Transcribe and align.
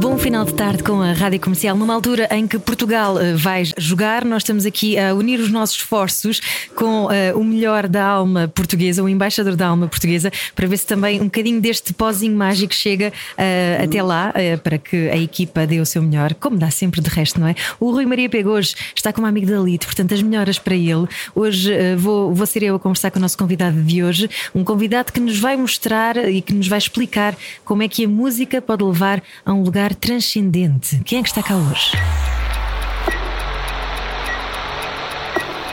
Bom 0.00 0.16
final 0.16 0.44
de 0.44 0.54
tarde 0.54 0.82
com 0.82 1.00
a 1.00 1.12
Rádio 1.12 1.40
Comercial. 1.40 1.76
Numa 1.76 1.94
altura 1.94 2.28
em 2.30 2.46
que 2.46 2.58
Portugal 2.58 3.16
uh, 3.16 3.36
vai 3.36 3.64
jogar, 3.76 4.24
nós 4.24 4.42
estamos 4.42 4.66
aqui 4.66 4.98
a 4.98 5.14
unir 5.14 5.40
os 5.40 5.50
nossos 5.50 5.76
esforços 5.76 6.40
com 6.74 7.06
uh, 7.06 7.08
o 7.38 7.44
melhor 7.44 7.88
da 7.88 8.04
alma 8.04 8.48
portuguesa, 8.48 9.02
o 9.02 9.08
embaixador 9.08 9.54
da 9.56 9.66
alma 9.66 9.88
portuguesa, 9.88 10.30
para 10.54 10.66
ver 10.66 10.76
se 10.76 10.86
também 10.86 11.20
um 11.20 11.24
bocadinho 11.24 11.60
deste 11.60 11.92
pozinho 11.92 12.36
mágico 12.36 12.74
chega 12.74 13.12
uh, 13.12 13.84
até 13.84 14.02
lá, 14.02 14.32
para 14.62 14.78
que 14.78 15.08
a 15.08 15.16
equipa 15.16 15.66
dê 15.66 15.80
o 15.80 15.86
seu 15.86 16.02
melhor, 16.02 16.34
como 16.34 16.56
dá 16.56 16.70
sempre 16.70 17.00
de 17.00 17.08
resto, 17.08 17.40
não 17.40 17.46
é? 17.46 17.54
O 17.78 17.90
Rui 17.90 18.06
Maria 18.06 18.28
Pego 18.28 18.50
hoje 18.50 18.74
está 18.94 19.12
como 19.12 19.26
amigo 19.26 19.46
da 19.46 19.58
Lito, 19.58 19.86
portanto, 19.86 20.14
as 20.14 20.22
melhoras 20.22 20.58
para 20.58 20.74
ele. 20.74 21.06
Hoje 21.34 21.96
vou, 21.96 22.34
vou 22.34 22.46
ser 22.46 22.62
eu 22.62 22.74
a 22.74 22.78
conversar 22.78 23.10
com 23.10 23.18
o 23.18 23.22
nosso 23.22 23.38
convidado 23.38 23.80
de 23.82 24.02
hoje, 24.02 24.28
um 24.54 24.64
convidado 24.64 25.12
que 25.12 25.20
nos 25.20 25.38
vai 25.38 25.56
mostrar 25.56 26.16
e 26.16 26.40
que 26.40 26.52
nos 26.52 26.68
vai 26.68 26.78
explicar 26.78 27.36
como 27.64 27.82
é 27.82 27.88
que 27.88 28.04
a 28.04 28.08
música 28.08 28.60
pode 28.60 28.84
levar 28.84 29.22
a 29.44 29.52
um 29.52 29.62
lugar 29.68 29.94
transcendente. 29.94 30.98
Quem 31.04 31.18
é 31.18 31.22
que 31.22 31.28
está 31.28 31.42
cá 31.42 31.54
hoje? 31.54 31.92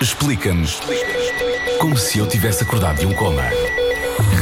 Explica-nos 0.01 0.81
como 1.79 1.95
se 1.95 2.19
eu 2.19 2.27
tivesse 2.27 2.63
acordado 2.63 2.99
de 2.99 3.05
um 3.05 3.13
coma. 3.13 3.43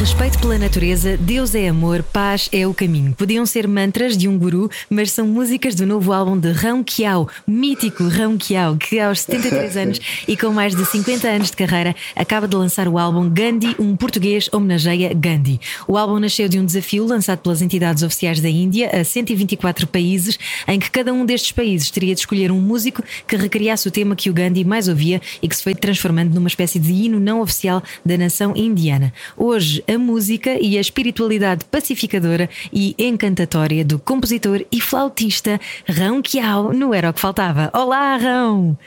Respeito 0.04 0.38
pela 0.40 0.58
natureza, 0.58 1.16
Deus 1.16 1.56
é 1.56 1.70
amor, 1.70 2.04
paz 2.04 2.50
é 2.52 2.68
o 2.68 2.74
caminho. 2.74 3.16
Podiam 3.18 3.46
ser 3.46 3.66
mantras 3.70 4.18
de 4.18 4.28
um 4.28 4.38
guru, 4.38 4.70
mas 4.90 5.14
são 5.14 5.26
músicas 5.26 5.76
do 5.76 5.88
novo 5.88 6.12
álbum 6.12 6.38
de 6.38 6.52
Rão 6.52 6.84
Kiao, 6.84 7.30
mítico 7.48 8.04
Rão 8.10 8.38
Kiao, 8.38 8.76
que 8.76 9.00
aos 9.00 9.22
73 9.22 9.78
anos 9.78 10.02
e 10.28 10.36
com 10.36 10.50
mais 10.50 10.76
de 10.76 10.86
50 10.86 11.26
anos 11.26 11.52
de 11.52 11.56
carreira 11.56 11.96
acaba 12.18 12.50
de 12.50 12.56
lançar 12.58 12.86
o 12.90 13.00
álbum 13.00 13.30
Gandhi, 13.30 13.78
um 13.80 13.96
português 13.96 14.50
homenageia 14.52 15.14
Gandhi. 15.14 15.62
O 15.88 15.98
álbum 15.98 16.20
nasceu 16.20 16.50
de 16.50 16.60
um 16.60 16.66
desafio 16.66 17.06
lançado 17.06 17.40
pelas 17.40 17.62
entidades 17.62 18.04
oficiais 18.04 18.42
da 18.42 18.50
Índia 18.50 18.90
a 18.90 19.06
124 19.06 19.88
países, 19.88 20.38
em 20.68 20.80
que 20.80 20.92
cada 20.92 21.14
um 21.14 21.26
destes 21.26 21.54
países 21.54 21.90
teria 21.90 22.14
de 22.14 22.20
escolher 22.20 22.52
um 22.52 22.60
músico 22.60 23.02
que 23.26 23.38
recriasse 23.38 23.88
o 23.88 23.92
tema 23.92 24.18
que 24.18 24.30
o 24.30 24.34
Gandhi 24.34 24.66
mais 24.66 24.90
ouvia 24.90 25.22
e 25.42 25.48
que 25.48 25.56
se 25.56 25.64
foi 25.64 25.74
transformando 25.74 26.36
numa 26.36 26.50
espécie 26.50 26.78
de 26.78 26.92
hino 26.92 27.22
não 27.22 27.40
oficial 27.40 27.82
da 28.06 28.18
nação 28.18 28.52
indiana. 28.54 29.14
Hoje, 29.38 29.82
a 29.94 30.00
música 30.00 30.58
e 30.60 30.78
a 30.78 30.82
espiritualidade 30.82 31.66
pacificadora 31.66 32.50
e 32.72 32.96
encantatória 32.98 33.86
do 33.86 34.00
compositor 34.00 34.66
e 34.72 34.82
flautista 34.82 35.60
Rão 35.88 36.22
Kiao 36.22 36.74
no 36.74 36.94
Era 36.94 37.10
o 37.10 37.14
que 37.14 37.20
Faltava. 37.20 37.70
Olá, 37.74 38.18
Rão! 38.18 38.78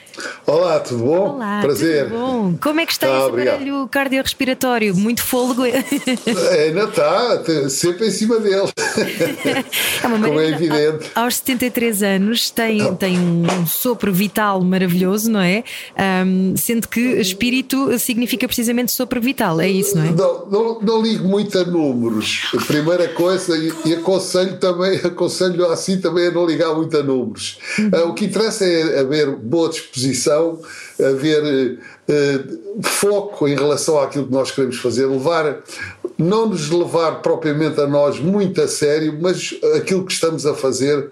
Olá, 0.46 0.80
tudo 0.80 1.04
bom? 1.04 1.34
Olá, 1.34 1.60
Prazer. 1.62 2.08
Bom? 2.08 2.54
Como 2.60 2.80
é 2.80 2.86
que 2.86 2.92
está 2.92 3.06
Tá, 3.06 3.18
esse 3.18 3.28
aparelho 3.28 3.88
cardiorrespiratório? 3.88 4.94
Muito 4.94 5.22
fôlego. 5.22 5.62
Ainda 5.64 6.84
está, 6.84 7.42
sempre 7.70 8.08
em 8.08 8.10
cima 8.10 8.38
dele. 8.38 8.70
É 10.02 10.06
uma 10.06 10.26
Como 10.26 10.40
é 10.40 10.48
evidente. 10.50 11.10
Aos 11.14 11.36
73 11.36 12.02
anos 12.02 12.50
tem, 12.50 12.94
tem 12.96 13.18
um 13.18 13.66
sopro 13.66 14.12
vital 14.12 14.62
maravilhoso, 14.62 15.30
não 15.30 15.40
é? 15.40 15.64
Ahm, 15.96 16.54
sendo 16.56 16.88
que 16.88 17.00
espírito 17.00 17.98
significa 17.98 18.46
precisamente 18.46 18.92
sopro 18.92 19.20
vital, 19.20 19.60
é 19.60 19.68
isso, 19.68 19.96
não 19.96 20.04
é? 20.04 20.10
Não, 20.10 20.46
não, 20.46 20.80
não 20.80 20.95
ligo 21.00 21.26
muito 21.26 21.58
a 21.58 21.64
números. 21.64 22.50
A 22.54 22.64
primeira 22.64 23.08
coisa, 23.08 23.56
e, 23.56 23.94
aconselho 23.94 24.58
também, 24.58 24.96
aconselho 24.98 25.70
assim 25.70 26.00
também 26.00 26.28
a 26.28 26.30
não 26.30 26.46
ligar 26.46 26.74
muito 26.74 26.96
a 26.96 27.02
números. 27.02 27.58
Ah, 27.92 28.04
o 28.04 28.14
que 28.14 28.26
interessa 28.26 28.64
é 28.64 29.00
haver 29.00 29.34
boa 29.36 29.68
disposição, 29.68 30.60
haver 30.98 31.78
eh, 32.08 32.40
foco 32.82 33.48
em 33.48 33.56
relação 33.56 33.98
àquilo 33.98 34.26
que 34.26 34.32
nós 34.32 34.50
queremos 34.50 34.78
fazer, 34.78 35.06
levar, 35.06 35.62
não 36.16 36.48
nos 36.48 36.70
levar 36.70 37.22
propriamente 37.22 37.80
a 37.80 37.86
nós 37.86 38.20
muito 38.20 38.60
a 38.60 38.68
sério, 38.68 39.18
mas 39.20 39.54
aquilo 39.76 40.04
que 40.04 40.12
estamos 40.12 40.46
a 40.46 40.54
fazer, 40.54 41.10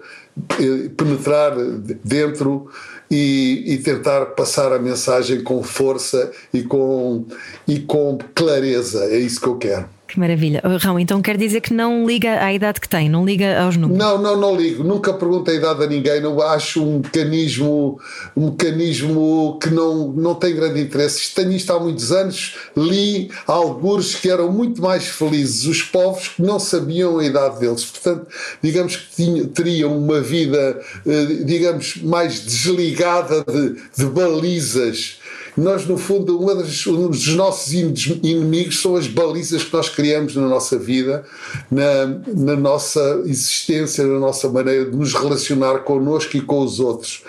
eh, 0.61 0.91
penetrar 0.97 1.57
dentro 2.05 2.71
e, 3.11 3.65
e 3.67 3.79
tentar 3.79 4.27
passar 4.27 4.73
a 4.73 4.79
mensagem 4.79 5.43
com 5.43 5.63
força 5.63 6.31
e 6.53 6.63
com, 6.63 7.27
e 7.67 7.81
com 7.81 8.19
clareza. 8.35 9.05
É 9.05 9.19
isso 9.19 9.41
que 9.41 9.47
eu 9.47 9.57
quero. 9.57 9.94
Que 10.15 10.21
maravilha. 10.21 10.63
Oh, 10.63 10.77
Rão, 10.77 10.97
então 10.97 11.21
quer 11.21 11.37
dizer 11.37 11.61
que 11.61 11.75
não 11.75 12.07
liga 12.07 12.41
à 12.41 12.55
idade 12.55 12.81
que 12.81 12.89
tem, 12.89 13.09
não 13.09 13.27
liga 13.27 13.61
aos 13.61 13.77
números. 13.77 13.99
Não, 13.99 14.17
não, 14.17 14.37
não 14.37 14.55
ligo. 14.55 14.85
Nunca 14.85 15.13
pergunto 15.13 15.51
a 15.51 15.55
idade 15.55 15.83
a 15.83 15.89
ninguém. 15.89 16.21
Não 16.21 16.41
acho 16.41 16.85
um 16.85 16.99
mecanismo, 16.99 17.99
um 18.37 18.51
mecanismo 18.51 19.59
que 19.61 19.71
não, 19.71 20.13
não 20.13 20.37
tem 20.37 20.55
grande 20.55 20.81
interesse. 20.83 21.35
Tenho 21.35 21.51
isto 21.51 21.73
há 21.73 21.81
muitos 21.81 22.13
anos. 22.13 22.55
Li 22.77 23.29
alguns 23.45 24.15
que 24.15 24.31
eram 24.31 24.53
muito 24.53 24.81
mais 24.81 25.09
felizes, 25.09 25.65
os 25.65 25.83
povos 25.83 26.29
que 26.29 26.43
não 26.43 26.61
sabiam 26.61 27.19
a 27.19 27.25
idade 27.25 27.59
deles. 27.59 27.85
Portanto, 27.85 28.29
digamos 28.63 28.95
que 28.95 29.17
tinham, 29.17 29.47
teriam 29.49 29.99
uma 29.99 30.21
vida, 30.21 30.81
eh, 31.05 31.25
digamos, 31.45 31.97
mais 31.97 32.39
desligada 32.39 33.45
de, 33.45 33.83
de 33.97 34.07
balizas. 34.07 35.19
Nós, 35.57 35.87
no 35.87 35.97
fundo, 35.97 36.39
uma 36.41 36.55
das- 36.55 36.85
um 36.87 37.09
dos 37.09 37.29
nossos 37.37 37.73
in- 37.73 37.95
inimigos 38.25 38.83
são 38.83 38.97
as 38.97 39.07
balizas 39.07 39.63
que 39.63 39.73
nós 39.73 39.89
criamos 39.89 40.35
na 40.35 40.49
nossa 40.49 40.77
vida, 40.79 41.25
na, 41.71 42.07
na 42.35 42.57
nossa 42.57 43.23
existência, 43.25 44.05
na 44.05 44.19
nossa 44.19 44.49
maneira 44.49 44.85
de 44.91 44.97
nos 44.97 45.15
relacionar 45.15 45.79
connosco 45.81 46.37
e 46.37 46.41
com 46.41 46.59
os 46.61 46.81
outros. 46.81 47.23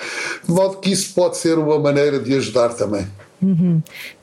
De 0.44 0.52
modo 0.52 0.78
que 0.78 0.92
isso 0.92 1.14
pode 1.14 1.38
ser 1.38 1.60
uma 1.60 1.78
maneira 1.80 2.18
de 2.20 2.34
ajudar 2.36 2.70
também. 2.74 3.06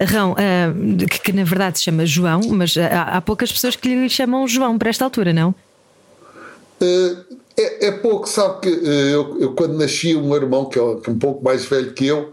Rão, 0.01 0.35
ah, 0.37 0.73
que, 1.09 1.21
que 1.21 1.33
na 1.33 1.45
verdade 1.45 1.79
se 1.79 1.85
chama 1.85 2.05
João, 2.05 2.41
mas 2.51 2.77
ah, 2.77 2.87
há, 2.89 3.17
há 3.19 3.21
poucas 3.21 3.53
pessoas 3.53 3.77
que 3.77 3.87
lhe 3.89 4.09
chamam 4.11 4.49
João 4.49 4.77
para 4.79 4.91
esta 4.91 5.05
altura, 5.05 5.33
não? 5.33 5.55
Eh, 6.81 7.17
É, 7.55 7.89
é 7.89 7.93
pouco, 7.93 8.27
sabe 8.27 8.61
que 8.63 8.69
eh, 8.69 9.11
eu, 9.15 9.37
eu 9.39 9.53
quando 9.53 9.77
nasci, 9.77 10.15
meu 10.15 10.35
irmão, 10.37 10.65
que 10.65 10.79
é, 10.79 10.83
um 10.83 11.19
pouco 11.19 11.45
mais 11.45 11.67
velho 11.67 11.93
que 11.93 12.07
eu, 12.07 12.33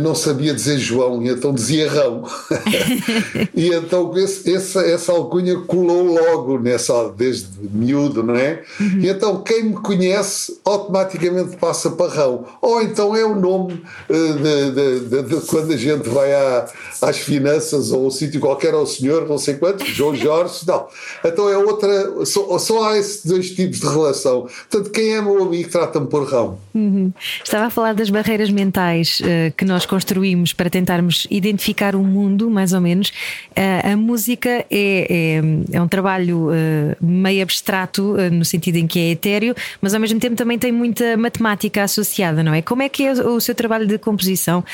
não 0.00 0.14
sabia 0.14 0.52
dizer 0.54 0.78
João, 0.78 1.22
e 1.22 1.28
então 1.28 1.52
dizia 1.54 1.90
Rão. 1.90 2.24
e 3.54 3.68
então 3.68 4.16
esse, 4.16 4.52
essa, 4.54 4.80
essa 4.80 5.12
alcunha 5.12 5.56
colou 5.60 6.02
logo 6.04 6.58
nessa, 6.58 7.08
desde 7.16 7.46
miúdo, 7.72 8.22
não 8.22 8.34
é? 8.34 8.62
E 9.00 9.08
então 9.08 9.42
quem 9.42 9.64
me 9.64 9.74
conhece 9.74 10.58
automaticamente 10.64 11.56
passa 11.56 11.90
para 11.90 12.12
Rão. 12.12 12.44
Ou 12.60 12.82
então 12.82 13.14
é 13.14 13.24
o 13.24 13.34
nome 13.38 13.82
eh, 14.08 14.14
de, 14.14 14.70
de- 14.70 15.00
de- 15.08 15.22
de 15.40 15.46
quando 15.46 15.72
a 15.72 15.76
gente 15.76 16.08
vai 16.08 16.32
à- 16.34 16.66
às 17.02 17.18
finanças 17.18 17.92
ou 17.92 18.06
um 18.06 18.10
sítio 18.10 18.40
qualquer 18.40 18.74
ao 18.74 18.86
senhor, 18.86 19.28
não 19.28 19.38
sei 19.38 19.54
quantos, 19.54 19.86
João 19.88 20.14
Jorge, 20.16 20.60
não. 20.66 20.86
Então 21.24 21.48
é 21.48 21.56
outra, 21.58 22.24
só, 22.24 22.58
só 22.58 22.88
há 22.90 22.98
esses 22.98 23.24
dois 23.24 23.50
tipos 23.50 23.80
de 23.80 23.86
relação. 23.86 24.48
Portanto, 24.70 24.90
quem 24.90 25.14
é 25.14 25.20
meu 25.22 25.42
amigo 25.42 25.68
trata-me 25.70 26.06
por 26.06 26.24
Rão. 26.28 26.58
Uhum. 26.74 27.12
Estava 27.44 27.66
a 27.66 27.70
falar 27.70 27.94
das 27.94 28.10
barreiras 28.10 28.50
mentais 28.50 29.18
eh, 29.24 29.52
que 29.56 29.64
nós 29.64 29.75
construímos 29.84 30.52
para 30.52 30.70
tentarmos 30.70 31.26
identificar 31.30 31.94
o 31.96 32.02
mundo, 32.02 32.48
mais 32.48 32.72
ou 32.72 32.80
menos. 32.80 33.12
Eh, 33.54 33.92
a 33.92 33.96
música 33.96 34.48
é, 34.48 34.64
é, 34.70 35.76
é 35.76 35.82
um 35.82 35.88
trabalho 35.88 36.48
eh, 36.52 36.96
meio 37.00 37.42
abstrato, 37.42 38.16
eh, 38.18 38.30
no 38.30 38.44
sentido 38.44 38.76
em 38.76 38.86
que 38.86 38.98
é 38.98 39.10
etéreo, 39.10 39.54
mas 39.82 39.92
ao 39.92 40.00
mesmo 40.00 40.18
tempo 40.20 40.36
também 40.36 40.58
tem 40.58 40.70
muita 40.72 41.16
matemática 41.16 41.82
associada, 41.82 42.42
não 42.42 42.54
é? 42.54 42.62
Como 42.62 42.80
é 42.82 42.88
que 42.88 43.04
é 43.04 43.12
o 43.12 43.40
seu 43.40 43.54
trabalho 43.54 43.86
de 43.86 43.98
composição? 43.98 44.64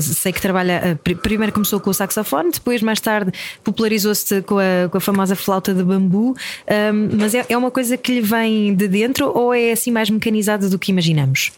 Sei 0.00 0.32
que 0.32 0.40
trabalha. 0.40 0.98
pri- 1.02 1.16
primeiro 1.16 1.52
começou 1.52 1.80
com 1.80 1.90
o 1.90 1.94
saxofone, 1.94 2.50
depois, 2.52 2.80
mais 2.82 3.00
tarde, 3.00 3.32
popularizou-se 3.64 4.42
com 4.42 4.58
a, 4.58 4.88
com 4.88 4.96
a 4.96 5.00
famosa 5.00 5.34
flauta 5.34 5.74
de 5.74 5.82
bambu, 5.82 6.36
eh, 6.66 6.92
mas 6.92 7.34
é, 7.34 7.44
é 7.48 7.56
uma 7.56 7.70
coisa 7.70 7.96
que 7.96 8.12
lhe 8.12 8.20
vem 8.20 8.74
de 8.74 8.86
dentro 8.86 9.30
ou 9.36 9.52
é 9.52 9.72
assim 9.72 9.90
mais 9.90 10.08
mecanizada 10.10 10.68
do 10.68 10.78
que 10.78 10.92
imaginamos? 10.92 11.50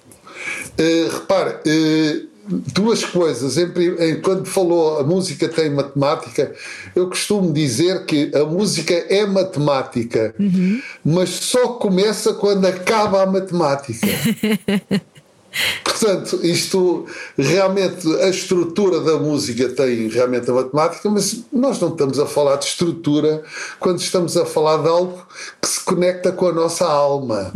Uh, 0.79 1.09
repare, 1.13 1.51
uh, 1.67 2.29
duas 2.49 3.05
coisas. 3.05 3.57
Em, 3.57 3.71
em- 3.99 4.21
quando 4.21 4.47
falou 4.47 4.99
a 4.99 5.03
música 5.05 5.49
tem 5.49 5.71
matemática, 5.71 6.53
eu 6.95 7.09
costumo 7.09 7.53
dizer 7.53 8.05
que 8.05 8.31
a 8.35 8.45
música 8.45 8.93
é 8.95 9.25
matemática, 9.27 10.35
mas 11.05 11.29
só 11.31 11.69
começa 11.75 12.35
quando 12.35 12.67
acaba 12.67 13.23
a 13.23 13.27
matemática. 13.27 14.07
Portanto, 15.85 16.41
isto 16.43 17.05
realmente, 17.37 18.09
a 18.23 18.29
estrutura 18.31 19.01
da 19.01 19.19
música 19.19 19.69
tem 19.69 20.09
realmente 20.09 20.51
a 20.51 20.55
matemática, 20.55 21.09
mas 21.11 21.43
nós 21.53 21.79
não 21.79 21.89
estamos 21.91 22.19
a 22.19 22.25
falar 22.27 22.57
de 22.57 22.65
estrutura 22.65 23.43
quando 23.79 24.01
estamos 24.01 24.35
a 24.37 24.47
falar 24.47 24.79
de 24.79 24.89
algo 24.89 25.25
que 25.61 25.69
se 25.69 25.81
conecta 25.85 26.33
com 26.33 26.47
a 26.49 26.53
nossa 26.53 26.87
alma. 26.87 27.53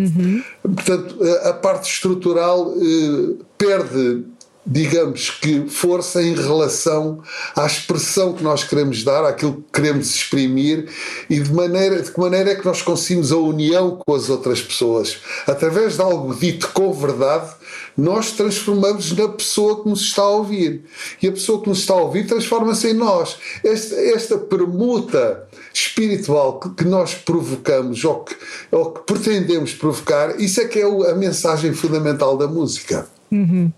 Portanto, 0.63 1.17
a- 1.25 1.49
a 1.49 1.53
parte 1.55 1.91
estrutural 1.91 2.75
eh, 2.77 3.35
perde 3.57 4.25
digamos 4.67 5.31
que, 5.31 5.69
força 5.69 6.21
em 6.21 6.35
relação 6.35 7.23
à 7.55 7.65
expressão 7.65 8.33
que 8.33 8.43
nós 8.43 8.65
queremos 8.65 9.05
dar, 9.05 9.25
àquilo 9.25 9.55
que 9.55 9.81
queremos 9.81 10.13
exprimir 10.13 10.89
e 11.31 11.39
de, 11.39 11.53
maneira, 11.53 12.03
de 12.03 12.11
que 12.11 12.19
maneira 12.19 12.51
é 12.51 12.55
que 12.57 12.67
nós 12.67 12.83
conseguimos 12.83 13.31
a 13.31 13.37
união 13.37 13.97
com 14.05 14.15
as 14.15 14.29
outras 14.29 14.61
pessoas. 14.61 15.19
Através 15.47 15.95
de 15.95 16.03
algo 16.03 16.35
dito 16.35 16.69
com 16.73 16.93
verdade, 16.93 17.55
nós 17.97 18.33
transformamos 18.33 19.13
na 19.13 19.29
pessoa 19.29 19.83
que 19.83 19.89
nos 19.89 20.01
está 20.01 20.23
a 20.23 20.31
ouvir. 20.31 20.85
E 21.23 21.29
a 21.29 21.33
pessoa 21.33 21.63
que 21.63 21.69
nos 21.69 21.79
está 21.79 21.95
a 21.95 22.03
ouvir 22.03 22.27
transforma-se 22.27 22.89
em 22.89 22.95
nós. 22.95 23.37
Esta, 23.63 23.95
esta 23.95 24.37
permuta 24.37 25.47
espiritual 25.73 26.59
que, 26.59 26.71
que 26.71 26.85
nós 26.85 27.15
provocamos 27.15 28.05
ou 28.05 28.25
que, 28.25 28.37
ou 28.73 28.91
que 28.91 29.13
pretendemos 29.13 29.73
provocar, 29.75 30.41
isso 30.41 30.61
é 30.61 30.65
que 30.67 30.81
é 30.81 30.85
a 30.85 31.15
mensagem 31.15 31.73
fundamental 31.73 32.37
da 32.37 32.49
música. 32.49 33.16
Uhum. 33.31 33.73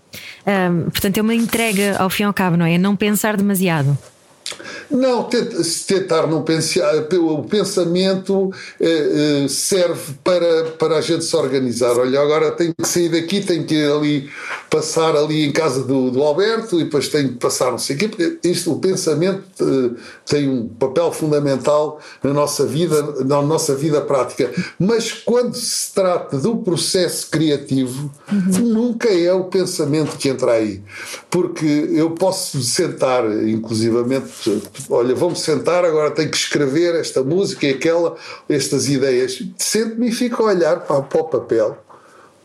Um, 0.45 0.89
portanto, 0.89 1.17
é 1.17 1.21
uma 1.21 1.35
entrega 1.35 1.97
ao 1.97 2.09
fim 2.09 2.23
e 2.23 2.25
ao 2.25 2.33
cabo, 2.33 2.57
não 2.57 2.65
é? 2.65 2.77
Não 2.77 2.95
pensar 2.95 3.35
demasiado. 3.37 3.97
Não, 4.89 5.29
tentar 5.87 6.27
não 6.27 6.41
pensar. 6.41 6.95
O 7.19 7.43
pensamento 7.43 8.51
eh, 8.79 9.43
eh, 9.43 9.47
serve 9.47 10.13
para, 10.23 10.63
para 10.77 10.97
a 10.97 11.01
gente 11.01 11.23
se 11.23 11.35
organizar. 11.35 11.97
Olha, 11.97 12.19
agora 12.19 12.51
tenho 12.51 12.73
que 12.75 12.87
sair 12.87 13.09
daqui, 13.09 13.41
tenho 13.41 13.65
que 13.65 13.75
ir 13.75 13.91
ali, 13.91 14.29
passar 14.69 15.15
ali 15.15 15.45
em 15.45 15.51
casa 15.51 15.83
do, 15.83 16.09
do 16.09 16.23
Alberto 16.23 16.79
e 16.79 16.85
depois 16.85 17.07
tenho 17.07 17.29
que 17.29 17.35
passar 17.35 17.71
não 17.71 17.77
sei 17.77 17.95
o 17.95 17.99
quê. 17.99 18.39
Isto, 18.43 18.73
o 18.73 18.79
pensamento 18.79 19.43
eh, 19.61 19.99
tem 20.25 20.49
um 20.49 20.67
papel 20.67 21.11
fundamental 21.11 21.99
na 22.23 22.33
nossa 22.33 22.65
vida, 22.65 23.23
na 23.25 23.41
nossa 23.41 23.75
vida 23.75 24.01
prática. 24.01 24.51
Mas 24.79 25.11
quando 25.11 25.55
se 25.55 25.93
trata 25.93 26.37
do 26.37 26.57
processo 26.57 27.29
criativo, 27.29 28.11
uhum. 28.31 28.65
nunca 28.65 29.09
é 29.09 29.31
o 29.33 29.45
pensamento 29.45 30.17
que 30.17 30.29
entra 30.29 30.53
aí. 30.53 30.81
Porque 31.29 31.89
eu 31.93 32.11
posso 32.11 32.61
sentar, 32.61 33.23
inclusivamente, 33.47 34.27
olha, 34.89 35.15
vamos 35.15 35.41
sentar, 35.41 35.83
agora 35.85 36.11
tenho 36.11 36.29
que 36.29 36.37
escrever 36.37 36.95
esta 36.95 37.23
música 37.23 37.65
e 37.65 37.71
aquela, 37.71 38.15
estas 38.47 38.87
ideias. 38.87 39.43
Sento-me 39.57 40.09
e 40.09 40.11
fico 40.11 40.43
a 40.43 40.47
olhar 40.47 40.81
para, 40.81 41.01
para 41.01 41.21
o 41.21 41.23
papel, 41.25 41.77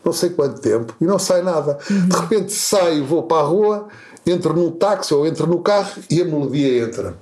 não 0.03 0.13
sei 0.13 0.29
quanto 0.29 0.61
tempo, 0.61 0.95
e 0.99 1.05
não 1.05 1.19
sai 1.19 1.41
nada. 1.41 1.77
Uhum. 1.89 2.07
De 2.07 2.15
repente 2.15 2.53
saio, 2.53 3.05
vou 3.05 3.23
para 3.23 3.41
a 3.41 3.45
rua, 3.45 3.87
entro 4.25 4.53
num 4.53 4.71
táxi 4.71 5.13
ou 5.13 5.25
entro 5.25 5.47
no 5.47 5.59
carro 5.59 6.01
e 6.09 6.21
a 6.21 6.25
melodia 6.25 6.83
entra. 6.83 7.15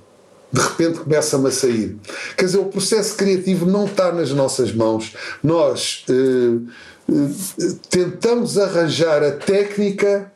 De 0.52 0.60
repente 0.60 1.00
começa-me 1.00 1.48
a 1.48 1.50
sair. 1.50 1.96
Quer 2.36 2.44
dizer, 2.44 2.58
o 2.58 2.66
processo 2.66 3.16
criativo 3.16 3.66
não 3.66 3.86
está 3.86 4.12
nas 4.12 4.30
nossas 4.30 4.72
mãos. 4.72 5.12
Nós 5.42 6.04
eh, 6.08 6.72
eh, 7.10 7.74
tentamos 7.90 8.56
arranjar 8.56 9.20
a 9.24 9.32
técnica 9.32 10.32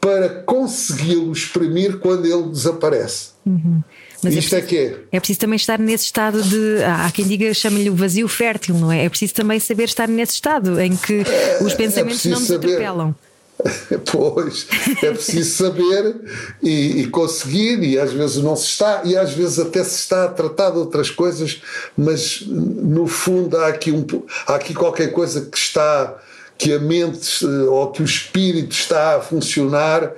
para 0.00 0.42
consegui-lo 0.44 1.30
exprimir 1.30 1.98
quando 1.98 2.24
ele 2.24 2.48
desaparece. 2.48 3.32
Uhum. 3.50 3.82
Mas 4.22 4.36
é 4.36 4.38
Isto 4.38 4.54
é, 4.54 4.60
preciso, 4.60 4.78
é 4.78 4.88
que 4.90 4.94
é. 4.94 5.16
É 5.16 5.20
preciso 5.20 5.40
também 5.40 5.56
estar 5.56 5.78
nesse 5.78 6.04
estado 6.04 6.42
de. 6.42 6.82
Há 6.84 7.10
quem 7.10 7.26
diga, 7.26 7.52
chama-lhe 7.52 7.90
o 7.90 7.94
vazio 7.94 8.28
fértil, 8.28 8.76
não 8.76 8.92
é? 8.92 9.04
É 9.04 9.08
preciso 9.08 9.34
também 9.34 9.58
saber 9.58 9.84
estar 9.84 10.08
nesse 10.08 10.34
estado 10.34 10.80
em 10.80 10.96
que 10.96 11.22
é, 11.26 11.58
os 11.62 11.74
pensamentos 11.74 12.24
é 12.24 12.28
não 12.28 12.38
nos 12.38 12.48
saber. 12.48 12.66
atropelam. 12.66 13.14
Pois, 14.10 14.66
é 15.02 15.10
preciso 15.10 15.64
saber 15.64 16.16
e, 16.62 17.02
e, 17.02 17.06
conseguir, 17.08 17.82
e 17.82 17.98
às 17.98 18.10
vezes 18.10 18.38
não 18.38 18.56
se 18.56 18.68
está, 18.68 19.02
e 19.04 19.14
às 19.14 19.34
vezes 19.34 19.58
até 19.58 19.84
se 19.84 19.96
está 19.96 20.24
a 20.24 20.28
tratar 20.28 20.70
de 20.70 20.78
outras 20.78 21.10
coisas, 21.10 21.60
mas 21.94 22.42
no 22.46 23.06
fundo 23.06 23.58
há 23.58 23.68
aqui, 23.68 23.92
um, 23.92 24.06
há 24.46 24.54
aqui 24.54 24.72
qualquer 24.72 25.12
coisa 25.12 25.42
que 25.42 25.58
está, 25.58 26.16
que 26.56 26.72
a 26.72 26.78
mente 26.78 27.44
ou 27.44 27.90
que 27.92 28.00
o 28.00 28.04
espírito 28.04 28.72
está 28.72 29.16
a 29.16 29.20
funcionar 29.20 30.10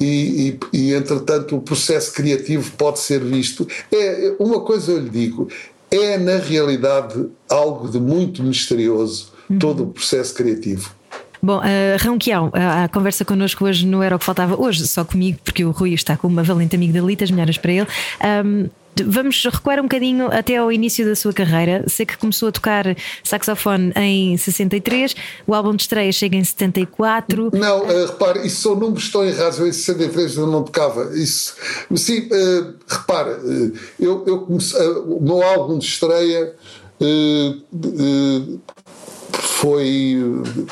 e, 0.00 0.58
e, 0.72 0.78
e, 0.78 0.94
entretanto 0.94 1.56
o 1.56 1.60
processo 1.60 2.12
criativo 2.12 2.70
pode 2.72 2.98
ser 3.00 3.20
visto. 3.20 3.66
É 3.92 4.34
uma 4.38 4.60
coisa 4.60 4.92
eu 4.92 4.98
lhe 4.98 5.10
digo, 5.10 5.48
é 5.90 6.16
na 6.16 6.36
realidade 6.36 7.26
algo 7.48 7.88
de 7.88 8.00
muito 8.00 8.42
misterioso 8.42 9.32
uhum. 9.48 9.58
todo 9.58 9.82
o 9.84 9.86
processo 9.88 10.34
criativo. 10.34 10.90
Bom, 11.42 11.58
uh, 11.58 11.62
Rão 11.98 12.18
Quião, 12.18 12.50
a, 12.52 12.84
a 12.84 12.88
conversa 12.88 13.24
connosco 13.24 13.64
hoje 13.64 13.86
não 13.86 14.02
era 14.02 14.14
o 14.14 14.18
que 14.18 14.24
faltava 14.24 14.60
hoje, 14.60 14.86
só 14.86 15.04
comigo, 15.04 15.38
porque 15.42 15.64
o 15.64 15.70
Rui 15.70 15.94
está 15.94 16.16
com 16.16 16.28
uma 16.28 16.42
valente 16.42 16.76
amiga 16.76 17.00
da 17.00 17.06
Lita, 17.06 17.24
as 17.24 17.30
melhoras 17.30 17.56
para 17.56 17.72
ele. 17.72 17.86
Um, 18.44 18.68
Vamos 19.06 19.44
recuar 19.44 19.78
um 19.78 19.82
bocadinho 19.82 20.26
até 20.32 20.56
ao 20.56 20.70
início 20.70 21.04
da 21.04 21.14
sua 21.14 21.32
carreira. 21.32 21.84
Sei 21.88 22.06
que 22.06 22.16
começou 22.16 22.48
a 22.48 22.52
tocar 22.52 22.96
saxofone 23.22 23.92
em 23.96 24.36
63, 24.36 25.14
o 25.46 25.54
álbum 25.54 25.74
de 25.74 25.82
estreia 25.82 26.12
chega 26.12 26.36
em 26.36 26.44
74. 26.44 27.50
Não, 27.54 27.82
uh, 27.82 28.06
repare, 28.06 28.46
isso 28.46 28.62
são 28.62 28.74
números 28.74 29.04
estão 29.04 29.24
errados. 29.24 29.58
Eu 29.58 29.66
em 29.68 29.72
63 29.72 30.36
eu 30.36 30.46
não 30.46 30.62
tocava. 30.62 31.10
Isso, 31.16 31.54
sim, 31.96 32.28
uh, 32.28 32.74
repare, 32.88 33.30
uh, 33.30 33.72
eu, 33.98 34.24
eu 34.26 34.40
comecei, 34.40 34.86
o 34.88 35.20
meu 35.20 35.42
álbum 35.42 35.78
de 35.78 35.86
estreia 35.86 36.54
foi. 39.32 40.18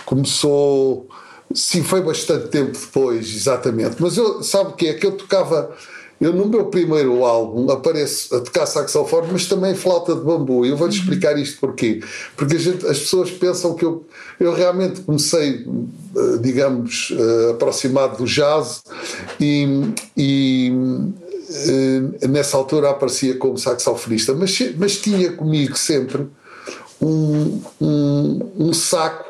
começou. 0.05 1.09
Sim, 1.55 1.83
foi 1.83 2.03
bastante 2.03 2.49
tempo 2.49 2.73
depois, 2.73 3.35
exatamente. 3.35 3.97
Mas 3.99 4.19
eu, 4.19 4.43
sabe 4.43 4.71
o 4.71 4.73
que 4.75 4.89
é? 4.89 4.95
Que 4.95 5.07
eu 5.07 5.13
tocava 5.13 5.75
eu, 6.20 6.32
no 6.32 6.47
meu 6.47 6.67
primeiro 6.67 7.25
álbum, 7.25 7.70
apareço 7.70 8.35
a 8.35 8.41
tocar 8.41 8.67
saxofone, 8.67 9.29
mas 9.31 9.47
também 9.47 9.75
flauta 9.75 10.15
de 10.15 10.20
bambu. 10.20 10.67
E 10.67 10.70
eu 10.70 10.76
vou-lhe 10.76 10.94
uhum. 10.94 11.00
explicar 11.00 11.38
isto 11.38 11.61
porquê. 11.61 12.03
Porque 12.37 12.59
gente, 12.59 12.85
as 12.87 12.99
pessoas 12.99 13.31
pensam 13.31 13.75
que 13.75 13.85
eu, 13.85 14.05
eu 14.41 14.53
realmente 14.53 15.00
comecei, 15.03 15.65
eh, 16.17 16.38
digamos, 16.41 17.11
uh, 17.11 17.50
aproximado 17.50 18.19
do 18.19 18.25
jazz 18.25 18.82
e, 19.38 19.93
e 20.17 20.73
uh, 20.73 22.29
nessa 22.29 22.56
altura 22.56 22.91
aparecia 22.91 23.37
como 23.37 23.56
saxofonista, 23.56 24.35
mas, 24.35 24.59
mas 24.76 24.97
tinha 24.97 25.32
comigo 25.32 25.79
sempre 25.79 26.26
um, 27.00 27.61
um, 27.81 28.53
um 28.59 28.73
saco 28.73 29.28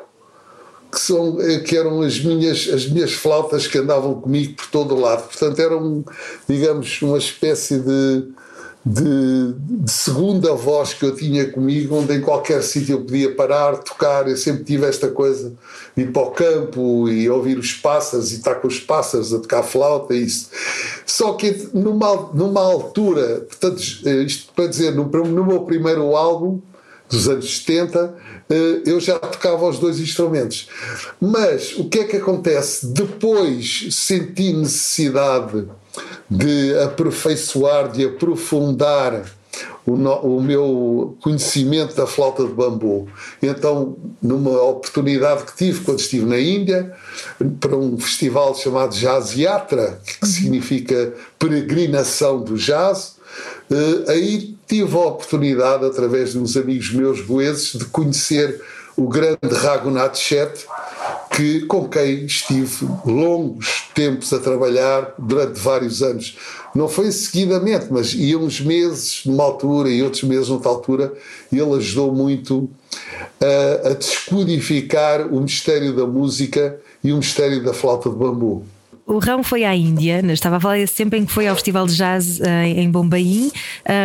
que, 0.91 0.99
são, 1.01 1.41
eh, 1.41 1.59
que 1.61 1.77
eram 1.77 2.03
as 2.03 2.19
minhas, 2.21 2.69
as 2.73 2.87
minhas 2.89 3.13
flautas 3.13 3.67
que 3.67 3.79
andavam 3.79 4.21
comigo 4.21 4.55
por 4.55 4.67
todo 4.67 4.95
o 4.95 5.01
lado. 5.01 5.25
Portanto, 5.25 5.59
eram, 5.61 6.05
digamos, 6.49 7.01
uma 7.03 7.19
espécie 7.19 7.79
de, 7.79 8.25
de, 8.85 9.53
de, 9.53 9.91
segunda 9.91 10.55
voz 10.55 10.95
que 10.95 11.05
eu 11.05 11.15
tinha 11.15 11.51
comigo, 11.51 11.95
onde 11.95 12.15
em 12.15 12.21
qualquer 12.21 12.63
sítio 12.63 12.95
eu 12.95 13.01
podia 13.03 13.35
parar, 13.35 13.77
tocar. 13.79 14.29
Eu 14.29 14.37
sempre 14.37 14.65
tive 14.65 14.87
esta 14.87 15.09
coisa 15.09 15.53
de 15.95 16.05
ir 16.05 16.13
para 16.13 16.23
o 16.23 16.31
campo 16.31 17.09
e 17.09 17.29
ouvir 17.29 17.59
os 17.59 17.75
pássaros 17.75 18.33
e 18.33 18.37
estar 18.37 18.57
com 18.57 18.69
os 18.69 18.81
pássaros 18.81 19.35
a 19.35 19.39
tocar 19.39 19.63
flauta. 19.63 20.15
Isso. 20.15 20.49
Só 21.05 21.35
que 21.35 21.69
numa, 21.75 22.31
numa 22.33 22.63
altura, 22.63 23.47
portanto, 23.49 23.79
isto 23.81 24.53
para 24.55 24.67
dizer, 24.67 24.95
no, 24.95 25.05
no 25.05 25.45
meu 25.45 25.61
primeiro 25.61 26.17
álbum 26.17 26.61
dos 27.09 27.29
anos 27.29 27.59
70, 27.59 28.15
eh, 28.51 28.83
eu 28.87 29.01
já 29.01 29.19
tocava 29.19 29.69
os 29.69 29.79
dois 29.79 29.99
instrumentos. 29.99 30.69
Mas 31.21 31.77
o 31.77 31.89
que 31.89 32.01
é 32.01 32.05
que 32.05 32.17
acontece? 32.17 32.87
Depois 32.89 33.89
senti 33.91 34.53
necessidade 34.53 35.67
de 36.31 36.79
aperfeiçoar, 36.79 37.91
de 37.91 38.05
aprofundar 38.05 39.25
o, 39.87 39.97
no, 39.97 40.15
o, 40.17 40.43
meu 40.43 41.17
conhecimento 41.23 41.97
da 41.97 42.07
flauta 42.07 42.45
de 42.45 42.53
bambu. 42.53 43.09
Então, 43.43 43.97
numa 44.21 44.63
oportunidade 44.63 45.45
que 45.45 45.57
tive 45.57 45.81
quando 45.81 45.99
estive 45.99 46.27
na 46.27 46.39
Índia, 46.39 46.93
para 47.59 47.75
um 47.75 47.99
festival 47.99 48.55
chamado 48.55 48.95
Jazz 48.95 49.35
Yatra, 49.35 50.01
que 50.21 50.27
significa 50.27 51.15
peregrinação 51.39 52.41
do 52.41 52.57
jazz, 52.57 53.17
aí 54.09 54.57
tive 54.67 54.95
a 54.97 55.01
oportunidade, 55.01 55.85
através 55.85 56.33
de 56.33 56.39
uns 56.39 56.57
amigos 56.57 56.93
meus 56.93 57.21
goeses, 57.21 57.73
de 57.73 57.85
conhecer 57.87 58.61
o 58.97 59.09
grande 59.09 59.39
Raghunath 59.43 60.17
Chet, 60.17 60.67
que, 61.31 61.61
com 61.67 61.89
quem 61.89 62.25
estive 62.25 62.89
longos 63.07 63.85
tempos 63.95 64.33
a 64.33 64.41
trabalhar 64.41 65.15
durante 65.17 65.59
vários 65.61 66.03
anos. 66.03 66.37
Não 66.75 66.89
foi 66.89 67.13
seguidamente, 67.13 67.87
mas 67.91 68.13
ia 68.13 68.37
uns 68.37 68.61
meses 68.61 69.23
numa 69.25 69.45
altura 69.45 69.89
e 69.89 70.03
outros 70.03 70.25
meses 70.25 70.49
noutra 70.49 70.69
altura, 70.69 71.13
e 71.53 71.59
ele 71.59 71.75
ajudou 71.75 72.13
muito 72.13 72.69
a, 73.41 73.91
a 73.91 73.95
descodificar 73.95 75.33
o 75.33 75.41
mistério 75.41 75.95
da 75.95 76.07
música 76.07 76.81
e 77.03 77.13
o 77.13 77.19
mistério 77.19 77.63
da 77.63 77.73
flauta 77.73 78.11
de 78.11 78.17
bambu. 78.17 78.65
O 79.09 79.19
Rão 79.19 79.43
foi 79.43 79.65
à 79.65 79.75
Índia, 79.75 80.21
estava 80.33 80.59
a 80.59 80.61
falar 80.61 80.87
sempre 80.87 81.19
em 81.19 81.25
que 81.25 81.33
foi 81.33 81.49
ao 81.49 81.55
Festival 81.55 81.87
de 81.87 81.97
Jazz 81.97 82.43
eh, 82.43 82.69
em 82.69 82.91
Bombaim. 82.91 83.51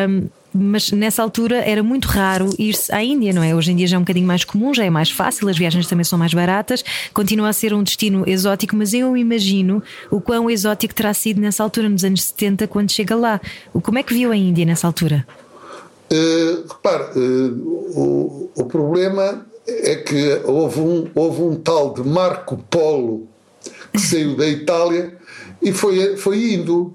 Um, 0.10 0.30
mas 0.54 0.92
nessa 0.92 1.22
altura 1.22 1.58
era 1.58 1.84
muito 1.84 2.08
raro 2.08 2.52
ir-se 2.58 2.90
à 2.90 3.04
Índia, 3.04 3.34
não 3.34 3.44
é? 3.44 3.54
Hoje 3.54 3.74
em 3.74 3.76
dia 3.76 3.86
já 3.86 3.98
é 3.98 4.00
um 4.00 4.04
bocadinho 4.04 4.26
mais 4.26 4.46
comum, 4.46 4.74
já 4.74 4.86
é 4.86 4.90
mais 4.90 5.12
fácil, 5.12 5.50
as 5.50 5.58
viagens 5.58 5.88
também 5.88 6.06
são 6.06 6.18
mais 6.18 6.34
baratas, 6.34 6.86
continua 7.14 7.50
a 7.50 7.54
ser 7.54 7.74
um 7.74 7.84
destino 7.84 8.24
exótico, 8.26 8.78
mas 8.78 8.94
eu 8.94 9.18
imagino 9.18 9.84
o 10.10 10.22
quão 10.22 10.50
exótico 10.50 10.96
terá 10.96 11.14
sido 11.14 11.42
nessa 11.42 11.64
altura, 11.64 11.90
nos 11.90 12.06
anos 12.06 12.24
70, 12.24 12.68
quando 12.68 12.90
chega 12.90 13.14
lá. 13.14 13.42
Como 13.74 13.98
é 13.98 14.04
que 14.04 14.14
viu 14.14 14.32
a 14.32 14.38
Índia 14.38 14.64
nessa 14.64 14.88
altura? 14.88 15.28
Uh, 16.14 16.66
repare, 16.70 17.20
uh, 17.20 18.00
o, 18.00 18.52
o 18.56 18.66
problema 18.66 19.46
é 19.68 19.96
que 19.98 20.40
houve 20.46 20.80
um, 20.80 21.08
houve 21.14 21.42
um 21.42 21.56
tal 21.56 21.94
de 21.94 22.04
Marco 22.04 22.56
Polo 22.70 23.33
que 23.94 24.02
saiu 24.02 24.36
da 24.36 24.48
Itália 24.48 25.16
e 25.62 25.72
foi, 25.72 26.18
foi 26.18 26.54
indo. 26.54 26.94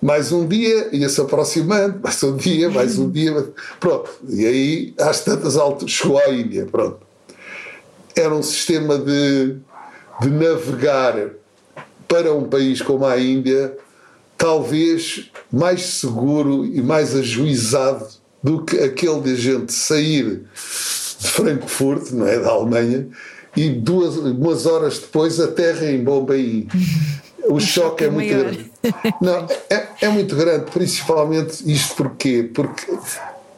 Mais 0.00 0.32
um 0.32 0.46
dia, 0.46 0.94
ia 0.94 1.08
se 1.08 1.18
aproximando, 1.18 1.98
mais 2.02 2.22
um 2.22 2.36
dia, 2.36 2.68
mais 2.68 2.98
um 2.98 3.10
dia, 3.10 3.32
pronto. 3.80 4.10
E 4.28 4.44
aí, 4.44 4.94
às 5.00 5.24
tantas 5.24 5.56
altas, 5.56 5.90
chegou 5.90 6.18
à 6.18 6.28
Índia, 6.28 6.66
pronto. 6.70 6.98
Era 8.14 8.34
um 8.34 8.42
sistema 8.42 8.98
de, 8.98 9.56
de 10.20 10.28
navegar 10.28 11.30
para 12.06 12.34
um 12.34 12.44
país 12.44 12.82
como 12.82 13.06
a 13.06 13.18
Índia, 13.18 13.78
talvez 14.36 15.30
mais 15.50 15.80
seguro 15.84 16.66
e 16.66 16.82
mais 16.82 17.16
ajuizado 17.16 18.06
do 18.42 18.62
que 18.62 18.76
aquele 18.80 19.22
de 19.22 19.32
a 19.32 19.36
gente 19.36 19.72
sair 19.72 20.42
de 21.18 21.30
Frankfurt, 21.30 22.10
não 22.10 22.26
é, 22.26 22.38
da 22.38 22.50
Alemanha, 22.50 23.08
e 23.56 23.70
duas 23.70 24.16
umas 24.16 24.66
horas 24.66 24.98
depois 24.98 25.40
a 25.40 25.48
terra 25.48 25.86
em 25.90 26.02
Bombaim. 26.02 26.68
O, 27.46 27.54
o 27.54 27.60
choque, 27.60 28.04
é, 28.04 28.06
é 28.06 28.10
muito 28.10 28.36
grande. 28.36 28.72
Não, 29.20 29.46
é, 29.70 29.86
é, 30.00 30.08
muito 30.08 30.34
grande, 30.36 30.70
principalmente 30.70 31.70
isto 31.70 31.94
porquê? 31.94 32.50
Porque 32.54 32.90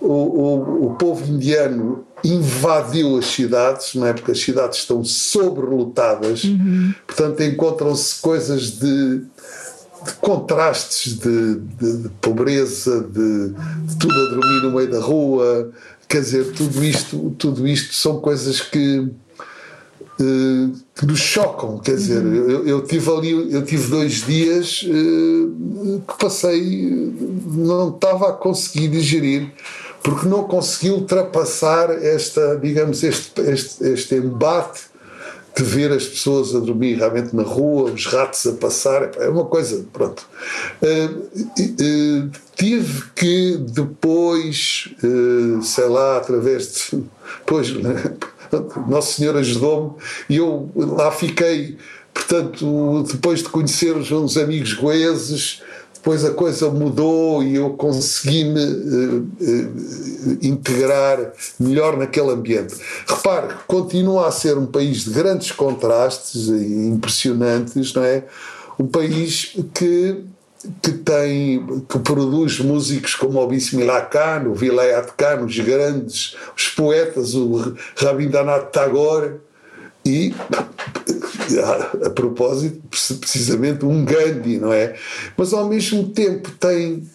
o, 0.00 0.12
o, 0.12 0.86
o 0.86 0.94
povo 0.94 1.24
indiano 1.24 2.04
invadiu 2.24 3.16
as 3.18 3.26
cidades, 3.26 3.94
não 3.94 4.06
é? 4.06 4.12
Porque 4.12 4.32
as 4.32 4.40
cidades 4.40 4.78
estão 4.78 5.04
sobrelotadas, 5.04 6.44
uhum. 6.44 6.92
portanto 7.06 7.42
encontram-se 7.42 8.20
coisas 8.20 8.72
de, 8.72 9.18
de 9.18 10.12
contrastes 10.20 11.18
de, 11.18 11.54
de, 11.56 11.96
de 12.02 12.08
pobreza, 12.20 13.00
de, 13.00 13.52
tudo 13.98 14.14
a 14.14 14.30
dormir 14.30 14.62
no 14.62 14.72
meio 14.72 14.90
da 14.90 15.00
rua, 15.00 15.70
quer 16.08 16.20
dizer, 16.20 16.52
tudo 16.52 16.84
isto, 16.84 17.34
tudo 17.38 17.66
isto 17.66 17.94
são 17.94 18.20
coisas 18.20 18.60
que 18.60 19.08
que 20.18 21.04
nos 21.04 21.18
chocam, 21.18 21.78
quer 21.78 21.96
dizer, 21.96 22.25
uhum. 22.25 22.50
eu, 22.50 22.66
eu, 22.66 22.82
tive 22.82 23.11
ali, 23.11 23.52
eu 23.52 23.62
tive 23.64 23.88
dois 23.88 24.25
dias 24.25 24.82
uh, 24.82 26.02
que 26.08 26.18
passei, 26.18 27.12
não 27.46 27.90
estava 27.90 28.30
a 28.30 28.32
conseguir 28.32 28.88
digerir, 28.88 29.52
porque 30.02 30.26
não 30.26 30.44
consegui 30.44 30.90
ultrapassar 30.90 31.90
esta, 31.90 32.56
digamos, 32.56 33.02
este, 33.02 33.40
este, 33.42 33.85
este 33.85 34.14
embate 34.14 34.85
de 35.54 35.62
ver 35.62 35.92
as 35.92 36.04
pessoas 36.04 36.54
a 36.54 36.61
dormir 36.61 36.96
realmente 36.96 37.35
na 37.35 37.42
rua, 37.42 37.90
os 37.90 38.06
ratos 38.06 38.46
a 38.46 38.52
passar, 38.52 39.11
é 39.18 39.28
uma 39.28 39.44
coisa, 39.44 39.85
pronto. 39.92 40.26
Uh, 40.82 42.30
tive 42.54 43.04
que 43.14 43.58
depois, 43.58 44.94
sei 45.62 45.88
lá, 45.88 46.16
através 46.18 46.73
de. 46.90 47.04
Pois, 47.44 47.68
nosso 48.88 49.14
Senhor 49.14 49.36
ajudou-me 49.36 49.92
e 50.28 50.36
eu 50.36 50.70
lá 50.74 51.10
fiquei. 51.10 51.76
Portanto, 52.12 53.04
depois 53.12 53.40
de 53.40 53.48
conhecer 53.50 53.94
uns 53.94 54.36
amigos 54.38 54.72
goeses, 54.72 55.60
depois 56.06 56.24
a 56.24 56.30
coisa 56.30 56.70
mudou 56.70 57.42
e 57.42 57.56
eu 57.56 57.70
consegui-me 57.70 58.64
uh, 58.64 59.28
uh, 59.40 60.38
integrar 60.40 61.32
melhor 61.58 61.96
naquele 61.96 62.30
ambiente. 62.30 62.76
Repare, 63.06 63.54
continua 63.66 64.28
a 64.28 64.30
ser 64.30 64.56
um 64.56 64.66
país 64.66 65.04
de 65.04 65.10
grandes 65.10 65.50
contrastes 65.50 66.48
impressionantes, 66.48 67.92
não 67.92 68.04
é? 68.04 68.24
Um 68.78 68.86
país 68.86 69.56
que 69.74 70.24
que 70.82 70.92
tem 70.92 71.64
que 71.88 71.98
produz 71.98 72.58
músicos 72.58 73.14
como 73.14 73.40
o 73.40 73.46
Bismillah 73.46 74.02
Khan, 74.02 74.48
o 74.48 74.54
Vilayat 74.54 75.12
Khan, 75.16 75.44
os 75.44 75.58
grandes, 75.58 76.36
os 76.56 76.68
poetas, 76.68 77.34
o 77.34 77.76
Rabindranath 77.96 78.70
Tagore 78.70 79.36
e 80.04 80.34
a, 81.62 82.06
a 82.06 82.10
propósito 82.10 82.80
precisamente 83.20 83.84
um 83.84 84.04
Gandhi, 84.04 84.58
não 84.58 84.72
é? 84.72 84.96
Mas 85.36 85.52
ao 85.52 85.68
mesmo 85.68 86.08
tempo 86.08 86.50
tem 86.52 87.08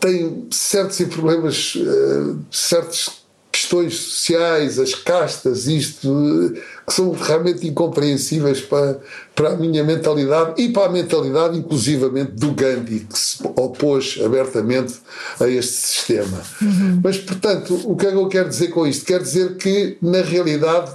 tem 0.00 0.48
certos 0.50 1.00
problemas, 1.06 1.76
uh, 1.76 2.38
certos 2.50 3.21
questões 3.62 3.94
sociais, 3.94 4.78
as 4.78 4.94
castas, 4.94 5.66
isto, 5.66 6.52
que 6.86 6.92
são 6.92 7.12
realmente 7.12 7.66
incompreensíveis 7.66 8.60
para, 8.60 9.00
para 9.34 9.50
a 9.50 9.56
minha 9.56 9.84
mentalidade 9.84 10.60
e 10.60 10.68
para 10.70 10.86
a 10.86 10.88
mentalidade, 10.88 11.56
inclusivamente, 11.56 12.32
do 12.32 12.52
Gandhi, 12.52 13.00
que 13.00 13.18
se 13.18 13.42
opôs 13.56 14.18
abertamente 14.24 14.94
a 15.40 15.48
este 15.48 15.72
sistema. 15.72 16.42
Uhum. 16.60 17.00
Mas, 17.02 17.18
portanto, 17.18 17.80
o 17.84 17.96
que 17.96 18.06
é 18.06 18.10
que 18.10 18.16
eu 18.16 18.28
quero 18.28 18.48
dizer 18.48 18.68
com 18.68 18.86
isto? 18.86 19.04
Quero 19.04 19.22
dizer 19.22 19.56
que, 19.56 19.96
na 20.02 20.22
realidade, 20.22 20.92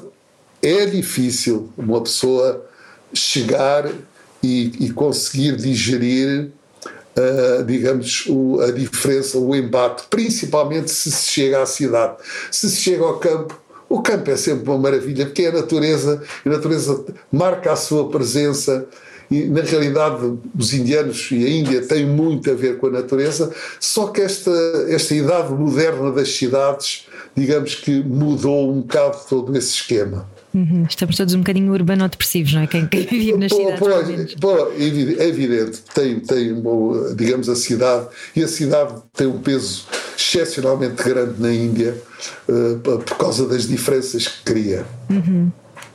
é 0.61 0.85
difícil 0.85 1.69
uma 1.77 2.01
pessoa 2.01 2.65
chegar 3.13 3.89
e, 4.43 4.71
e 4.79 4.91
conseguir 4.91 5.55
digerir 5.55 6.51
uh, 7.17 7.63
digamos, 7.63 8.25
o, 8.27 8.59
a 8.61 8.71
diferença, 8.71 9.37
o 9.37 9.55
embate, 9.55 10.03
principalmente 10.09 10.91
se 10.91 11.11
se 11.11 11.29
chega 11.29 11.61
à 11.61 11.65
cidade. 11.65 12.17
Se 12.51 12.69
se 12.69 12.77
chega 12.77 13.03
ao 13.03 13.17
campo, 13.17 13.59
o 13.89 14.01
campo 14.01 14.29
é 14.29 14.37
sempre 14.37 14.69
uma 14.69 14.77
maravilha, 14.77 15.25
porque 15.25 15.43
é 15.43 15.49
a 15.49 15.53
natureza, 15.53 16.21
a 16.45 16.49
natureza 16.49 17.05
marca 17.31 17.71
a 17.71 17.75
sua 17.75 18.09
presença. 18.09 18.87
E, 19.29 19.43
na 19.43 19.61
realidade, 19.61 20.37
os 20.57 20.73
indianos 20.73 21.27
e 21.31 21.45
a 21.45 21.49
Índia 21.49 21.81
têm 21.81 22.05
muito 22.05 22.49
a 22.49 22.53
ver 22.53 22.77
com 22.77 22.87
a 22.87 22.91
natureza, 22.91 23.51
só 23.77 24.07
que 24.07 24.21
esta, 24.21 24.51
esta 24.87 25.13
idade 25.13 25.51
moderna 25.51 26.13
das 26.13 26.33
cidades, 26.33 27.07
digamos 27.37 27.75
que 27.75 28.01
mudou 28.01 28.71
um 28.71 28.81
bocado 28.81 29.17
todo 29.29 29.55
esse 29.55 29.75
esquema. 29.75 30.27
Uhum. 30.53 30.85
Estamos 30.89 31.15
todos 31.15 31.35
um 31.35 31.39
bocadinho 31.39 31.71
urbano-depressivos, 31.71 32.53
não 32.53 32.61
é? 32.61 32.67
Quem, 32.67 32.87
quem 32.87 33.05
vive 33.05 33.37
nas 33.37 33.51
pô, 33.53 33.57
cidades. 33.57 34.33
Pô, 34.35 34.55
pô, 34.55 34.71
é 34.71 35.27
evidente, 35.27 35.83
tem, 35.93 36.19
tem, 36.19 36.55
digamos, 37.15 37.47
a 37.47 37.55
cidade, 37.55 38.07
e 38.35 38.43
a 38.43 38.47
cidade 38.47 38.95
tem 39.13 39.27
um 39.27 39.39
peso 39.39 39.85
excepcionalmente 40.17 41.03
grande 41.03 41.39
na 41.39 41.53
Índia 41.53 41.95
uh, 42.49 42.79
por 42.79 43.17
causa 43.17 43.47
das 43.47 43.67
diferenças 43.67 44.27
que 44.27 44.43
cria. 44.43 44.85
Uhum. 45.09 45.51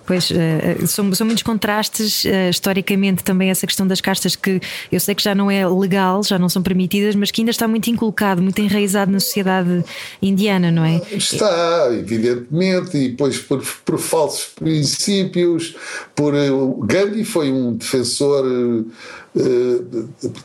Pois, 0.06 0.30
uh, 0.30 0.86
são, 0.86 1.12
são 1.14 1.26
muitos 1.26 1.42
contrastes, 1.42 2.24
uh, 2.24 2.50
historicamente 2.50 3.22
também 3.22 3.50
essa 3.50 3.66
questão 3.66 3.86
das 3.86 4.00
castas 4.00 4.34
que 4.34 4.60
eu 4.90 4.98
sei 4.98 5.14
que 5.14 5.22
já 5.22 5.34
não 5.34 5.50
é 5.50 5.66
legal, 5.66 6.22
já 6.22 6.38
não 6.38 6.48
são 6.48 6.62
permitidas, 6.62 7.14
mas 7.14 7.30
que 7.30 7.40
ainda 7.40 7.50
está 7.50 7.68
muito 7.68 7.88
inculcado, 7.88 8.42
muito 8.42 8.60
enraizado 8.60 9.10
na 9.10 9.20
sociedade 9.20 9.84
indiana, 10.20 10.70
não 10.70 10.84
é? 10.84 11.00
Está, 11.12 11.88
evidentemente, 11.92 12.96
e 12.96 13.08
depois 13.10 13.38
por, 13.38 13.62
por 13.84 13.98
falsos 13.98 14.46
princípios, 14.54 15.76
por 16.14 16.34
uh, 16.34 16.74
Gandhi 16.84 17.24
foi 17.24 17.50
um 17.50 17.74
defensor 17.74 18.44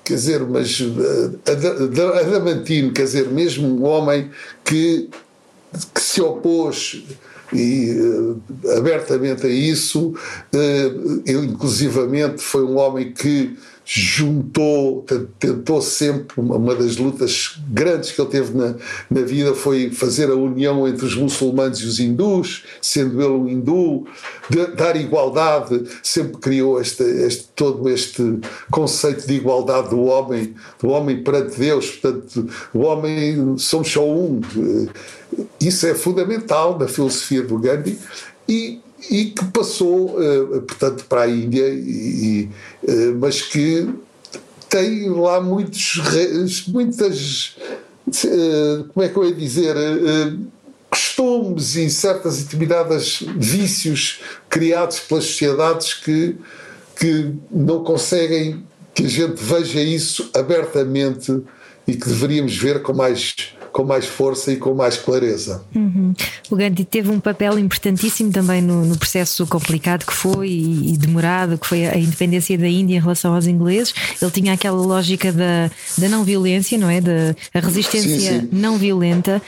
quer 0.03 0.13
dizer, 0.13 0.45
mas 0.45 0.81
adamantino, 2.21 2.93
quer 2.93 3.03
dizer, 3.03 3.27
mesmo 3.27 3.67
um 3.67 3.83
homem 3.83 4.29
que, 4.63 5.09
que 5.93 6.01
se 6.01 6.21
opôs 6.21 7.03
e 7.53 7.91
uh, 7.91 8.41
abertamente 8.77 9.45
a 9.45 9.49
isso. 9.49 10.13
Ele, 11.25 11.47
inclusivamente, 11.47 12.41
foi 12.41 12.63
um 12.63 12.77
homem 12.77 13.11
que 13.11 13.57
juntou, 13.89 15.05
tentou 15.39 15.81
sempre, 15.81 16.41
uma 16.41 16.75
das 16.75 16.97
lutas 16.97 17.57
grandes 17.69 18.11
que 18.11 18.19
ele 18.19 18.29
teve 18.29 18.53
na, 18.53 18.75
na 19.09 19.21
vida 19.21 19.53
foi 19.55 19.89
fazer 19.89 20.29
a 20.29 20.35
união 20.35 20.85
entre 20.85 21.05
os 21.05 21.15
muçulmanos 21.15 21.79
e 21.79 21.85
os 21.85 21.97
hindus, 21.97 22.65
sendo 22.81 23.21
ele 23.21 23.31
um 23.31 23.47
hindu, 23.47 24.05
de, 24.49 24.67
dar 24.75 24.97
igualdade, 24.97 25.85
sempre 26.03 26.37
criou 26.37 26.81
este, 26.81 27.01
este, 27.01 27.47
todo 27.55 27.89
este 27.89 28.39
conceito 28.69 29.25
de 29.25 29.35
igualdade 29.35 29.91
do 29.91 30.01
homem, 30.01 30.53
do 30.81 30.89
homem 30.89 31.23
perante 31.23 31.57
Deus, 31.57 31.89
portanto, 31.91 32.45
o 32.73 32.79
homem 32.79 33.57
somos 33.57 33.89
só 33.89 34.05
um. 34.05 34.41
Isso 35.61 35.87
é 35.87 35.95
fundamental 35.95 36.77
na 36.77 36.89
filosofia 36.89 37.41
do 37.41 37.57
Gandhi 37.57 37.97
e 38.49 38.81
e 39.09 39.25
que 39.25 39.45
passou, 39.45 40.19
uh, 40.19 40.61
portanto, 40.61 41.05
para 41.07 41.23
a 41.23 41.29
Índia, 41.29 41.67
e, 41.69 42.49
uh, 42.83 43.17
mas 43.19 43.41
que 43.41 43.87
tem 44.69 45.09
lá 45.09 45.39
muitos, 45.39 46.67
muitas, 46.67 47.55
uh, 48.07 48.83
como 48.93 49.05
é 49.05 49.09
que 49.09 49.17
eu 49.17 49.25
ia 49.25 49.35
dizer, 49.35 49.75
costumes 50.89 51.75
e 51.75 51.89
certas 51.89 52.43
determinadas 52.43 53.23
vícios 53.37 54.19
criados 54.49 54.99
pelas 54.99 55.25
sociedades 55.25 55.93
que, 55.93 56.35
que 56.99 57.33
não 57.51 57.83
conseguem 57.83 58.63
que 58.93 59.05
a 59.05 59.09
gente 59.09 59.35
veja 59.35 59.79
isso 59.79 60.29
abertamente 60.33 61.43
e 61.87 61.93
que 61.93 62.07
deveríamos 62.07 62.57
ver 62.57 62.81
com 62.81 62.93
mais 62.93 63.35
com 63.77 63.83
mais 63.83 64.07
força 64.07 64.51
e 64.51 64.55
com 64.55 64.73
mais 64.73 64.97
clareza. 64.97 65.63
Uhum. 65.75 66.11
O 66.49 66.55
Gandhi 66.55 66.83
teve 66.83 67.11
um 67.11 67.19
papel 67.19 67.59
importantíssimo 67.59 68.31
também 68.31 68.59
no, 68.59 68.83
no 68.83 68.97
processo 68.97 69.45
complicado 69.45 70.03
que 70.03 70.13
foi 70.13 70.49
e, 70.49 70.93
e, 70.93 70.97
demorado, 70.97 71.59
que 71.59 71.67
foi 71.67 71.85
a 71.85 71.95
independência 71.95 72.57
da 72.57 72.67
Índia 72.67 72.95
em 72.95 72.99
relação 72.99 73.35
aos 73.35 73.45
ingleses. 73.45 73.93
Ele 74.19 74.31
tinha 74.31 74.53
aquela 74.53 74.81
lógica 74.81 75.31
da, 75.31 75.69
da 75.95 76.09
não 76.09 76.23
violência, 76.23 76.75
não 76.75 76.89
é? 76.89 76.99
Da 76.99 77.35
resistência 77.53 78.09
sim, 78.09 78.39
sim. 78.39 78.49
não 78.51 78.79
violenta. 78.79 79.39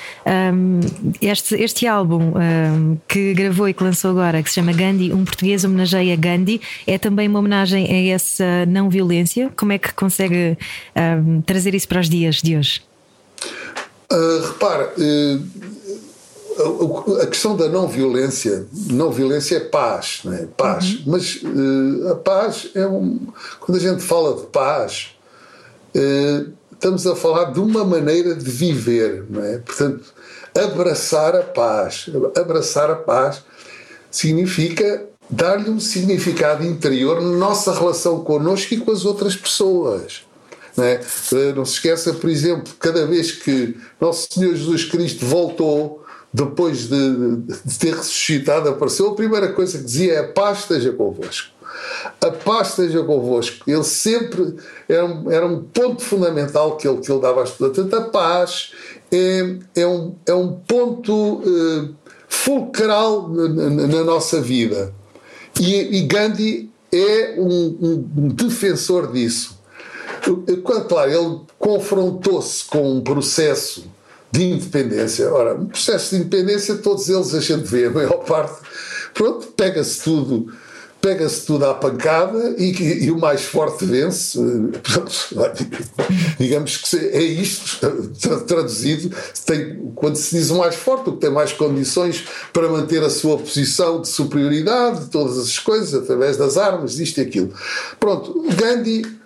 Um, 0.54 0.80
este, 1.20 1.56
este 1.56 1.88
álbum 1.88 2.34
um, 2.36 2.98
que 3.08 3.34
gravou 3.34 3.68
e 3.68 3.74
que 3.74 3.84
lançou 3.84 4.12
agora, 4.12 4.44
que 4.44 4.50
se 4.50 4.56
chama 4.56 4.72
Gandhi, 4.74 5.12
um 5.12 5.26
português 5.26 5.64
homenageia 5.64 6.16
Gandhi, 6.16 6.62
é 6.86 7.00
também 7.00 7.28
uma 7.28 7.40
homenagem 7.40 7.88
a 7.88 8.14
essa 8.14 8.64
não 8.68 8.92
violência. 8.92 9.50
Como 9.58 9.72
é 9.72 9.80
que 9.80 9.92
consegue 9.92 10.56
um, 10.96 11.42
trazer 11.42 11.74
isso 11.74 11.88
para 11.88 12.00
os 12.00 12.08
dias 12.08 12.44
de 12.44 12.56
hoje? 12.56 12.88
Uh, 14.12 14.42
repara, 14.48 14.92
uh, 14.98 15.44
a, 17.20 17.24
a, 17.24 17.28
questão 17.28 17.56
da 17.56 17.70
não 17.70 17.88
violência, 17.88 18.66
não 18.90 19.12
violência 19.12 19.58
é 19.58 19.60
paz, 19.60 20.22
não 20.24 20.34
é? 20.34 20.48
Paz. 20.58 20.96
Uhum. 20.96 21.04
Mas 21.08 21.36
uh, 21.44 22.12
a 22.12 22.16
paz 22.16 22.70
é 22.74 22.88
um. 22.88 23.20
Quando 23.60 23.78
a 23.78 23.82
gente 23.82 24.02
fala 24.02 24.36
de 24.36 24.48
paz, 24.48 25.10
estamos 26.74 27.06
a 27.06 27.16
falar 27.16 27.52
de 27.52 27.60
uma 27.60 27.86
maneira 27.86 28.34
de 28.34 28.50
viver, 28.50 29.26
não 29.30 29.44
é? 29.44 29.60
Portanto, 29.60 30.12
abraçar 30.58 31.36
a 31.36 31.44
paz. 31.44 32.08
Abraçar 32.36 32.90
a 32.90 32.96
paz 32.96 33.44
significa 34.10 35.06
dar-lhe 35.30 35.70
um 35.70 35.80
significado 35.80 36.66
interior 36.66 37.22
na 37.22 37.38
nossa 37.38 37.72
relação 37.74 38.24
connosco 38.24 38.74
e 38.74 38.78
com 38.78 38.92
as 38.92 39.06
outras 39.06 39.36
pessoas. 39.36 40.24
Não, 40.80 40.86
é? 40.86 41.02
Eh, 41.34 41.54
não 41.54 41.66
se 41.66 41.74
esqueça, 41.74 42.14
por 42.14 42.30
exemplo, 42.30 42.74
cada 42.80 43.06
vez 43.06 43.34
que 43.34 43.76
Nosso 44.00 44.28
Senhor 44.32 44.56
Jesus 44.56 44.86
Cristo 44.86 45.26
voltou, 45.26 46.06
depois 46.34 46.88
de, 46.88 47.36
de 47.66 47.80
ter 47.80 47.96
ressuscitado, 47.96 48.70
apareceu, 48.70 49.10
a 49.10 49.16
primeira 49.16 49.52
coisa 49.52 49.78
que 49.78 49.84
dizia 49.84 50.14
é: 50.14 50.20
a 50.20 50.28
paz 50.28 50.60
esteja 50.60 50.94
convosco. 50.94 51.50
A 52.22 52.32
paz 52.32 52.70
esteja 52.70 53.04
convosco. 53.04 53.70
Ele 53.70 53.84
sempre 53.84 54.56
era 54.88 55.06
um, 55.06 55.32
era 55.32 55.46
um 55.46 55.64
ponto 55.64 56.02
fundamental 56.02 56.78
que 56.78 56.88
ele, 56.88 57.00
que 57.00 57.12
ele 57.12 57.22
dava 57.22 57.44
às 57.44 57.52
pessoas. 57.52 57.76
Portanto, 57.76 57.96
a 57.96 58.10
paz 58.10 58.72
é, 59.12 59.56
é, 59.76 59.88
um, 59.88 60.16
é 60.26 60.34
um 60.34 60.54
ponto 60.54 61.14
uh, 61.14 61.96
fulcral 62.28 63.30
na, 63.30 63.70
na, 63.70 63.88
na, 63.88 64.04
nossa 64.04 64.42
vida. 64.42 64.94
E, 65.60 65.98
e 65.98 66.02
Gandhi 66.04 66.72
é 66.92 67.36
um, 67.38 68.06
um 68.18 68.28
defensor 68.30 69.12
disso. 69.12 69.59
Claro, 70.88 71.12
ele 71.12 71.42
confrontou-se 71.58 72.66
com 72.66 72.98
um 72.98 73.02
processo 73.02 73.86
de 74.32 74.44
independência. 74.44 75.32
Ora, 75.32 75.56
um 75.56 75.66
processo 75.66 76.16
de 76.16 76.22
independência, 76.22 76.76
todos 76.76 77.10
eles 77.10 77.34
a 77.34 77.40
gente 77.40 77.64
vê, 77.64 77.86
a 77.86 77.90
maior 77.90 78.18
parte, 78.26 78.62
pronto, 79.14 79.48
pega-se 79.48 80.04
tudo. 80.04 80.52
Pega-se 81.02 81.46
tudo 81.46 81.66
à 81.66 81.74
pancada 81.74 82.56
e, 82.58 83.06
e, 83.06 83.10
o 83.10 83.18
mais 83.18 83.44
forte 83.44 83.86
vence. 83.86 84.38
digamos 86.38 86.76
que 86.76 86.98
é 86.98 87.22
isto, 87.22 87.80
traduzido. 88.46 89.16
Tem, 89.46 89.94
quando 89.96 90.18
se 90.18 90.36
diz 90.36 90.50
o 90.50 90.58
mais 90.58 90.76
forte, 90.76 91.10
o 91.10 91.14
que 91.14 91.22
tem 91.22 91.30
mais 91.30 91.54
condições 91.54 92.26
para 92.52 92.68
manter 92.68 93.02
a 93.02 93.10
sua 93.10 93.38
posição 93.38 94.02
de 94.02 94.10
superioridade, 94.10 95.06
todas 95.06 95.38
as 95.38 95.58
coisas, 95.58 95.94
através 95.94 96.36
das 96.36 96.58
armas, 96.58 97.00
isto 97.00 97.20
e 97.20 97.22
aquilo. 97.22 97.54
Pronto, 97.98 98.44
Gandhi 98.58 99.19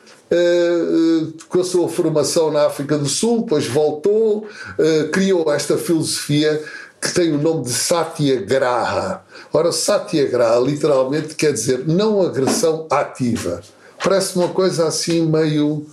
com 1.49 1.61
a 1.61 1.63
sua 1.63 1.87
formação 1.89 2.51
na 2.51 2.65
África 2.65 2.97
do 2.97 3.07
Sul, 3.07 3.41
depois 3.41 3.67
voltou, 3.67 4.39
uh, 4.39 5.09
criou 5.11 5.51
esta 5.53 5.77
filosofia 5.77 6.63
que 6.99 7.13
tem 7.13 7.33
o 7.33 7.37
nome 7.37 7.63
de 7.63 7.73
Satyagraha. 7.73 9.23
Ora, 9.51 9.71
Satyagraha 9.71 10.59
literalmente 10.59 11.35
quer 11.35 11.51
dizer 11.51 11.87
não 11.87 12.21
agressão 12.21 12.87
ativa. 12.89 13.61
Parece 14.01 14.37
uma 14.37 14.49
coisa 14.49 14.87
assim 14.87 15.25
meio 15.25 15.85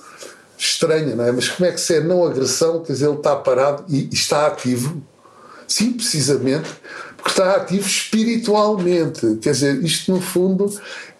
estranha, 0.56 1.16
não 1.16 1.24
é? 1.24 1.32
Mas 1.32 1.48
como 1.48 1.68
é 1.68 1.72
que 1.72 1.80
se 1.80 1.96
é 1.96 2.00
não 2.00 2.24
agressão? 2.24 2.82
Quer 2.82 2.92
dizer, 2.92 3.06
ele 3.06 3.16
está 3.16 3.34
parado 3.36 3.84
e 3.88 4.08
está 4.12 4.46
ativo. 4.46 5.02
Sim, 5.66 5.92
precisamente, 5.92 6.68
porque 7.16 7.30
está 7.30 7.56
ativo 7.56 7.86
espiritualmente. 7.86 9.36
Quer 9.40 9.52
dizer, 9.52 9.84
isto 9.84 10.12
no 10.12 10.20
fundo 10.20 10.72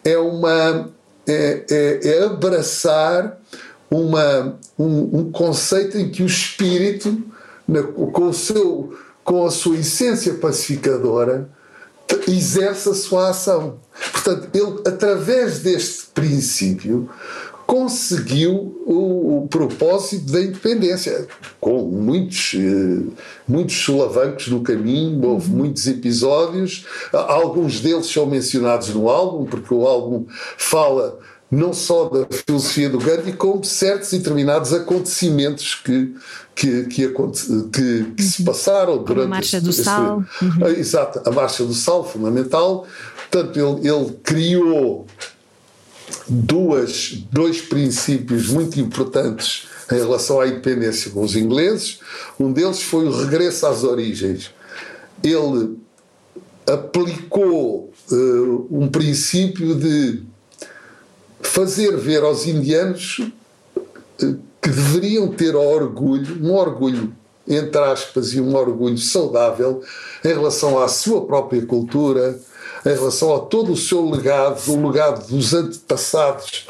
é 0.04 0.18
uma 0.18 0.90
é, 1.30 1.64
é, 1.70 2.08
é 2.08 2.25
abraçar 2.25 3.38
uma, 3.90 4.58
um, 4.78 5.18
um, 5.18 5.32
conceito 5.32 5.99
em 5.99 6.10
que 6.10 6.22
o 6.22 6.26
espírito, 6.26 7.22
na, 7.66 7.82
com, 7.82 8.28
o 8.28 8.34
seu, 8.34 8.96
com 9.25 9.44
a 9.44 9.50
sua 9.50 9.76
essência 9.76 10.34
pacificadora, 10.34 11.49
exerce 12.26 12.88
a 12.88 12.95
sua 12.95 13.30
ação. 13.30 13.78
Portanto, 14.12 14.49
ele, 14.54 14.80
através 14.86 15.60
deste 15.60 16.06
princípio, 16.14 17.08
conseguiu 17.71 18.83
o, 18.85 19.45
o, 19.45 19.49
propósito 19.49 20.33
da 20.33 20.41
independência, 20.41 21.28
com 21.61 21.85
muitos, 21.85 22.54
eh, 22.56 23.13
muitos 23.47 23.76
solavancos 23.76 24.49
no 24.49 24.61
caminho, 24.61 25.25
houve 25.25 25.49
uhum. 25.49 25.56
muitos 25.56 25.87
episódios, 25.87 26.85
alguns 27.13 27.78
deles 27.78 28.06
são 28.06 28.26
mencionados 28.26 28.89
no 28.89 29.09
álbum, 29.09 29.45
porque 29.45 29.73
o 29.73 29.87
álbum 29.87 30.26
fala 30.59 31.21
não 31.49 31.73
só 31.73 32.09
da 32.09 32.26
filosofia 32.28 32.91
do 32.91 32.99
Gandhi, 32.99 33.35
como 33.35 33.61
de 33.61 33.69
certos 33.69 34.13
e 34.13 34.19
determinados 34.19 34.73
acontecimentos 34.73 35.76
que, 35.76 36.13
que, 36.56 36.83
que, 36.87 37.15
que, 37.73 38.04
que 38.17 38.23
se 38.23 38.43
passaram 38.43 38.99
durante. 39.04 39.26
A 39.26 39.28
Marcha 39.28 39.61
do 39.61 39.73
Sal. 39.73 40.25
Uhum. 40.43 40.67
Exato, 40.76 41.23
a 41.25 41.30
Marcha 41.30 41.63
do 41.63 41.75
Sal, 41.75 42.02
fundamental. 42.02 42.85
Portanto, 43.30 43.56
ele, 43.56 43.89
ele 43.89 44.19
criou 44.25 45.06
duas, 46.28 47.12
dois 47.30 47.60
princípios 47.60 48.49
muito 48.49 48.78
importantes 48.80 49.68
em 49.90 49.96
relação 49.96 50.40
à 50.40 50.46
independência 50.46 51.10
com 51.10 51.23
os 51.23 51.34
ingleses. 51.36 52.00
Um 52.38 52.52
deles 52.52 52.82
foi 52.82 53.06
o 53.06 53.10
regresso 53.10 53.66
às 53.66 53.82
origens. 53.82 54.50
Ele 55.23 55.76
aplicou 56.66 57.92
uh, 58.10 58.66
um 58.70 58.88
princípio 58.88 59.75
de 59.75 60.23
fazer 61.42 61.96
ver 61.96 62.23
aos 62.23 62.46
indianos 62.46 63.20
eh, 64.23 64.34
que 64.62 64.68
deveriam 64.68 65.28
ter 65.28 65.56
orgulho, 65.56 66.38
um 66.44 66.54
orgulho, 66.54 67.12
entre 67.49 67.80
aspas, 67.80 68.34
e 68.34 68.40
um 68.40 68.54
orgulho 68.54 68.99
saudável 68.99 69.82
em 70.25 70.28
relação 70.28 70.80
à 70.80 70.86
sua 70.86 71.26
própria 71.26 71.64
cultura, 71.64 72.38
em 72.84 72.95
relação 72.95 73.34
a 73.34 73.40
todo 73.40 73.73
o 73.73 73.76
seu 73.76 74.08
legado, 74.08 74.60
o 74.73 74.88
legado 74.88 75.26
dos 75.28 75.52
antepassados, 75.52 76.66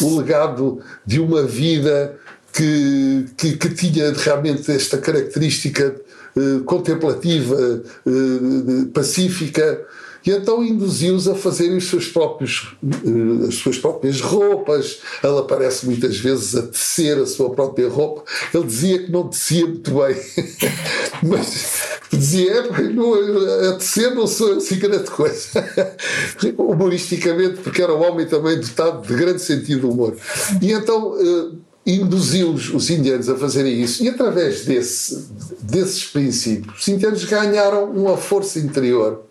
o 0.00 0.18
legado 0.18 0.80
de 1.06 1.20
uma 1.20 1.42
vida 1.42 2.16
que, 2.52 3.26
que, 3.36 3.56
que 3.56 3.68
tinha 3.70 4.12
realmente 4.12 4.70
esta 4.70 4.98
característica 4.98 5.96
eh, 6.36 6.60
contemplativa, 6.64 7.82
eh, 8.06 8.84
pacífica, 8.92 9.80
e 10.26 10.30
então 10.30 10.64
induziu-os 10.64 11.28
a 11.28 11.34
fazerem 11.34 11.76
os 11.76 11.88
seus 11.88 12.08
próprios, 12.08 12.74
eh, 12.82 13.48
as 13.48 13.56
suas 13.56 13.76
próprias 13.76 14.22
roupas. 14.22 15.00
Ela 15.22 15.40
aparece 15.40 15.84
muitas 15.84 16.16
vezes 16.16 16.54
a 16.54 16.62
tecer 16.62 17.18
a 17.18 17.26
sua 17.26 17.50
própria 17.50 17.88
roupa. 17.88 18.24
Ele 18.52 18.64
dizia 18.64 19.02
que 19.04 19.12
não 19.12 19.28
tecia 19.28 19.66
muito 19.66 19.90
bem, 19.90 20.16
mas 21.22 21.98
dizia: 22.10 22.52
é, 22.52 23.68
a 23.68 23.72
tecer 23.74 24.14
não 24.14 24.26
sou 24.26 24.56
assim 24.56 24.78
grande 24.78 25.10
coisa. 25.10 25.48
Humoristicamente, 26.56 27.60
porque 27.60 27.82
era 27.82 27.94
um 27.94 28.02
homem 28.02 28.26
também 28.26 28.58
dotado 28.58 29.06
de 29.06 29.14
grande 29.14 29.42
sentido 29.42 29.80
de 29.80 29.86
humor. 29.86 30.16
E 30.62 30.72
então 30.72 31.16
eh, 31.20 31.56
induziu 31.86 32.50
os, 32.50 32.72
os 32.72 32.88
indianos 32.88 33.28
a 33.28 33.36
fazerem 33.36 33.82
isso 33.82 34.02
e 34.02 34.08
através 34.08 34.64
desse, 34.64 35.28
desses 35.60 36.04
princípios 36.04 36.80
os 36.80 36.88
indianos 36.88 37.24
ganharam 37.24 37.90
uma 37.90 38.16
força 38.16 38.58
interior 38.58 39.22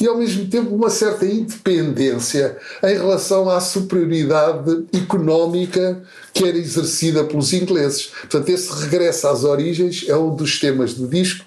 e 0.00 0.06
ao 0.06 0.16
mesmo 0.16 0.46
tempo 0.46 0.74
uma 0.74 0.90
certa 0.90 1.26
independência 1.26 2.56
em 2.82 2.94
relação 2.94 3.48
à 3.50 3.60
superioridade 3.60 4.84
económica 4.92 6.02
que 6.32 6.44
era 6.44 6.56
exercida 6.56 7.24
pelos 7.24 7.52
ingleses. 7.52 8.06
Portanto, 8.06 8.48
esse 8.48 8.72
regresso 8.82 9.28
às 9.28 9.44
origens 9.44 10.04
é 10.08 10.16
um 10.16 10.34
dos 10.34 10.58
temas 10.58 10.94
do 10.94 11.06
disco 11.06 11.44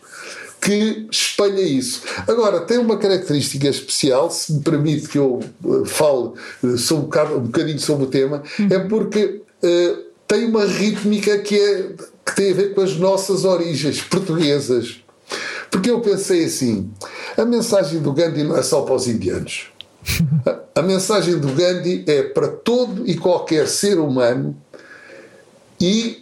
que 0.61 1.07
espelha 1.11 1.61
isso. 1.61 2.01
Agora, 2.25 2.61
tem 2.61 2.77
uma 2.77 2.97
característica 2.97 3.67
especial, 3.67 4.31
se 4.31 4.53
me 4.53 4.61
permite 4.61 5.09
que 5.09 5.17
eu 5.17 5.41
eh, 5.41 5.85
fale 5.85 6.31
eh, 6.63 6.77
sobre 6.77 7.19
um, 7.19 7.39
bocadinho 7.41 7.79
sobre 7.79 8.05
o 8.05 8.07
tema, 8.07 8.41
é 8.69 8.79
porque 8.79 9.41
uh, 9.61 10.03
tem 10.25 10.45
uma 10.45 10.65
rítmica 10.65 11.37
que, 11.39 11.59
é, 11.59 11.89
que 12.25 12.35
tem 12.35 12.51
a 12.51 12.55
ver 12.55 12.73
com 12.73 12.81
as 12.81 12.95
nossas 12.95 13.43
origens 13.43 14.01
portuguesas. 14.01 15.02
Porque 15.73 15.89
eu 15.89 16.01
pensei 16.01 16.45
assim: 16.45 16.91
a 17.35 17.43
mensagem 17.43 17.99
do 17.99 18.13
Gandhi 18.13 18.43
não 18.43 18.55
é 18.55 18.61
só 18.61 18.83
para 18.83 18.93
os 18.93 19.07
indianos. 19.07 19.71
A, 20.75 20.81
mensagem 20.83 21.39
do 21.39 21.47
Gandhi 21.47 22.03
é 22.05 22.21
para 22.21 22.47
todo 22.47 23.07
e 23.07 23.17
qualquer 23.17 23.67
ser 23.67 23.97
humano 23.97 24.55
e 25.81 26.21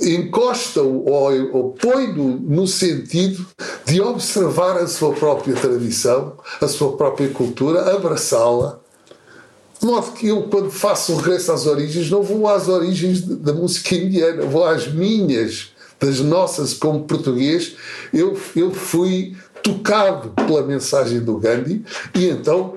encosta-o 0.00 1.08
ou, 1.08 1.56
ou 1.56 1.70
põe-no 1.72 2.38
no 2.38 2.66
sentido 2.66 3.46
de 3.86 4.00
observar 4.02 4.76
a 4.76 4.86
sua 4.86 5.14
própria 5.14 5.54
tradição, 5.54 6.34
a 6.60 6.68
sua 6.68 6.96
própria 6.96 7.30
cultura, 7.30 7.94
abraçá-la. 7.94 8.78
De 9.80 9.86
modo 9.86 10.12
que 10.12 10.26
eu, 10.26 10.42
quando 10.44 10.70
faço 10.70 11.16
regresso 11.16 11.52
às 11.52 11.64
origens, 11.66 12.10
não 12.10 12.22
vou 12.22 12.46
às 12.48 12.68
origens 12.68 13.22
da 13.22 13.54
música 13.54 13.94
indiana, 13.94 14.44
vou 14.44 14.66
às 14.66 14.92
minhas, 14.92 15.72
das 16.00 16.20
nossas, 16.20 16.74
como 16.74 17.04
português. 17.04 17.76
Eu, 18.12 18.38
eu 18.54 18.72
fui 18.72 19.36
tocado 19.62 20.30
pela 20.30 20.62
mensagem 20.62 21.20
do 21.20 21.36
Gandhi 21.38 21.84
e 22.14 22.28
então 22.28 22.76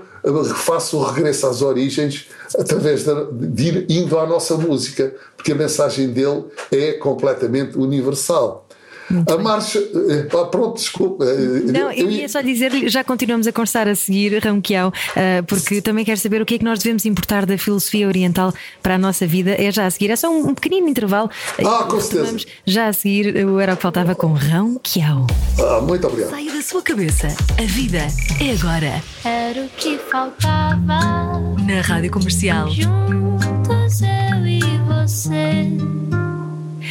faço 0.55 0.97
o 0.97 1.03
regresso 1.03 1.47
às 1.47 1.61
origens 1.61 2.27
através 2.57 3.03
de, 3.03 3.31
de 3.31 3.67
ir 3.67 3.85
indo 3.89 4.19
à 4.19 4.25
nossa 4.25 4.55
música, 4.55 5.13
porque 5.35 5.51
a 5.51 5.55
mensagem 5.55 6.09
dele 6.09 6.45
é 6.71 6.93
completamente 6.93 7.77
universal. 7.77 8.67
Muito 9.11 9.31
a 9.31 9.35
bem. 9.35 9.43
marcha. 9.43 9.79
Eh, 9.79 10.23
pronto, 10.51 10.75
desculpa. 10.75 11.25
Eh, 11.25 11.71
Não, 11.71 11.91
eu 11.91 12.09
ia 12.09 12.27
só 12.27 12.41
dizer 12.41 12.71
já 12.89 13.03
continuamos 13.03 13.47
a 13.47 13.51
conversar 13.51 13.87
a 13.87 13.95
seguir, 13.95 14.37
Ramquial, 14.43 14.91
eh, 15.15 15.41
porque 15.43 15.81
também 15.81 16.03
quero 16.05 16.19
saber 16.19 16.41
o 16.41 16.45
que 16.45 16.55
é 16.55 16.57
que 16.57 16.65
nós 16.65 16.79
devemos 16.79 17.05
importar 17.05 17.45
da 17.45 17.57
filosofia 17.57 18.07
oriental 18.07 18.53
para 18.81 18.95
a 18.95 18.97
nossa 18.97 19.27
vida. 19.27 19.51
É 19.51 19.71
já 19.71 19.85
a 19.85 19.91
seguir, 19.91 20.11
é 20.11 20.15
só 20.15 20.31
um, 20.31 20.53
pequenino 20.53 20.87
intervalo. 20.87 21.29
Ah, 21.63 21.85
com 21.89 21.99
certeza. 21.99 22.37
Já 22.65 22.87
a 22.87 22.93
seguir, 22.93 23.45
o 23.45 23.59
Era 23.59 23.73
o 23.73 23.75
que 23.75 23.81
Faltava 23.81 24.15
com 24.15 24.33
Ramquial. 24.33 25.27
Ah, 25.59 25.81
muito 25.81 26.07
obrigado. 26.07 26.29
Saia 26.29 26.51
da 26.53 26.61
sua 26.61 26.81
cabeça. 26.81 27.27
A 27.59 27.63
vida 27.63 28.07
é 28.39 28.51
agora. 28.51 29.03
Era 29.25 29.61
o 29.65 29.69
que 29.69 29.97
faltava. 29.97 31.39
Na 31.67 31.81
Rádio 31.81 32.11
Comercial. 32.11 32.69
Juntos 32.69 34.01
eu 34.01 34.47
e 34.47 34.61
você 34.87 35.67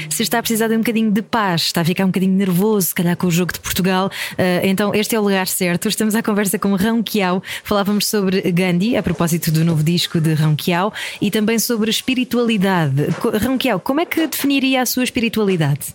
se 0.08 0.22
está 0.22 0.38
a 0.38 0.42
precisar 0.42 0.68
de 0.68 0.74
um 0.74 0.78
bocadinho 0.78 1.10
de 1.10 1.22
paz, 1.22 1.62
está 1.62 1.80
a 1.80 1.84
ficar 1.84 2.04
um 2.04 2.08
bocadinho 2.08 2.34
nervoso, 2.34 2.88
se 2.88 2.94
calhar 2.94 3.16
com 3.16 3.26
o 3.26 3.30
jogo 3.30 3.52
de 3.52 3.60
Portugal, 3.60 4.10
eh, 4.38 4.62
então 4.64 4.94
este 4.94 5.14
é 5.14 5.20
o 5.20 5.22
lugar 5.22 5.46
certo. 5.46 5.88
Estamos 5.88 6.14
à 6.14 6.22
conversa 6.22 6.58
com 6.58 6.74
Rão 6.74 7.02
Kiao. 7.02 7.42
Falávamos 7.64 8.06
sobre 8.06 8.40
Gandhi, 8.52 8.96
a 8.96 9.02
propósito 9.02 9.50
do 9.50 9.64
novo 9.64 9.82
disco 9.82 10.20
de 10.20 10.34
Rão 10.34 10.54
Kiao, 10.56 10.92
e 11.20 11.30
também 11.30 11.58
sobre 11.58 11.90
espiritualidade. 11.90 13.08
Rão 13.42 13.58
Kiao, 13.58 13.80
como 13.80 14.00
é 14.00 14.06
que 14.06 14.26
definiria 14.26 14.82
a 14.82 14.86
sua 14.86 15.04
espiritualidade? 15.04 15.94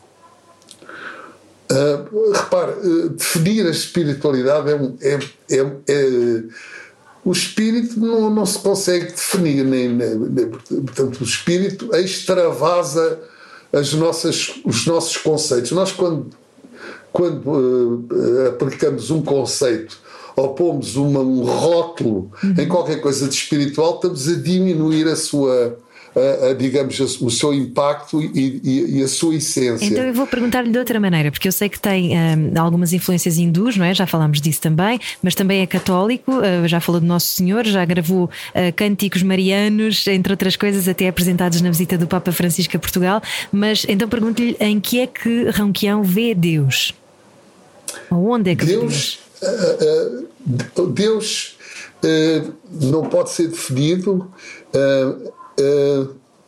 Uh, 1.72 2.32
repare, 2.32 2.74
uh, 2.74 3.10
definir 3.10 3.66
a 3.66 3.72
espiritualidade 3.72 4.70
é, 4.70 5.16
é, 5.16 5.20
é, 5.50 5.66
é 5.88 6.44
o 7.26 7.32
espírito 7.32 8.00
não, 8.00 8.30
não 8.30 8.46
se 8.46 8.60
consegue 8.60 9.08
definir, 9.08 9.66
nem, 9.66 9.90
nem, 9.90 10.50
portanto, 10.50 11.22
o 11.22 11.24
espírito 11.24 11.94
extravasa 11.96 13.20
as 13.76 13.94
nossas, 13.94 14.54
os 14.64 14.88
nossos 14.88 15.18
conceitos. 15.18 15.72
Nós, 15.72 15.92
quando, 15.92 16.28
quando 17.12 17.46
uh, 17.46 18.48
aplicamos 18.48 19.12
um 19.12 19.22
conceito 19.22 20.00
ou 20.34 20.54
pomos 20.54 20.96
uma, 20.96 21.20
um 21.20 21.44
rótulo 21.44 22.32
uhum. 22.42 22.56
em 22.58 22.68
qualquer 22.68 23.02
coisa 23.02 23.28
de 23.28 23.36
espiritual, 23.36 23.96
estamos 23.96 24.30
a 24.30 24.36
diminuir 24.36 25.08
a 25.08 25.16
sua 25.16 25.78
a, 26.16 26.48
a, 26.48 26.54
digamos, 26.54 27.00
o 27.00 27.30
seu 27.30 27.54
impacto 27.54 28.22
e, 28.22 28.62
e, 28.64 29.00
e, 29.00 29.04
a 29.04 29.08
sua 29.08 29.36
essência. 29.36 29.86
Então 29.86 30.04
eu 30.04 30.14
vou 30.14 30.26
perguntar-lhe 30.26 30.70
de 30.70 30.78
outra 30.80 31.00
maneira, 31.00 31.32
porque 31.32 31.48
eu 31.48 31.52
sei 31.52 31.68
que 31.68 31.80
tem 31.80 32.14
um, 32.18 32.60
algumas 32.60 32.94
influências 32.94 33.38
hindus, 33.38 33.78
não 33.78 33.86
é? 33.86 33.94
Já 33.94 34.08
falámos 34.08 34.40
disso 34.40 34.62
também, 34.62 35.00
mas 35.22 35.36
também 35.36 35.62
é 35.62 35.68
católico, 35.68 36.32
uh, 36.32 36.68
já 36.68 36.80
falou 36.80 37.02
de 37.02 37.08
Nosso 37.08 37.28
Senhor, 37.28 37.66
já 37.66 37.84
gravou 37.84 38.26
uh, 38.26 38.74
cânticos 38.76 39.24
marianos, 39.24 40.08
entre 40.08 40.32
outras 40.32 40.56
coisas, 40.56 40.88
até 40.88 41.08
apresentados 41.08 41.62
na 41.62 41.70
visita 41.70 41.98
do 41.98 42.08
Papa 42.08 42.32
Francisco 42.32 42.76
a 42.78 42.80
Portugal. 42.80 43.22
Mas 43.52 43.86
então 43.90 44.08
pergunto-lhe 44.08 44.56
em 44.60 44.80
que 44.80 45.00
é 45.00 45.08
que 45.08 45.50
Ronquião 45.50 46.04
vê 46.04 46.34
Deus? 46.34 46.94
Onde 48.10 48.52
é 48.52 48.56
que 48.56 48.66
Deus? 48.66 49.20
Deus, 49.42 50.28
uh, 50.78 50.88
Deus 50.88 51.56
não 52.72 53.04
pode 53.06 53.32
ser 53.32 53.48
definido 53.48 54.32
eh, 54.74 55.16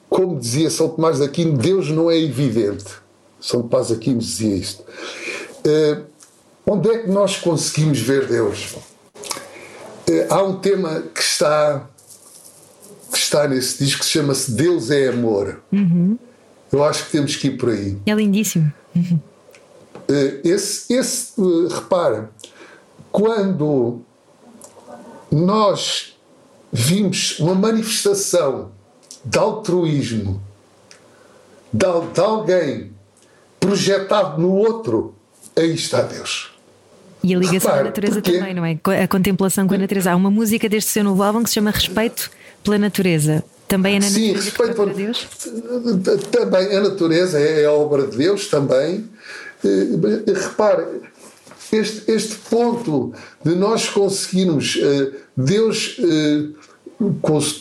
como 0.09 0.39
dizia 0.39 0.69
São 0.69 0.89
Tomás 0.89 1.17
de 1.17 1.25
Aquino, 1.25 1.57
Deus 1.57 1.89
não 1.89 2.09
é 2.09 2.17
evidente. 2.17 2.85
São 3.39 3.61
Tomás 3.61 3.87
de 3.87 3.93
Aquino 3.93 4.19
dizia 4.19 4.55
isto. 4.55 4.83
Uh, 5.65 6.05
onde 6.65 6.89
é 6.89 6.97
que 6.99 7.09
nós 7.09 7.37
conseguimos 7.37 7.99
ver 7.99 8.27
Deus? 8.27 8.75
Uh, 10.07 10.25
há 10.29 10.43
um 10.43 10.59
tema 10.59 11.03
que 11.13 11.21
está, 11.21 11.87
que 13.11 13.17
está 13.17 13.47
nesse 13.47 13.83
disco 13.83 14.01
que 14.01 14.09
chama-se 14.09 14.51
Deus 14.51 14.89
é 14.89 15.09
Amor. 15.09 15.61
Uhum. 15.71 16.17
Eu 16.71 16.83
acho 16.83 17.05
que 17.05 17.11
temos 17.11 17.35
que 17.35 17.47
ir 17.47 17.57
por 17.57 17.69
aí. 17.69 17.97
É 18.05 18.13
lindíssimo. 18.13 18.71
Uhum. 18.95 19.19
esse, 20.43 20.93
esse 20.93 21.33
repara, 21.69 22.31
quando 23.11 24.01
nós 25.31 26.17
vimos 26.71 27.39
uma 27.39 27.53
manifestação 27.53 28.71
de 29.27 29.37
altruísmo 29.37 30.41
de, 31.71 31.85
de 32.13 32.19
alguém 32.19 32.91
projetado 33.59 34.41
no 34.41 34.53
outro, 34.53 35.13
aí 35.55 35.73
está 35.73 36.01
Deus. 36.01 36.51
E 37.23 37.35
a 37.35 37.37
ligação 37.37 37.71
Repare, 37.71 37.79
à 37.79 37.83
natureza 37.83 38.21
porque... 38.21 38.37
também, 38.37 38.53
não 38.53 38.65
é? 38.65 38.79
A 39.03 39.07
contemplação 39.07 39.67
com 39.67 39.73
a 39.73 39.77
natureza. 39.77 40.11
Há 40.11 40.15
uma 40.15 40.31
música 40.31 40.69
deste 40.69 40.91
seu 40.91 41.03
novo 41.03 41.21
álbum 41.23 41.43
que 41.43 41.49
se 41.49 41.55
chama 41.55 41.71
Respeito 41.71 42.29
pela 42.63 42.77
Natureza. 42.77 43.43
Também 43.67 43.97
é 43.97 43.99
na 43.99 44.05
Sim, 44.05 44.33
natureza 44.33 44.49
respeito 44.49 44.95
Deus? 44.95 45.27
Também 46.31 46.77
a 46.77 46.81
natureza 46.81 47.39
é, 47.39 47.65
a 47.65 47.71
obra 47.73 48.07
de 48.07 48.15
Deus 48.15 48.47
também. 48.47 49.09
Eh, 49.65 50.31
repare, 50.31 50.85
este, 51.71 52.09
este 52.09 52.35
ponto 52.49 53.13
de 53.43 53.55
nós 53.55 53.89
conseguirmos 53.89 54.77
eh, 54.81 55.11
Deus 55.35 55.97
eh, 55.99 56.45
com 56.49 56.66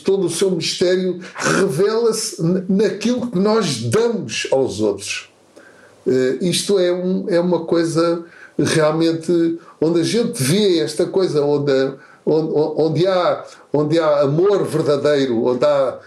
todo 0.03 0.25
o 0.25 0.29
seu 0.29 0.51
mistério, 0.51 1.19
revela-se 1.35 2.41
naquilo 2.67 3.29
que 3.29 3.37
nós 3.37 3.81
damos 3.83 4.47
aos 4.51 4.79
outros. 4.79 5.29
Uh, 6.05 6.43
isto 6.43 6.79
é, 6.79 6.91
um, 6.91 7.25
é 7.27 7.39
uma 7.39 7.65
coisa 7.65 8.23
realmente 8.57 9.59
onde 9.79 10.01
a 10.01 10.03
gente 10.03 10.41
vê 10.41 10.79
esta 10.79 11.05
coisa, 11.05 11.43
onde, 11.43 11.71
onde, 12.25 12.51
onde, 12.55 13.07
há, 13.07 13.45
onde 13.71 13.99
há 13.99 14.21
amor 14.21 14.65
verdadeiro, 14.65 15.43
onde 15.45 15.65
há 15.65 15.99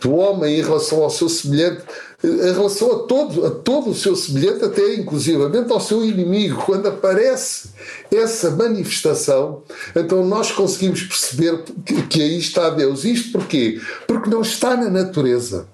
do 0.00 0.14
homem 0.14 0.58
em 0.58 0.62
relação 0.62 1.02
ao 1.02 1.10
seu 1.10 1.28
semelhante, 1.28 1.82
em 2.24 2.52
relação 2.52 2.92
a 2.92 2.98
todo, 3.00 3.46
a 3.46 3.50
todo 3.50 3.90
o 3.90 3.94
seu 3.94 4.16
semelhante, 4.16 4.64
até 4.64 4.94
inclusivamente 4.94 5.70
ao 5.70 5.80
seu 5.80 6.04
inimigo. 6.04 6.62
Quando 6.64 6.88
aparece 6.88 7.70
essa 8.10 8.50
manifestação, 8.50 9.62
então 9.94 10.24
nós 10.24 10.50
conseguimos 10.50 11.02
perceber 11.02 11.62
que, 11.84 12.02
que 12.02 12.22
aí 12.22 12.38
está 12.38 12.70
Deus. 12.70 13.04
Isto 13.04 13.32
porquê? 13.32 13.80
Porque 14.06 14.30
não 14.30 14.40
está 14.40 14.76
na 14.76 14.88
natureza. 14.88 15.68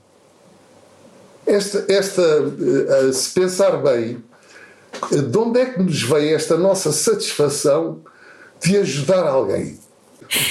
Esta, 1.47 1.85
esta, 1.89 2.23
eh, 2.23 3.13
se 3.13 3.31
pensar 3.31 3.77
bem, 3.83 4.23
de 5.11 5.39
onde 5.39 5.61
é 5.61 5.67
que 5.67 5.83
nos 5.83 6.03
vem 6.03 6.33
esta 6.35 6.57
nossa 6.57 6.93
satisfação 6.93 8.01
de 8.61 8.77
ajudar 8.79 9.27
alguém? 9.27 9.79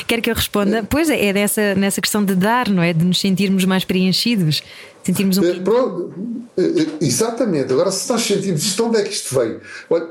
Quer 0.08 0.22
que 0.22 0.30
eu 0.30 0.36
responda? 0.36 0.86
Pois 0.90 1.10
é, 1.10 1.28
é 1.28 1.34
dessa, 1.34 1.76
nessa 1.76 2.02
questão 2.02 2.24
de 2.24 2.36
dar, 2.36 2.70
não 2.70 2.84
é? 2.84 2.94
De 2.94 3.04
nos 3.04 3.20
sentirmos 3.20 3.66
mais 3.66 3.84
preenchidos. 3.84 4.62
Sentirmos 5.04 5.38
um. 5.40 5.44
É, 5.44 5.60
pronto, 5.60 6.14
eh, 6.58 6.88
exatamente. 7.02 7.74
Agora, 7.74 7.92
se 7.92 8.08
nós 8.12 8.22
sentimos 8.22 8.64
isto, 8.64 8.86
onde 8.86 8.98
é 8.98 9.04
que 9.04 9.14
isto 9.14 9.34
vem? 9.40 9.60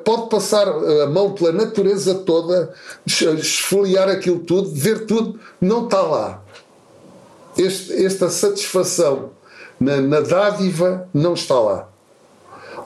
Pode 0.05 0.29
passar 0.29 0.67
a 0.67 1.07
mão 1.07 1.33
pela 1.33 1.53
natureza 1.53 2.15
toda, 2.15 2.75
esfoliar 3.07 4.09
aquilo 4.09 4.41
tudo, 4.41 4.71
ver 4.73 5.07
tudo, 5.07 5.39
não 5.61 5.85
está 5.85 6.03
lá. 6.03 6.43
Este, 7.57 8.05
esta 8.05 8.29
satisfação 8.29 9.31
na, 9.79 10.01
na 10.01 10.21
dádiva 10.21 11.09
não 11.15 11.35
está 11.35 11.59
lá. 11.59 11.90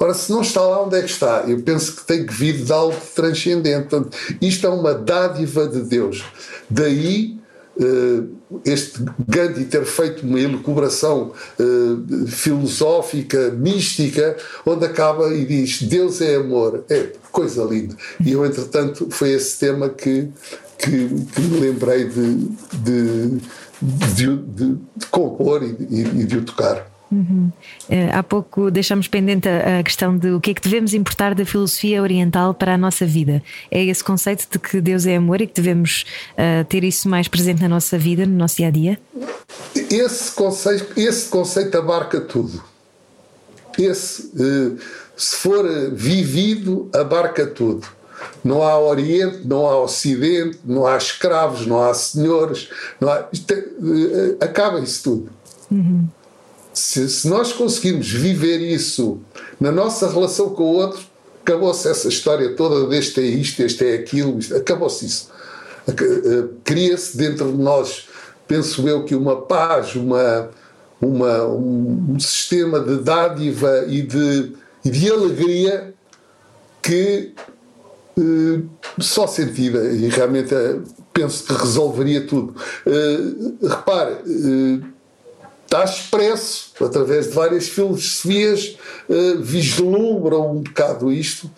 Ora, 0.04 0.12
se 0.12 0.30
não 0.30 0.42
está 0.42 0.60
lá, 0.60 0.84
onde 0.84 0.98
é 0.98 1.00
que 1.00 1.08
está? 1.08 1.44
Eu 1.48 1.62
penso 1.62 1.96
que 1.96 2.04
tem 2.04 2.26
que 2.26 2.34
vir 2.34 2.62
de 2.62 2.70
algo 2.70 2.94
transcendente. 3.14 3.88
Portanto, 3.88 4.14
isto 4.38 4.66
é 4.66 4.68
uma 4.68 4.92
dádiva 4.92 5.66
de 5.66 5.80
Deus. 5.80 6.22
Daí 6.68 7.38
uh, 7.78 8.28
este 8.66 9.02
Gandhi 9.26 9.64
ter 9.64 9.86
feito 9.86 10.26
uma 10.26 10.38
elucubração 10.38 11.32
uh, 11.58 12.26
filosófica, 12.26 13.48
mística, 13.52 14.36
onde 14.66 14.84
acaba 14.84 15.32
e 15.32 15.46
diz 15.46 15.80
Deus 15.80 16.20
é 16.20 16.36
amor. 16.36 16.84
É 16.90 17.08
coisa 17.32 17.64
linda. 17.64 17.96
E 18.22 18.32
eu, 18.32 18.44
entretanto, 18.44 19.08
foi 19.10 19.30
esse 19.30 19.58
tema 19.58 19.88
que, 19.88 20.28
que, 20.76 21.08
que 21.08 21.40
me 21.40 21.60
lembrei 21.60 22.04
de, 22.04 22.34
de, 22.74 23.40
de, 23.80 24.36
de 24.36 25.06
compor 25.10 25.62
e 25.62 25.72
de 26.26 26.36
o 26.36 26.44
tocar. 26.44 26.93
Uhum. 27.14 27.52
Uh, 27.88 28.10
há 28.12 28.22
pouco 28.24 28.72
deixamos 28.72 29.06
pendente 29.06 29.48
a, 29.48 29.82
questão 29.84 30.16
de 30.18 30.30
o 30.30 30.40
que 30.40 30.50
é 30.50 30.54
que 30.54 30.60
devemos 30.60 30.92
importar 30.92 31.32
da 31.34 31.44
filosofia 31.44 32.02
oriental 32.02 32.52
para 32.52 32.74
a 32.74 32.78
nossa 32.78 33.06
vida. 33.06 33.40
É 33.70 33.84
esse 33.84 34.02
conceito 34.02 34.48
de 34.50 34.58
que 34.58 34.80
Deus 34.80 35.06
é 35.06 35.16
amor 35.16 35.40
e 35.40 35.46
que 35.46 35.54
devemos 35.54 36.04
uh, 36.32 36.64
ter 36.64 36.82
isso 36.82 37.08
mais 37.08 37.28
presente 37.28 37.62
na 37.62 37.68
nossa 37.68 37.96
vida, 37.96 38.26
no 38.26 38.36
nosso 38.36 38.56
dia 38.56 38.66
a 38.66 38.70
dia? 38.70 38.98
Esse 39.74 40.32
conceito, 40.32 40.98
esse 40.98 41.28
conceito 41.28 41.78
abarca 41.78 42.20
tudo. 42.20 42.62
esse, 43.78 44.30
eh, 44.36 44.80
se 45.16 45.36
for 45.36 45.64
vivido, 45.92 46.88
abarca 46.92 47.46
tudo. 47.46 47.86
Não 48.42 48.62
há 48.62 48.78
Oriente, 48.78 49.46
não 49.46 49.66
há 49.66 49.80
Ocidente, 49.80 50.58
não 50.64 50.86
há 50.86 50.96
escravos, 50.96 51.66
não 51.66 51.82
há 51.82 51.92
senhores, 51.94 52.68
não 53.00 53.08
há, 53.08 53.28
é, 53.50 54.44
acaba 54.44 54.80
isso 54.80 55.02
tudo. 55.02 55.30
Uhum. 55.70 56.08
Se, 56.74 57.08
se, 57.08 57.28
nós 57.28 57.52
conseguirmos 57.52 58.10
viver 58.10 58.60
isso 58.60 59.20
na 59.60 59.70
nossa 59.70 60.10
relação 60.10 60.50
com 60.50 60.64
o 60.64 60.74
outro, 60.74 61.00
acabou-se 61.40 61.88
essa 61.88 62.08
história 62.08 62.56
toda 62.56 62.88
deste 62.88 63.20
é 63.20 63.24
isto, 63.24 63.62
este 63.62 63.86
é 63.86 63.94
aquilo, 63.94 64.38
acabou-se 64.56 65.06
isso. 65.06 65.30
Cria-se 66.64 67.16
dentro 67.16 67.52
de 67.52 67.58
nós, 67.58 68.08
penso 68.48 68.88
eu, 68.88 69.04
que 69.04 69.14
uma 69.14 69.42
paz, 69.42 69.94
uma, 69.94 70.50
uma, 71.00 71.44
um, 71.46 72.18
sistema 72.18 72.80
de 72.80 72.96
dádiva 72.96 73.84
e 73.86 74.02
de, 74.02 74.52
e 74.84 74.90
de 74.90 75.10
alegria 75.10 75.94
que 76.82 77.32
eh, 78.18 78.62
só 78.98 79.26
sentida 79.26 79.84
e 79.90 80.08
realmente 80.08 80.54
eh, 80.54 80.78
penso 81.12 81.44
que 81.44 81.52
resolveria 81.52 82.26
tudo. 82.26 82.54
Repare, 83.62 84.16
está 85.74 85.84
expresso 85.84 86.70
através 86.80 87.28
de 87.28 87.32
várias 87.32 87.68
filosofias, 87.68 88.76
vislumbram 89.40 90.52
um 90.52 90.62
bocado 90.62 91.10
isto, 91.10 91.50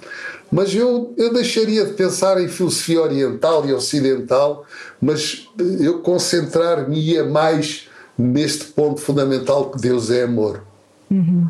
mas 0.50 0.74
eu, 0.74 1.12
eu 1.16 1.32
deixaria 1.32 1.84
de 1.84 1.92
pensar 1.92 2.40
em 2.40 2.48
filosofia 2.48 3.02
oriental 3.02 3.66
e 3.66 3.72
ocidental, 3.72 4.64
mas 5.00 5.48
eu 5.80 6.00
concentrar-me-ia 6.00 7.24
mais 7.24 7.88
neste 8.16 8.64
ponto 8.66 9.00
fundamental 9.00 9.70
que 9.70 9.80
Deus 9.80 10.10
é 10.10 10.22
amor. 10.22 10.62
Uhum. 11.08 11.48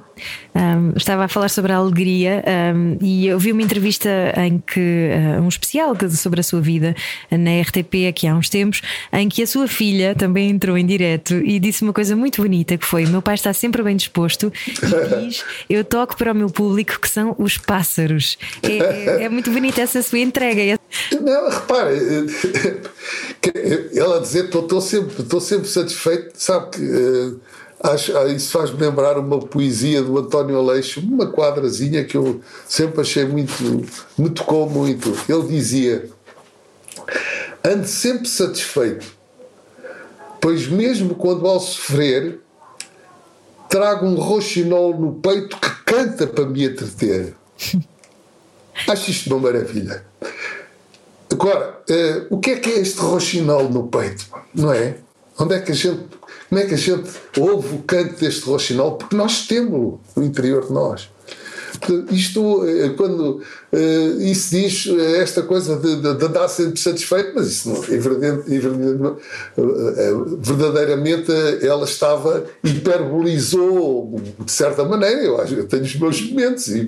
Um, 0.55 0.93
estava 0.97 1.25
a 1.25 1.29
falar 1.29 1.49
sobre 1.49 1.73
a 1.73 1.77
alegria 1.77 2.45
um, 2.75 2.99
e 3.01 3.27
eu 3.27 3.39
vi 3.39 3.53
uma 3.53 3.63
entrevista 3.63 4.09
em 4.37 4.59
que 4.59 5.11
uh, 5.39 5.43
um 5.43 5.49
especial 5.49 5.97
sobre 6.11 6.41
a 6.41 6.43
sua 6.43 6.61
vida 6.61 6.95
na 7.31 7.61
RTP 7.63 8.07
aqui 8.09 8.27
há 8.27 8.35
uns 8.35 8.51
tempos, 8.51 8.83
em 9.13 9.29
que 9.29 9.43
a 9.43 9.47
sua 9.47 9.67
filha 9.67 10.15
também 10.15 10.51
entrou 10.51 10.77
em 10.77 10.85
direto 10.85 11.35
e 11.37 11.59
disse 11.59 11.83
uma 11.83 11.93
coisa 11.93 12.15
muito 12.15 12.43
bonita 12.43 12.77
que 12.77 12.85
foi: 12.85 13.07
meu 13.07 13.23
pai 13.23 13.35
está 13.35 13.53
sempre 13.53 13.83
bem 13.83 13.97
disposto 13.97 14.53
e 14.67 14.73
diz 15.27 15.45
eu 15.71 15.85
toco 15.85 16.17
para 16.17 16.33
o 16.33 16.35
meu 16.35 16.51
público 16.51 17.01
que 17.01 17.09
são 17.09 17.35
os 17.39 17.57
pássaros. 17.57 18.39
É, 18.63 18.79
é, 18.79 19.25
é 19.25 19.29
muito 19.29 19.51
bonita 19.51 19.81
essa 19.81 20.03
sua 20.03 20.19
entrega. 20.19 20.79
Não, 21.21 21.51
repare, 21.51 21.97
ela 23.95 24.21
dizer 24.21 24.45
estou 24.47 24.81
sempre, 24.81 25.23
estou 25.23 25.41
sempre 25.41 25.69
satisfeito, 25.69 26.33
sabe 26.35 26.71
que. 26.71 27.37
Acho, 27.83 28.17
ah, 28.17 28.27
isso 28.27 28.51
faz-me 28.51 28.81
lembrar 28.81 29.19
uma 29.19 29.39
poesia 29.39 30.03
do 30.03 30.19
António 30.19 30.57
Aleixo, 30.57 31.01
uma 31.01 31.31
quadrazinha 31.31 32.05
que 32.05 32.17
eu 32.17 32.41
sempre 32.67 33.03
achei 33.03 33.25
muito, 33.27 33.53
me 34.17 34.31
tocou 34.31 34.69
muito. 34.69 35.13
Ele 35.29 35.47
dizia: 35.47 36.09
Ande 37.63 37.89
sempre 37.89 38.29
satisfeito, 38.29 39.07
pois 40.41 40.67
mesmo 40.67 41.15
quando 41.15 41.47
ao 41.47 41.61
sofrer, 41.61 42.41
trago 43.69 44.07
um 44.07 44.15
roxinol 44.15 44.99
no 44.99 45.15
peito 45.15 45.57
que 45.59 45.71
canta 45.85 46.27
para 46.27 46.47
me 46.47 46.65
entreter. 46.65 47.35
Acho 48.89 49.11
isto 49.11 49.35
uma 49.35 49.51
maravilha. 49.51 50.05
Agora, 51.31 51.81
uh, 51.91 52.35
o 52.35 52.39
que 52.39 52.53
é 52.53 52.57
que 52.57 52.71
é 52.71 52.79
este 52.79 53.01
roxinol 53.01 53.69
no 53.69 53.89
peito? 53.89 54.27
Não 54.55 54.73
é? 54.73 54.97
Onde 55.39 55.55
é 55.55 55.61
que 55.61 55.73
a 55.73 55.75
gente 55.75 56.07
como 56.49 56.61
é 56.61 56.67
que 56.67 56.75
a 56.75 56.77
gente 56.77 57.11
ouve 57.39 57.75
o 57.75 57.79
canto 57.83 58.21
deste 58.21 58.45
roxinol? 58.45 58.97
Porque 58.97 59.17
nós 59.17 59.47
temos 59.47 59.99
no 60.15 60.25
interior 60.25 60.67
de 60.67 60.73
nós. 60.73 61.11
Isto, 62.11 62.67
eh, 62.67 62.91
quando 62.91 63.43
uh, 63.73 64.21
isso 64.21 64.51
diz 64.51 64.87
eh, 64.87 65.23
esta 65.23 65.43
coisa 65.43 65.77
de, 65.77 65.97
de, 65.97 66.15
de 66.15 66.25
andar 66.25 66.49
sempre 66.49 66.79
satisfeito, 66.81 67.33
mas 67.35 67.49
isso 67.49 67.69
não, 67.69 67.81
verdadeiramente 70.41 71.31
ela 71.63 71.85
estava, 71.85 72.45
hiperbolizou 72.65 74.21
de 74.45 74.51
certa 74.51 74.85
maneira. 74.85 75.23
Eu, 75.23 75.41
acho, 75.41 75.55
eu 75.55 75.67
tenho 75.67 75.83
os 75.83 75.97
meus 75.97 76.23
momentos 76.23 76.69
e 76.69 76.87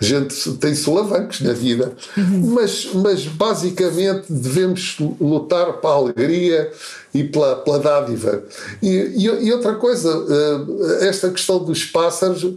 a 0.00 0.04
gente 0.04 0.52
tem 0.54 0.74
solavancos 0.74 1.40
na 1.40 1.52
vida, 1.52 1.92
uhum. 2.16 2.54
mas, 2.54 2.90
mas 2.94 3.26
basicamente 3.26 4.26
devemos 4.28 4.98
lutar 5.20 5.74
para 5.74 5.90
a 5.90 5.94
alegria 5.94 6.70
e 7.14 7.24
pela, 7.24 7.56
pela 7.56 7.78
dádiva. 7.78 8.42
E, 8.82 8.88
e, 8.88 9.24
e 9.24 9.52
outra 9.52 9.74
coisa, 9.74 10.10
esta 11.00 11.30
questão 11.30 11.58
dos 11.64 11.84
pássaros 11.84 12.56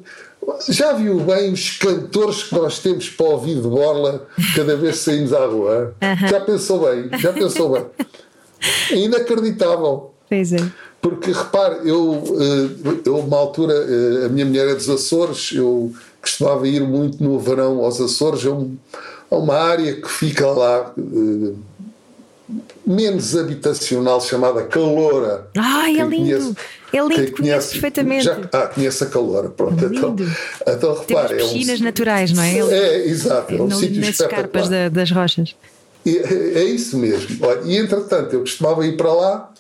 já 0.70 0.94
viu 0.94 1.20
bem 1.20 1.52
os 1.54 1.78
cantores 1.78 2.44
que 2.44 2.56
nós 2.56 2.80
temos 2.80 3.10
para 3.10 3.26
ouvir 3.26 3.56
de 3.56 3.68
borla 3.68 4.28
cada 4.56 4.76
vez 4.76 4.98
que 4.98 5.04
saímos 5.04 5.34
à 5.34 5.46
rua? 5.46 5.94
Já 6.30 6.42
pensou 6.42 6.80
bem? 6.80 7.20
Já 7.20 7.34
pensou 7.34 7.72
bem? 7.72 7.86
É 8.92 8.96
inacreditável. 8.98 10.12
Pois 10.28 10.54
é. 10.54 10.58
Porque 11.02 11.32
repare, 11.32 11.88
eu, 11.88 12.24
eh, 12.40 13.00
eu 13.06 13.18
uma 13.20 13.38
altura, 13.38 13.74
eh, 13.74 14.26
a 14.26 14.30
minha 14.30 14.46
mulher 14.46 14.68
é 14.68 14.76
dos 14.76 14.90
Açores, 14.90 15.52
eu 15.54 15.94
costumava 16.22 16.68
ir 16.68 16.82
muito 16.82 17.24
no 17.24 17.40
verão 17.40 17.84
aos 17.84 18.02
Açores, 18.02 18.46
a 18.46 19.36
uma 19.36 19.56
área 19.56 19.94
que 19.94 20.10
fica 20.10 20.46
lá 20.48 20.94
eh, 20.98 21.54
menos 22.86 23.36
habitacional 23.36 24.20
chamada 24.22 24.64
Caloura. 24.64 25.48
Ai, 25.58 26.00
é 26.00 26.04
lindo! 26.04 26.16
Conhece, 26.26 26.56
é 26.92 26.98
lindo, 26.98 27.16
conhece, 27.16 27.32
conhece 27.34 27.72
perfeitamente. 27.72 28.26
Já, 28.26 28.40
ah, 28.52 28.68
conhece 28.68 29.04
a 29.04 29.08
Caloura, 29.08 29.50
pronto. 29.50 29.84
É 29.84 29.88
então, 29.88 30.16
então 30.68 30.94
repare. 30.98 31.38
Tem 31.38 31.38
piscinas 31.38 31.80
é 31.80 31.82
um, 31.82 31.86
naturais, 31.86 32.34
não 32.34 32.44
é? 32.44 32.58
É, 32.58 33.08
exato. 33.08 33.54
É 33.54 33.62
um 33.62 33.72
sítio 33.72 34.02
nas 34.02 34.20
escarpas 34.20 34.70
da, 34.70 34.90
das 34.90 35.12
rochas. 35.12 35.56
É, 36.06 36.12
é 36.60 36.64
isso 36.64 36.98
mesmo. 36.98 37.46
Olha, 37.46 37.62
e 37.66 37.78
entretanto, 37.78 38.34
eu 38.34 38.40
costumava 38.40 38.86
ir 38.86 38.98
para 38.98 39.14
lá 39.14 39.52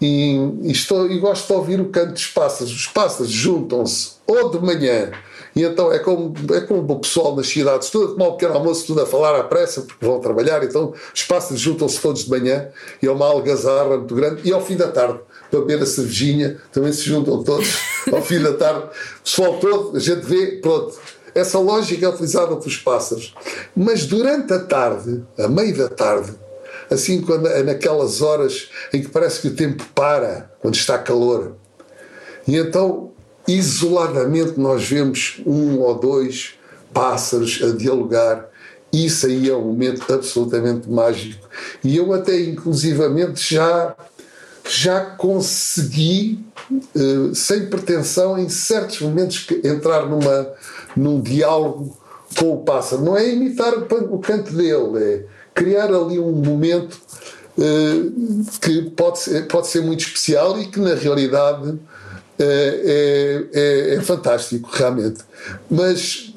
e, 0.00 0.36
e, 0.62 0.72
estou, 0.72 1.10
e 1.10 1.18
gosto 1.18 1.46
de 1.46 1.52
ouvir 1.52 1.80
o 1.80 1.86
canto 1.86 2.12
dos 2.12 2.26
pássaros. 2.28 2.72
Os 2.72 2.86
pássaros 2.86 3.30
juntam-se 3.30 4.12
ou 4.26 4.50
de 4.50 4.58
manhã 4.58 5.10
e 5.54 5.62
então 5.62 5.92
é 5.92 5.98
como, 5.98 6.34
é 6.52 6.60
como 6.60 6.92
o 6.92 6.98
pessoal 6.98 7.36
nas 7.36 7.46
cidades, 7.46 7.90
tudo 7.90 8.04
a 8.04 8.08
tomar 8.08 8.28
um 8.28 8.32
pequeno 8.32 8.54
almoço, 8.54 8.86
tudo 8.86 9.02
a 9.02 9.06
falar 9.06 9.38
à 9.38 9.44
pressa, 9.44 9.82
porque 9.82 10.04
vão 10.04 10.18
trabalhar, 10.20 10.64
então 10.64 10.92
os 11.14 11.22
pássaros 11.22 11.60
juntam-se 11.60 12.00
todos 12.00 12.24
de 12.24 12.30
manhã 12.30 12.68
e 13.00 13.06
é 13.06 13.10
uma 13.10 13.26
algazarra 13.26 13.96
muito 13.96 14.14
grande, 14.14 14.42
e 14.44 14.52
ao 14.52 14.60
fim 14.60 14.76
da 14.76 14.88
tarde, 14.88 15.20
para 15.50 15.60
beber 15.60 15.82
a 15.82 15.86
cervejinha, 15.86 16.60
também 16.72 16.92
se 16.92 17.02
juntam 17.02 17.42
todos 17.44 17.78
ao 18.12 18.22
fim 18.22 18.40
da 18.40 18.54
tarde, 18.54 18.86
o 18.86 19.22
pessoal 19.22 19.58
todo, 19.58 19.96
a 19.96 20.00
gente 20.00 20.22
vê, 20.26 20.58
pronto. 20.60 20.98
Essa 21.34 21.58
lógica 21.58 22.06
é 22.06 22.08
utilizada 22.08 22.54
pelos 22.54 22.76
pássaros. 22.76 23.34
Mas 23.74 24.06
durante 24.06 24.52
a 24.52 24.60
tarde, 24.60 25.24
a 25.36 25.48
meio 25.48 25.76
da 25.76 25.88
tarde, 25.88 26.32
assim 26.88 27.20
quando, 27.20 27.48
naquelas 27.64 28.22
horas 28.22 28.68
em 28.92 29.02
que 29.02 29.08
parece 29.08 29.40
que 29.40 29.48
o 29.48 29.56
tempo 29.56 29.84
para, 29.94 30.52
quando 30.60 30.76
está 30.76 30.96
calor, 30.96 31.56
e 32.46 32.56
então 32.56 33.13
isoladamente 33.46 34.58
nós 34.58 34.88
vemos 34.88 35.40
um 35.46 35.80
ou 35.80 35.98
dois 35.98 36.54
pássaros 36.92 37.60
a 37.62 37.76
dialogar. 37.76 38.48
Isso 38.92 39.26
aí 39.26 39.50
é 39.50 39.56
um 39.56 39.62
momento 39.62 40.12
absolutamente 40.12 40.88
mágico. 40.88 41.48
E 41.82 41.96
eu 41.96 42.12
até 42.12 42.40
inclusivamente 42.40 43.54
já 43.54 43.94
já 44.68 45.00
consegui, 45.00 46.42
uh, 46.70 47.34
sem 47.34 47.66
pretensão, 47.66 48.38
em 48.38 48.48
certos 48.48 49.00
momentos, 49.00 49.46
entrar 49.62 50.06
numa, 50.08 50.48
num 50.96 51.20
diálogo 51.20 51.96
com 52.38 52.54
o 52.54 52.62
pássaro. 52.64 53.02
Não 53.02 53.16
é 53.16 53.28
imitar 53.28 53.74
o 53.74 54.18
canto 54.18 54.52
dele, 54.54 54.98
é 54.98 55.24
criar 55.54 55.86
ali 55.86 56.18
um 56.18 56.32
momento 56.32 56.98
uh, 57.58 58.44
que 58.60 58.90
pode 58.90 59.18
ser, 59.20 59.46
pode 59.48 59.66
ser 59.66 59.82
muito 59.82 60.00
especial 60.00 60.58
e 60.60 60.66
que, 60.66 60.80
na 60.80 60.94
realidade, 60.94 61.78
é, 62.38 63.44
é, 63.52 63.94
é, 63.94 64.00
fantástico, 64.00 64.68
realmente. 64.72 65.20
Mas, 65.70 66.32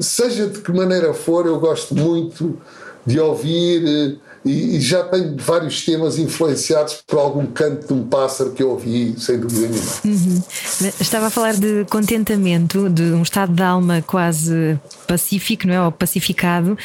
seja 0.00 0.46
de 0.46 0.60
que 0.60 0.72
maneira 0.72 1.14
for, 1.14 1.46
eu 1.46 1.58
gosto 1.58 1.94
muito 1.94 2.58
de 3.06 3.20
ouvir 3.20 3.86
eh, 3.86 4.16
e, 4.44 4.76
e, 4.76 4.80
já 4.80 5.02
tenho 5.04 5.36
vários 5.38 5.84
temas 5.84 6.18
influenciados 6.18 7.02
por 7.06 7.18
algum 7.18 7.46
canto 7.46 7.86
de 7.86 7.92
um 7.94 8.06
pássaro 8.06 8.52
que 8.52 8.62
eu 8.62 8.70
ouvi, 8.70 9.14
sem 9.18 9.38
dúvida 9.38 9.68
nenhuma. 9.68 9.92
Uhum. 10.04 10.42
Estava 11.00 11.26
a 11.26 11.30
falar 11.30 11.54
de 11.54 11.86
contentamento, 11.88 12.90
de 12.90 13.04
um 13.04 13.22
estado 13.22 13.54
de 13.54 13.62
alma 13.62 14.02
quase 14.02 14.78
pacífico, 15.06 15.66
não 15.66 15.74
é? 15.74 15.82
Ou 15.82 15.92
pacificado. 15.92 16.76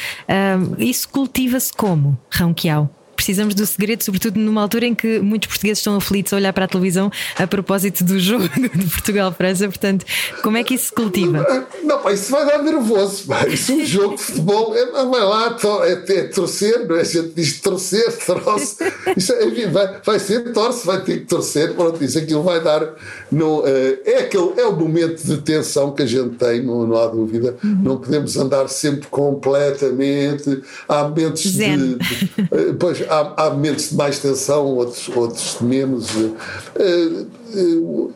isso 0.78 1.06
cultiva-se 1.10 1.72
como, 1.72 2.18
Rão 2.30 2.54
Quiau? 2.54 2.88
Precisamos 3.20 3.54
do 3.54 3.66
segredo, 3.66 4.02
sobretudo 4.02 4.40
numa 4.40 4.62
altura 4.62 4.86
em 4.86 4.94
que 4.94 5.20
muitos 5.20 5.48
portugueses 5.48 5.78
estão 5.78 5.94
aflitos 5.94 6.32
a 6.32 6.36
olhar 6.36 6.54
para 6.54 6.64
a 6.64 6.68
televisão 6.68 7.12
a 7.36 7.46
propósito 7.46 8.02
do 8.02 8.18
jogo 8.18 8.48
de 8.74 8.86
Portugal-França. 8.86 9.68
Portanto, 9.68 10.06
como 10.42 10.56
é 10.56 10.64
que 10.64 10.74
isso 10.74 10.86
se 10.86 10.92
cultiva? 10.92 11.46
Não, 11.82 12.00
pá, 12.00 12.12
isso 12.14 12.30
vai 12.30 12.46
dar 12.46 12.62
nervoso. 12.62 13.26
Pá. 13.26 13.46
Isso 13.46 13.72
é 13.72 13.74
um 13.74 13.84
jogo 13.84 14.16
de 14.16 14.22
futebol. 14.22 14.74
É, 14.74 14.86
vai 14.86 15.20
lá, 15.20 15.58
é, 15.84 16.12
é 16.14 16.22
torcer, 16.28 16.88
não 16.88 16.96
é? 16.96 17.02
A 17.02 17.04
gente 17.04 17.32
diz 17.34 17.60
torcer, 17.60 18.10
torce. 18.24 18.76
Isso 19.14 19.32
é, 19.34 19.66
vai, 19.66 20.00
vai 20.02 20.18
ser 20.18 20.52
torce, 20.54 20.86
vai 20.86 21.02
ter 21.02 21.20
que 21.20 21.26
torcer. 21.26 21.74
Pronto, 21.74 22.02
isso 22.02 22.18
aquilo 22.18 22.42
vai 22.42 22.62
dar. 22.62 22.94
No, 23.30 23.62
é, 23.66 24.20
aquele, 24.20 24.58
é 24.58 24.64
o 24.64 24.74
momento 24.74 25.22
de 25.22 25.36
tensão 25.42 25.92
que 25.92 26.02
a 26.02 26.06
gente 26.06 26.36
tem, 26.36 26.62
não, 26.62 26.86
não 26.86 26.96
há 26.96 27.06
dúvida. 27.06 27.54
Uhum. 27.62 27.82
Não 27.82 27.96
podemos 27.98 28.34
andar 28.38 28.66
sempre 28.68 29.08
completamente. 29.08 30.62
Há 30.88 31.04
momentos 31.04 31.46
Zen. 31.46 31.76
de. 31.76 31.94
de 31.96 32.72
pois, 32.78 33.02
há, 33.10 33.46
há 33.46 33.50
momentos 33.50 33.90
de 33.90 33.96
mais 33.96 34.18
tensão, 34.18 34.64
outros, 34.66 35.08
outros 35.08 35.56
de 35.58 35.64
menos. 35.64 36.08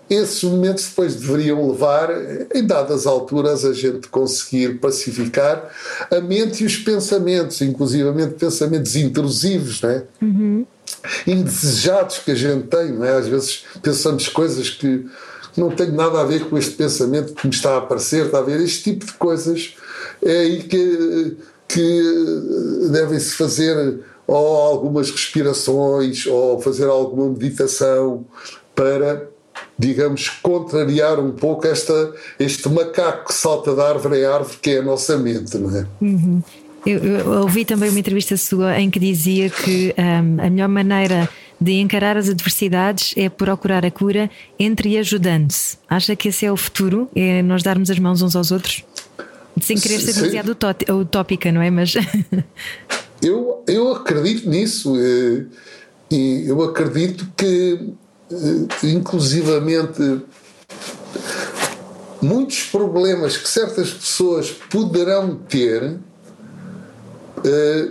Esses 0.09 0.42
momentos 0.44 0.88
depois 0.88 1.16
deveriam 1.16 1.70
levar, 1.70 2.09
em 2.54 2.64
dadas 2.64 3.07
alturas, 3.07 3.64
a 3.64 3.72
gente 3.72 4.09
conseguir 4.09 4.78
pacificar 4.78 5.68
a 6.11 6.20
mente 6.20 6.62
e 6.62 6.66
os 6.66 6.76
pensamentos, 6.76 7.61
inclusivamente 7.61 8.35
pensamentos 8.35 8.94
intrusivos, 8.94 9.83
não 9.83 9.90
é? 9.90 10.04
Uhum. 10.22 10.66
indesejados 11.26 12.18
que 12.18 12.30
a 12.30 12.35
gente 12.35 12.68
tem. 12.68 12.92
Não 12.92 13.04
é? 13.04 13.16
Às 13.16 13.26
vezes 13.26 13.64
pensamos 13.83 14.28
coisas 14.28 14.70
que 14.70 15.04
não 15.57 15.70
têm 15.70 15.90
nada 15.90 16.20
a 16.20 16.24
ver 16.24 16.48
com 16.48 16.57
este 16.59 16.72
pensamento 16.72 17.35
que 17.35 17.46
me 17.46 17.52
está 17.52 17.74
a 17.74 17.78
aparecer, 17.78 18.26
está 18.26 18.38
a 18.38 18.42
ver? 18.42 18.61
Este 18.61 18.85
tipo 18.85 19.07
de 19.07 19.12
coisas 19.14 19.76
é 20.22 20.38
aí 20.40 20.62
que, 20.62 21.37
que 21.68 22.02
devem-se 22.90 23.35
fazer 23.35 24.00
ou 24.26 24.56
algumas 24.56 25.10
respirações 25.10 26.26
ou 26.26 26.60
fazer 26.60 26.87
alguma 26.87 27.28
meditação 27.28 28.24
para 28.74 29.28
digamos, 29.78 30.28
contrariar 30.28 31.18
um 31.18 31.32
pouco 31.32 31.66
esta, 31.66 32.12
este 32.38 32.68
macaco 32.68 33.28
que 33.28 33.34
salta 33.34 33.74
da 33.74 33.88
árvore 33.88 34.20
em 34.20 34.24
árvore, 34.24 34.56
que 34.60 34.70
é 34.70 34.78
a 34.78 34.82
nossa 34.82 35.16
mente, 35.16 35.56
não 35.58 35.76
é? 35.76 35.87
Uhum. 36.00 36.42
Eu, 36.87 36.98
eu, 36.98 37.30
ouvi 37.40 37.64
também 37.64 37.88
uma 37.88 37.98
entrevista 37.98 38.37
sua 38.37 38.78
em 38.78 38.90
que 38.90 38.98
dizia 38.98 39.48
que 39.48 39.94
um, 39.96 40.40
a 40.40 40.50
melhor 40.50 40.68
maneira 40.68 41.28
de 41.58 41.80
encarar 41.80 42.16
as 42.16 42.28
adversidades 42.28 43.14
é 43.16 43.28
procurar 43.28 43.87
a 43.87 43.90
cura 43.90 44.30
entre 44.58 44.98
ajudando-se. 44.98 45.78
Acha 45.88 46.14
que 46.14 46.28
esse 46.28 46.44
é 46.44 46.52
o 46.52 46.56
futuro? 46.56 47.08
É 47.14 47.42
nós 47.42 47.62
darmos 47.62 47.90
as 47.90 47.98
mãos 47.98 48.20
uns 48.20 48.37
aos 48.37 48.50
outros? 48.50 48.84
Sem 49.60 49.78
querer 49.78 50.00
ser 50.00 50.12
demasiado 50.12 50.56
utópica, 50.90 51.50
não 51.50 51.62
é? 51.62 51.70
Mas. 51.70 51.94
eu, 53.24 53.64
eu 53.66 53.92
acredito 53.92 54.48
nisso. 54.48 54.94
Eh, 54.96 55.46
e 56.10 56.44
eu 56.46 56.62
acredito 56.62 57.26
que 57.37 57.92
eh, 58.30 58.87
inclusivamente 58.87 60.22
muitos 62.20 62.62
problemas 62.64 63.37
que 63.37 63.48
certas 63.48 63.90
pessoas 63.90 64.50
poderão 64.50 65.34
ter, 65.34 65.98
eh, 67.44 67.90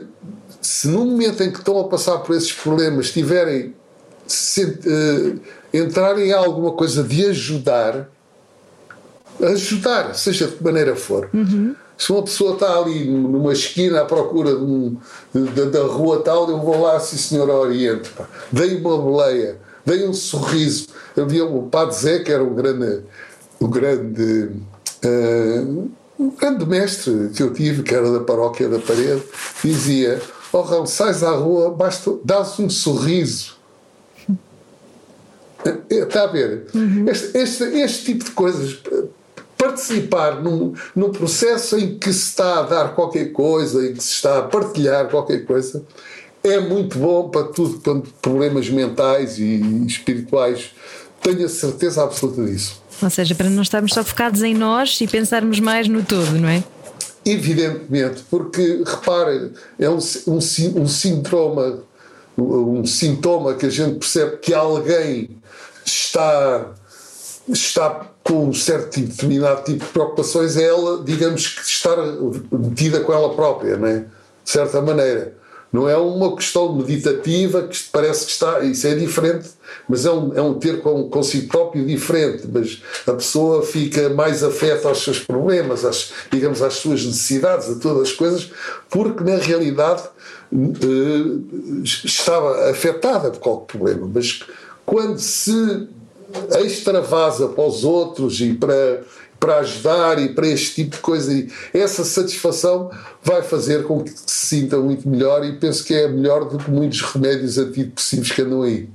se 0.61 0.87
no 0.87 1.05
momento 1.05 1.43
em 1.43 1.51
que 1.51 1.59
estão 1.59 1.79
a 1.79 1.87
passar 1.87 2.19
por 2.19 2.35
esses 2.35 2.53
problemas 2.53 3.11
tiverem 3.11 3.75
eh, 4.57 5.35
entrarem 5.73 6.29
em 6.29 6.33
alguma 6.33 6.71
coisa 6.71 7.03
de 7.03 7.25
ajudar, 7.25 8.09
ajudar, 9.41 10.15
seja 10.15 10.47
de 10.47 10.55
que 10.55 10.63
maneira 10.63 10.95
for. 10.95 11.29
Uhum. 11.33 11.75
Se 11.97 12.11
uma 12.11 12.23
pessoa 12.23 12.53
está 12.53 12.79
ali 12.79 13.05
numa 13.05 13.53
esquina 13.53 14.01
à 14.01 14.05
procura 14.05 14.55
de 14.55 14.63
um, 14.63 14.97
de, 15.33 15.65
da 15.65 15.83
rua 15.83 16.21
tal, 16.21 16.49
eu 16.49 16.59
vou 16.59 16.81
lá, 16.81 16.99
sim 16.99 17.17
senhor, 17.17 17.49
oriente. 17.49 18.09
Dei 18.51 18.77
uma 18.77 18.97
boleia 18.97 19.57
veio 19.85 20.09
um 20.09 20.13
sorriso. 20.13 20.87
Havia 21.17 21.45
o 21.45 21.63
Padre 21.63 21.95
Zé, 21.95 22.19
que 22.19 22.31
era 22.31 22.43
um 22.43 22.53
grande, 22.53 23.01
um 23.59 23.69
grande, 23.69 24.49
uh, 25.05 25.91
um 26.19 26.29
grande 26.31 26.65
mestre 26.65 27.29
que 27.35 27.43
eu 27.43 27.53
tive, 27.53 27.83
que 27.83 27.93
era 27.93 28.11
da 28.11 28.21
paróquia 28.21 28.67
da 28.69 28.79
parede, 28.79 29.21
dizia: 29.63 30.21
Oh 30.51 30.61
Raul, 30.61 30.85
sais 30.85 31.23
à 31.23 31.31
rua, 31.31 31.69
basta 31.71 32.11
dás 32.23 32.59
um 32.59 32.69
sorriso. 32.69 33.61
Está 35.89 36.23
a 36.23 36.27
ver? 36.27 36.65
Uhum. 36.73 37.07
Este, 37.07 37.37
este, 37.37 37.63
este 37.63 38.05
tipo 38.05 38.25
de 38.25 38.31
coisas 38.31 38.81
participar 39.73 40.41
num, 40.41 40.73
num 40.95 41.11
processo 41.11 41.77
em 41.77 41.97
que 41.97 42.13
se 42.13 42.29
está 42.29 42.59
a 42.59 42.63
dar 42.63 42.95
qualquer 42.95 43.31
coisa, 43.31 43.85
em 43.85 43.93
que 43.93 44.03
se 44.03 44.13
está 44.13 44.39
a 44.39 44.41
partilhar 44.43 45.09
qualquer 45.09 45.45
coisa, 45.45 45.83
é 46.43 46.59
muito 46.59 46.97
bom 46.99 47.29
para 47.29 47.47
tudo 47.47 47.79
quanto 47.79 48.09
problemas 48.21 48.69
mentais 48.69 49.39
e 49.39 49.85
espirituais. 49.85 50.71
Tenho 51.21 51.45
a 51.45 51.49
certeza 51.49 52.03
absoluta 52.03 52.43
disso. 52.43 52.81
Ou 53.01 53.09
seja, 53.09 53.33
para 53.33 53.49
não 53.49 53.63
estarmos 53.63 53.93
só 53.93 54.03
focados 54.03 54.43
em 54.43 54.53
nós 54.53 54.99
e 55.01 55.07
pensarmos 55.07 55.59
mais 55.59 55.87
no 55.87 56.03
todo, 56.03 56.31
não 56.33 56.49
é? 56.49 56.63
Evidentemente, 57.25 58.23
porque 58.29 58.83
repare, 58.85 59.53
é 59.79 59.89
um, 59.89 59.97
um, 60.27 60.37
um 60.81 60.87
sintoma, 60.87 61.79
um 62.37 62.85
sintoma 62.85 63.53
que 63.53 63.65
a 63.65 63.69
gente 63.69 63.99
percebe 63.99 64.37
que 64.37 64.53
alguém 64.53 65.37
está, 65.85 66.73
está 67.47 68.12
com 68.23 68.47
um 68.47 68.53
certo 68.53 68.91
tipo, 68.91 69.07
determinado 69.07 69.63
tipo 69.63 69.85
de 69.85 69.91
preocupações, 69.91 70.55
é 70.55 70.63
ela, 70.63 71.03
digamos 71.03 71.47
que 71.47 71.61
estar 71.61 71.97
metida 72.51 73.01
com 73.01 73.13
ela 73.13 73.33
própria, 73.35 73.77
não 73.77 73.87
é? 73.87 74.05
de 74.43 74.51
certa 74.51 74.81
maneira. 74.81 75.33
Não 75.71 75.89
é 75.89 75.97
uma 75.97 76.35
questão 76.35 76.71
meditativa 76.75 77.63
que 77.63 77.79
parece 77.91 78.27
que 78.27 78.31
está. 78.31 78.59
Isso 78.59 78.85
é 78.85 78.93
diferente, 78.93 79.49
mas 79.89 80.05
é 80.05 80.11
um, 80.11 80.31
é 80.35 80.41
um 80.41 80.53
ter 80.53 80.81
com, 80.81 81.09
consigo 81.09 81.47
próprio 81.47 81.83
diferente. 81.83 82.47
Mas 82.47 82.79
a 83.07 83.13
pessoa 83.13 83.63
fica 83.63 84.07
mais 84.09 84.43
afeta 84.43 84.87
aos 84.87 85.03
seus 85.03 85.17
problemas, 85.17 85.83
às, 85.83 86.11
digamos, 86.31 86.61
às 86.61 86.75
suas 86.75 87.03
necessidades, 87.03 87.71
a 87.71 87.75
todas 87.79 88.09
as 88.09 88.11
coisas, 88.11 88.51
porque 88.87 89.23
na 89.23 89.37
realidade 89.37 90.03
eh, 90.53 91.83
estava 91.83 92.69
afetada 92.69 93.31
por 93.31 93.39
qualquer 93.39 93.77
problema. 93.77 94.11
Mas 94.13 94.43
quando 94.85 95.17
se 95.17 95.87
extravasa 96.61 97.47
para 97.49 97.65
os 97.65 97.83
outros 97.83 98.39
e 98.41 98.53
para 98.53 99.03
para 99.43 99.57
ajudar 99.57 100.19
e 100.19 100.29
para 100.29 100.47
este 100.47 100.75
tipo 100.75 100.95
de 100.95 101.01
coisa. 101.01 101.33
E 101.33 101.49
essa 101.73 102.05
satisfação 102.05 102.89
vai 103.21 103.41
fazer 103.41 103.83
com 103.83 104.01
que 104.01 104.11
se 104.11 104.23
sinta 104.25 104.77
muito 104.77 105.07
melhor 105.09 105.43
e 105.43 105.51
penso 105.57 105.83
que 105.83 105.93
é 105.93 106.07
melhor 106.07 106.45
do 106.45 106.57
que 106.57 106.71
muitos 106.71 107.01
remédios 107.01 107.57
antidepressivos 107.57 108.31
que 108.31 108.41
andam 108.41 108.61
aí. 108.61 108.87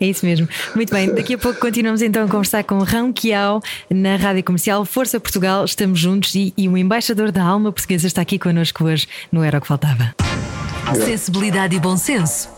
É 0.00 0.06
isso 0.06 0.26
mesmo. 0.26 0.48
Muito 0.74 0.92
bem, 0.92 1.14
daqui 1.14 1.34
a 1.34 1.38
pouco 1.38 1.60
continuamos 1.60 2.02
então 2.02 2.24
a 2.24 2.28
conversar 2.28 2.64
com 2.64 2.78
Rão 2.80 3.12
Quiao 3.12 3.62
na 3.88 4.16
Rádio 4.16 4.42
Comercial 4.42 4.84
Força 4.84 5.20
Portugal. 5.20 5.64
Estamos 5.64 6.00
juntos 6.00 6.34
e, 6.34 6.52
e 6.56 6.68
o 6.68 6.76
embaixador 6.76 7.30
da 7.30 7.44
alma 7.44 7.70
portuguesa 7.70 8.08
está 8.08 8.20
aqui 8.20 8.36
connosco 8.36 8.84
hoje. 8.84 9.06
Não 9.30 9.44
era 9.44 9.58
o 9.58 9.60
que 9.60 9.68
faltava. 9.68 10.12
É. 10.88 10.94
Sensibilidade 11.04 11.76
e 11.76 11.80
bom 11.80 11.96
senso. 11.96 12.48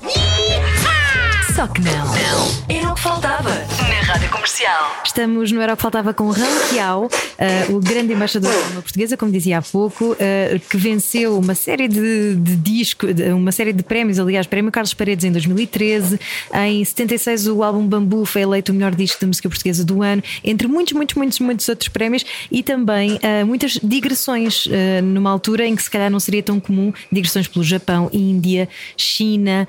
Só 1.57 1.67
que 1.67 1.81
não. 1.81 1.91
Não. 1.91 2.67
Era 2.69 2.91
o 2.91 2.95
que 2.95 3.01
faltava 3.01 3.49
na 3.49 4.13
Rádio 4.13 4.29
Comercial. 4.29 4.93
Estamos 5.03 5.51
no 5.51 5.59
Era 5.63 5.73
o 5.73 5.77
que 5.77 5.81
faltava 5.81 6.13
com 6.13 6.29
Rão 6.29 6.69
Quiao, 6.69 7.07
uh, 7.07 7.75
o 7.75 7.81
grande 7.81 8.13
embaixador 8.13 8.53
da 8.53 8.59
língua 8.59 8.83
portuguesa, 8.83 9.17
como 9.17 9.33
dizia 9.33 9.57
há 9.57 9.63
pouco, 9.63 10.13
uh, 10.13 10.61
que 10.69 10.77
venceu 10.77 11.39
uma 11.39 11.55
série 11.55 11.89
de, 11.89 12.35
de 12.35 12.57
discos, 12.57 13.11
uma 13.35 13.53
série 13.53 13.73
de 13.73 13.83
prémios, 13.83 14.19
aliás, 14.19 14.47
Prémio 14.47 14.71
Carlos 14.71 14.93
Paredes 14.93 15.25
em 15.25 15.33
2013. 15.33 16.21
Em 16.53 16.85
76, 16.85 17.47
o 17.47 17.63
álbum 17.63 17.87
Bambu 17.87 18.27
foi 18.27 18.43
eleito 18.43 18.71
o 18.71 18.75
melhor 18.75 18.95
disco 18.95 19.19
da 19.23 19.27
música 19.27 19.49
portuguesa 19.49 19.83
do 19.83 20.03
ano, 20.03 20.23
entre 20.45 20.69
muitos, 20.69 20.93
muitos, 20.93 21.15
muitos, 21.15 21.41
muitos 21.41 21.67
outros 21.71 21.89
prémios 21.89 22.27
e 22.51 22.63
também 22.63 23.15
uh, 23.15 23.47
muitas 23.47 23.79
digressões 23.83 24.69
numa 25.03 25.31
altura 25.31 25.67
em 25.67 25.75
que 25.75 25.83
se 25.83 25.91
calhar 25.91 26.11
não 26.11 26.21
seria 26.21 26.43
tão 26.43 26.61
comum 26.61 26.93
digressões 27.11 27.49
pelo 27.49 27.65
Japão, 27.65 28.11
Índia, 28.13 28.69
China. 28.95 29.67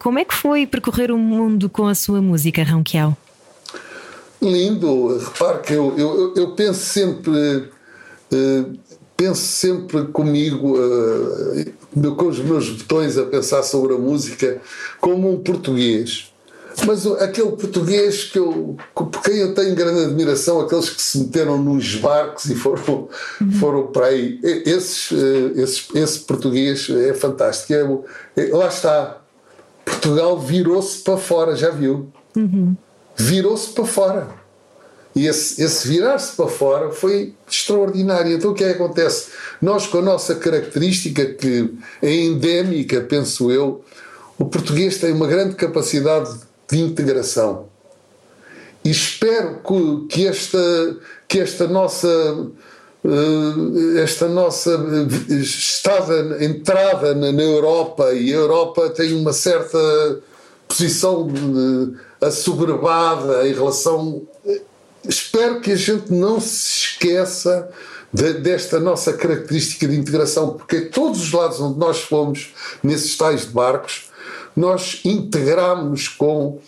como 0.00 0.18
é 0.18 0.24
que 0.24 0.34
foi 0.34 0.66
percorrer 0.66 1.12
o 1.12 1.19
mundo 1.20 1.68
com 1.68 1.86
a 1.86 1.94
sua 1.94 2.20
música, 2.20 2.64
Ronquial? 2.64 3.16
Lindo, 4.42 5.18
repare 5.18 5.58
que 5.60 5.72
eu, 5.74 5.94
eu, 5.98 6.34
eu 6.34 6.52
penso 6.52 6.80
sempre, 6.80 7.68
uh, 8.32 8.78
penso 9.16 9.42
sempre 9.42 10.06
comigo, 10.06 10.78
uh, 10.78 12.16
com 12.16 12.26
os 12.26 12.38
meus 12.38 12.70
botões 12.70 13.18
a 13.18 13.24
pensar 13.26 13.62
sobre 13.62 13.94
a 13.94 13.98
música, 13.98 14.60
como 14.98 15.30
um 15.30 15.38
português. 15.38 16.30
Mas 16.86 17.06
aquele 17.06 17.52
português 17.52 18.24
que 18.24 18.38
eu, 18.38 18.76
por 18.94 19.10
quem 19.22 19.38
eu 19.38 19.54
tenho 19.54 19.74
grande 19.74 20.04
admiração, 20.04 20.60
aqueles 20.60 20.88
que 20.88 21.02
se 21.02 21.18
meteram 21.18 21.58
nos 21.58 21.96
barcos 21.96 22.46
e 22.46 22.54
foram, 22.54 23.08
uhum. 23.40 23.52
foram 23.52 23.86
para 23.88 24.06
aí, 24.06 24.38
esses, 24.42 25.10
uh, 25.10 25.52
esses, 25.56 25.88
esse 25.94 26.20
português 26.20 26.88
é 26.88 27.12
fantástico. 27.12 28.04
É, 28.36 28.48
é, 28.48 28.56
lá 28.56 28.68
está, 28.68 29.19
Portugal 29.84 30.38
virou-se 30.38 30.98
para 30.98 31.16
fora, 31.16 31.56
já 31.56 31.70
viu? 31.70 32.08
Uhum. 32.36 32.76
Virou-se 33.16 33.68
para 33.72 33.84
fora. 33.84 34.40
E, 35.14 35.26
esse, 35.26 35.62
esse 35.62 35.88
virar-se 35.88 36.36
para 36.36 36.46
fora 36.46 36.90
foi 36.90 37.34
extraordinário. 37.50 38.32
Então 38.32 38.52
o 38.52 38.54
que 38.54 38.64
é 38.64 38.68
que 38.68 38.82
acontece? 38.82 39.30
Nós, 39.60 39.86
com 39.86 39.98
a 39.98 40.02
nossa 40.02 40.34
característica, 40.36 41.26
que 41.26 41.74
é 42.00 42.14
endémica, 42.14 43.00
penso 43.00 43.50
eu, 43.50 43.84
o 44.38 44.44
português 44.44 44.98
tem 44.98 45.12
uma 45.12 45.26
grande 45.26 45.56
capacidade 45.56 46.30
de 46.70 46.78
integração. 46.78 47.68
E 48.84 48.90
espero 48.90 49.60
que, 49.66 50.06
que 50.08 50.26
esta, 50.26 50.96
que 51.28 51.40
esta 51.40 51.66
nossa 51.66 52.46
esta 54.02 54.28
nossa 54.28 54.78
estada 55.30 56.44
entrada 56.44 57.14
na 57.14 57.42
Europa 57.42 58.12
e 58.12 58.32
a 58.32 58.36
Europa 58.36 58.90
tem 58.90 59.14
uma 59.14 59.32
certa 59.32 59.78
posição 60.68 61.28
assoberbada 62.20 63.48
em 63.48 63.54
relação 63.54 64.22
espero 65.08 65.60
que 65.60 65.72
a 65.72 65.76
gente 65.76 66.12
não 66.12 66.38
se 66.38 66.68
esqueça 66.68 67.70
de, 68.12 68.34
desta 68.34 68.78
nossa 68.78 69.14
característica 69.14 69.88
de 69.88 69.96
integração 69.96 70.50
porque 70.50 70.82
todos 70.82 71.22
os 71.22 71.32
lados 71.32 71.58
onde 71.58 71.78
nós 71.78 72.02
fomos 72.02 72.52
nesses 72.82 73.16
tais 73.16 73.46
barcos 73.46 74.10
nós 74.54 75.00
integramos 75.06 76.06
com 76.06 76.58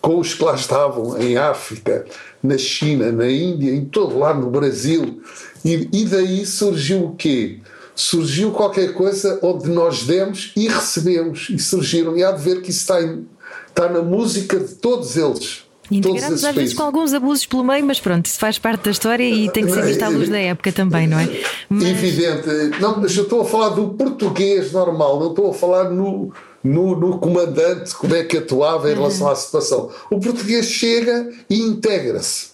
com 0.00 0.18
os 0.18 0.34
que 0.34 0.42
lá 0.42 0.54
estavam 0.54 1.20
em 1.20 1.36
África, 1.36 2.06
na 2.42 2.56
China, 2.56 3.12
na 3.12 3.30
Índia, 3.30 3.70
em 3.70 3.84
todo 3.84 4.18
lado, 4.18 4.40
no 4.40 4.50
Brasil. 4.50 5.22
E, 5.64 5.88
e 5.92 6.04
daí 6.06 6.46
surgiu 6.46 7.04
o 7.04 7.14
quê? 7.14 7.58
Surgiu 7.94 8.50
qualquer 8.50 8.94
coisa 8.94 9.38
onde 9.42 9.68
nós 9.68 10.04
demos 10.04 10.52
e 10.56 10.68
recebemos, 10.68 11.48
e 11.50 11.58
surgiram. 11.58 12.16
E 12.16 12.24
há 12.24 12.32
de 12.32 12.42
ver 12.42 12.62
que 12.62 12.70
isso 12.70 12.80
está, 12.80 13.02
em, 13.02 13.26
está 13.68 13.88
na 13.88 14.00
música 14.00 14.58
de 14.58 14.74
todos 14.74 15.16
eles. 15.16 15.64
Integramos 15.90 16.44
às 16.44 16.54
vezes 16.54 16.72
com 16.72 16.84
alguns 16.84 17.12
abusos 17.12 17.44
pelo 17.46 17.64
meio, 17.64 17.84
mas 17.84 17.98
pronto, 17.98 18.24
isso 18.24 18.38
faz 18.38 18.58
parte 18.58 18.84
da 18.84 18.90
história 18.92 19.28
e 19.28 19.50
tem 19.50 19.66
que 19.66 19.72
ser 19.72 19.84
visto 19.84 20.02
à 20.04 20.08
luz 20.08 20.28
da 20.28 20.38
época 20.38 20.70
também, 20.70 21.08
não 21.08 21.18
é? 21.18 21.28
Mas... 21.68 21.82
Evidente. 21.82 22.48
Não, 22.80 23.00
mas 23.00 23.16
eu 23.16 23.24
estou 23.24 23.40
a 23.40 23.44
falar 23.44 23.70
do 23.70 23.88
português 23.88 24.70
normal, 24.70 25.18
não 25.18 25.30
estou 25.30 25.50
a 25.50 25.54
falar 25.54 25.90
no, 25.90 26.32
no, 26.62 26.94
no, 26.94 27.18
comandante 27.18 27.94
como 27.94 28.14
é 28.14 28.24
que 28.24 28.38
atuava 28.38 28.90
em 28.90 28.94
relação 28.94 29.28
à 29.28 29.34
situação. 29.34 29.90
O 30.10 30.20
português 30.20 30.66
chega 30.66 31.30
e 31.48 31.60
integra-se. 31.60 32.50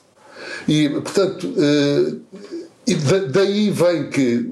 E, 0.69 0.89
portanto, 0.89 1.47
uh, 1.47 2.21
e 2.87 2.95
daí 2.95 3.71
vem 3.71 4.09
que, 4.11 4.51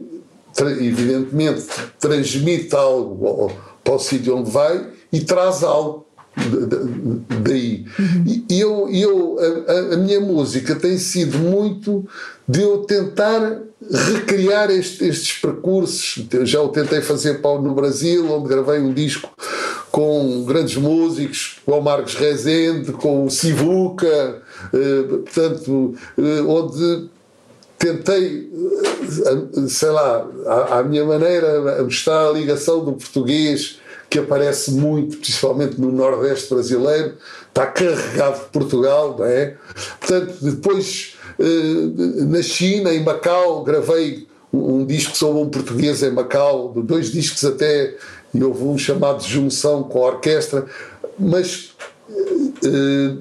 evidentemente, 0.81 1.67
transmite 2.01 2.75
algo 2.75 3.53
para 3.83 3.95
o 3.95 3.99
sítio 3.99 4.37
onde 4.37 4.51
vai 4.51 4.91
e 5.13 5.21
traz 5.21 5.63
algo 5.63 6.04
daí. 7.43 7.85
Uhum. 7.99 8.45
E 8.49 8.61
eu, 8.61 8.89
eu, 8.91 9.37
a, 9.69 9.95
a, 9.95 9.97
minha 9.97 10.21
música 10.21 10.75
tem 10.75 10.99
sido 10.99 11.39
muito 11.39 12.07
de 12.49 12.63
eu 12.63 12.79
tentar 12.79 13.63
recriar 13.91 14.71
este, 14.71 15.05
estes 15.05 15.39
percursos. 15.39 16.27
Já 16.43 16.61
o 16.61 16.69
tentei 16.69 17.01
fazer 17.01 17.41
no 17.43 17.75
Brasil, 17.75 18.31
onde 18.33 18.49
gravei 18.49 18.81
um 18.81 18.93
disco 18.93 19.31
com 19.91 20.45
grandes 20.45 20.77
músicos, 20.77 21.59
com 21.65 21.79
o 21.79 21.83
Marcos 21.83 22.15
Rezende, 22.15 22.93
com 22.93 23.27
o 23.27 23.31
Sivuca, 23.31 24.43
eh, 24.73 25.03
portanto, 25.09 25.95
eh, 26.19 26.43
onde 26.43 27.09
tentei, 27.79 28.51
eh, 29.25 29.69
sei 29.69 29.91
lá, 29.91 30.27
à, 30.47 30.79
à 30.81 30.83
minha 30.83 31.05
maneira, 31.05 31.81
mostrar 31.85 32.27
a 32.27 32.33
ligação 32.33 32.85
do 32.85 32.95
português 32.95 33.79
que 34.15 34.21
aparece 34.21 34.71
muito, 34.71 35.17
principalmente 35.17 35.81
no 35.81 35.91
Nordeste 35.91 36.55
brasileiro, 36.55 37.15
está 37.49 37.67
carregado 37.67 38.45
de 38.45 38.51
Portugal, 38.53 39.17
não 39.19 39.25
é? 39.25 39.57
Portanto, 39.99 40.35
depois 40.41 41.17
eh, 41.37 42.25
na 42.25 42.41
China, 42.41 42.95
em 42.95 43.03
Macau, 43.03 43.65
gravei 43.65 44.29
um 44.53 44.87
disco 44.87 45.17
sobre 45.17 45.43
um 45.43 45.49
português 45.49 46.01
em 46.05 46.13
Macau, 46.13 46.73
dois 46.77 47.11
discos 47.11 47.45
até, 47.45 47.97
e 48.33 48.45
houve 48.45 48.63
um 48.63 48.79
chamado 48.79 49.21
Junção 49.25 49.83
com 49.83 50.05
a 50.05 50.13
orquestra, 50.13 50.65
mas 51.19 51.73
eh, 52.65 53.17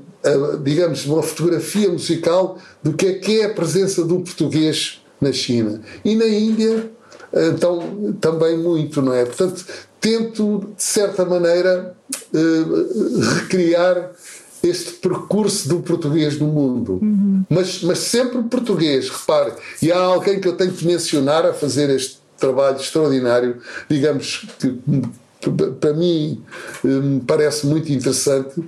digamos, 0.62 1.08
uma 1.08 1.24
fotografia 1.24 1.90
musical 1.90 2.60
do 2.84 2.94
que 2.94 3.08
é 3.08 3.14
que 3.14 3.42
é 3.42 3.46
a 3.46 3.50
presença 3.56 4.06
do 4.06 4.20
português 4.20 5.02
na 5.20 5.32
China. 5.32 5.82
E 6.06 6.16
na 6.16 6.28
Índia, 6.28 6.92
então, 7.34 8.16
também 8.22 8.56
muito, 8.56 9.02
não 9.02 9.12
é? 9.12 9.26
Portanto, 9.26 9.66
tento, 10.04 10.74
de 10.76 10.84
certa 10.84 11.24
maneira, 11.24 11.96
uh, 12.34 13.20
recriar 13.40 14.12
este 14.62 14.94
percurso 14.94 15.70
do 15.70 15.80
português 15.80 16.38
no 16.38 16.48
mundo. 16.48 17.00
Uhum. 17.02 17.46
Mas, 17.50 17.82
mas 17.82 18.00
sempre 18.00 18.44
português, 18.44 19.10
repare. 19.10 19.54
E 19.82 19.92
há 19.92 19.98
alguém 19.98 20.42
que 20.42 20.48
eu 20.48 20.58
tenho 20.58 20.74
que 20.74 20.86
mencionar 20.86 21.46
a 21.46 21.54
fazer 21.54 21.90
este 21.90 22.18
trabalho 22.38 22.78
extraordinário, 22.78 23.62
digamos, 23.90 24.46
que 24.60 24.78
para 25.80 25.94
mim 25.94 26.42
eh, 26.84 26.88
me 26.88 27.20
parece 27.22 27.66
muito 27.66 27.92
interessante, 27.92 28.62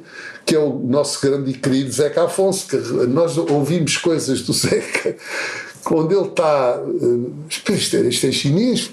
que 0.46 0.56
é 0.56 0.60
o 0.60 0.80
nosso 0.80 1.22
grande 1.26 1.52
e 1.52 1.54
querido 1.54 1.92
Zeca 1.92 2.26
Afonso, 2.26 2.68
que 2.68 2.78
nós 3.08 3.38
ouvimos 3.38 3.98
coisas 3.98 4.42
do 4.42 4.52
Zeca, 4.54 5.16
quando 5.84 6.12
ele 6.12 6.28
está. 6.28 6.82
Eh, 6.82 7.74
isto 7.74 7.96
é, 7.96 8.00
isto 8.02 8.28
é 8.28 8.32
chinês, 8.32 8.90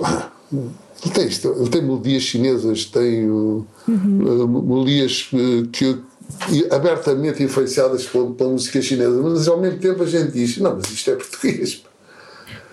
ele 1.04 1.14
tem, 1.14 1.24
ele 1.24 1.68
tem 1.68 1.82
melodias 1.82 2.22
chinesas, 2.22 2.84
tem 2.84 3.28
uhum. 3.28 3.66
melodias 3.88 5.28
eh, 5.34 5.66
que, 5.72 5.98
abertamente 6.70 7.42
influenciadas 7.42 8.06
pela, 8.06 8.30
pela, 8.32 8.50
música 8.50 8.80
chinesa, 8.80 9.20
mas 9.22 9.48
ao 9.48 9.60
mesmo 9.60 9.78
tempo 9.80 10.02
a 10.02 10.06
gente 10.06 10.30
diz: 10.32 10.58
não, 10.58 10.76
mas 10.76 10.90
isto 10.90 11.10
é 11.10 11.16
português. 11.16 11.82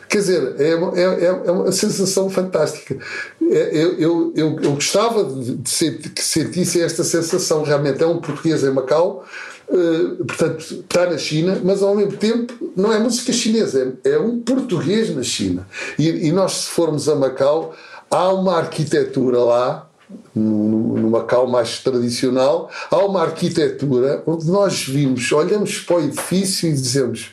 Quer 0.07 0.17
dizer, 0.17 0.55
é, 0.57 0.71
é, 0.71 1.25
é 1.45 1.51
uma 1.51 1.71
sensação 1.71 2.31
fantástica. 2.31 2.97
É, 3.41 3.69
eu, 3.71 3.93
eu, 3.99 4.33
eu, 4.35 4.59
eu 4.59 4.73
gostava 4.73 5.23
de, 5.23 5.69
sentir, 5.69 6.09
que 6.09 6.23
sentisse 6.23 6.81
esta 6.81 7.03
sensação. 7.03 7.61
Realmente 7.61 8.01
é 8.01 8.07
um 8.07 8.17
português 8.17 8.63
em 8.63 8.71
Macau, 8.71 9.23
uh, 9.67 10.25
portanto, 10.25 10.61
está 10.61 11.07
na 11.07 11.17
China, 11.19 11.61
mas 11.63 11.83
ao 11.83 11.95
mesmo 11.95 12.13
tempo 12.13 12.71
não 12.75 12.91
é 12.91 12.97
música 12.97 13.31
chinesa, 13.31 13.95
é, 14.03 14.13
é 14.13 14.19
um 14.19 14.39
português 14.39 15.15
na 15.15 15.21
China. 15.21 15.67
E, 15.99 16.07
e 16.27 16.31
nós, 16.31 16.53
se 16.53 16.69
formos 16.71 17.07
a 17.07 17.13
Macau, 17.13 17.75
há 18.09 18.33
uma 18.33 18.57
arquitetura 18.57 19.39
lá, 19.39 19.89
no 20.35 21.09
Macau 21.09 21.47
mais 21.47 21.79
tradicional, 21.79 22.69
há 22.89 22.97
uma 22.97 23.21
arquitetura 23.21 24.23
onde 24.25 24.47
nós 24.47 24.83
vimos, 24.83 25.31
olhamos 25.31 25.79
para 25.79 25.97
o 25.97 26.01
edifício 26.01 26.69
e 26.69 26.73
dizemos: 26.73 27.31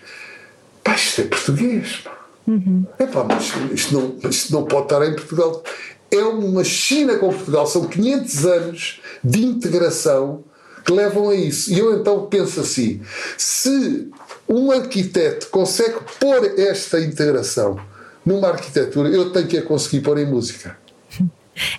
pá, 0.82 0.94
isto 0.94 1.22
é 1.22 1.24
português. 1.24 2.04
Uhum. 2.46 2.84
Epá, 2.98 3.24
mas 3.24 3.52
isto 3.72 3.94
não, 3.94 4.30
isto 4.30 4.52
não 4.52 4.64
pode 4.64 4.84
estar 4.84 5.06
em 5.06 5.14
Portugal. 5.14 5.62
É 6.10 6.22
uma 6.22 6.62
China 6.62 7.16
com 7.16 7.32
Portugal, 7.32 7.66
são 7.66 7.86
500 7.86 8.46
anos 8.46 9.00
de 9.24 9.44
integração 9.44 10.44
que 10.84 10.92
levam 10.92 11.30
a 11.30 11.34
isso. 11.34 11.72
E 11.72 11.78
eu 11.78 11.98
então 11.98 12.26
penso 12.26 12.60
assim: 12.60 13.00
se 13.36 14.08
um 14.48 14.70
arquiteto 14.70 15.48
consegue 15.48 15.96
pôr 16.20 16.58
esta 16.58 17.00
integração 17.00 17.80
numa 18.26 18.48
arquitetura, 18.48 19.08
eu 19.08 19.30
tenho 19.30 19.46
que 19.46 19.56
a 19.56 19.62
conseguir 19.62 20.00
pôr 20.00 20.18
em 20.18 20.26
música. 20.26 20.76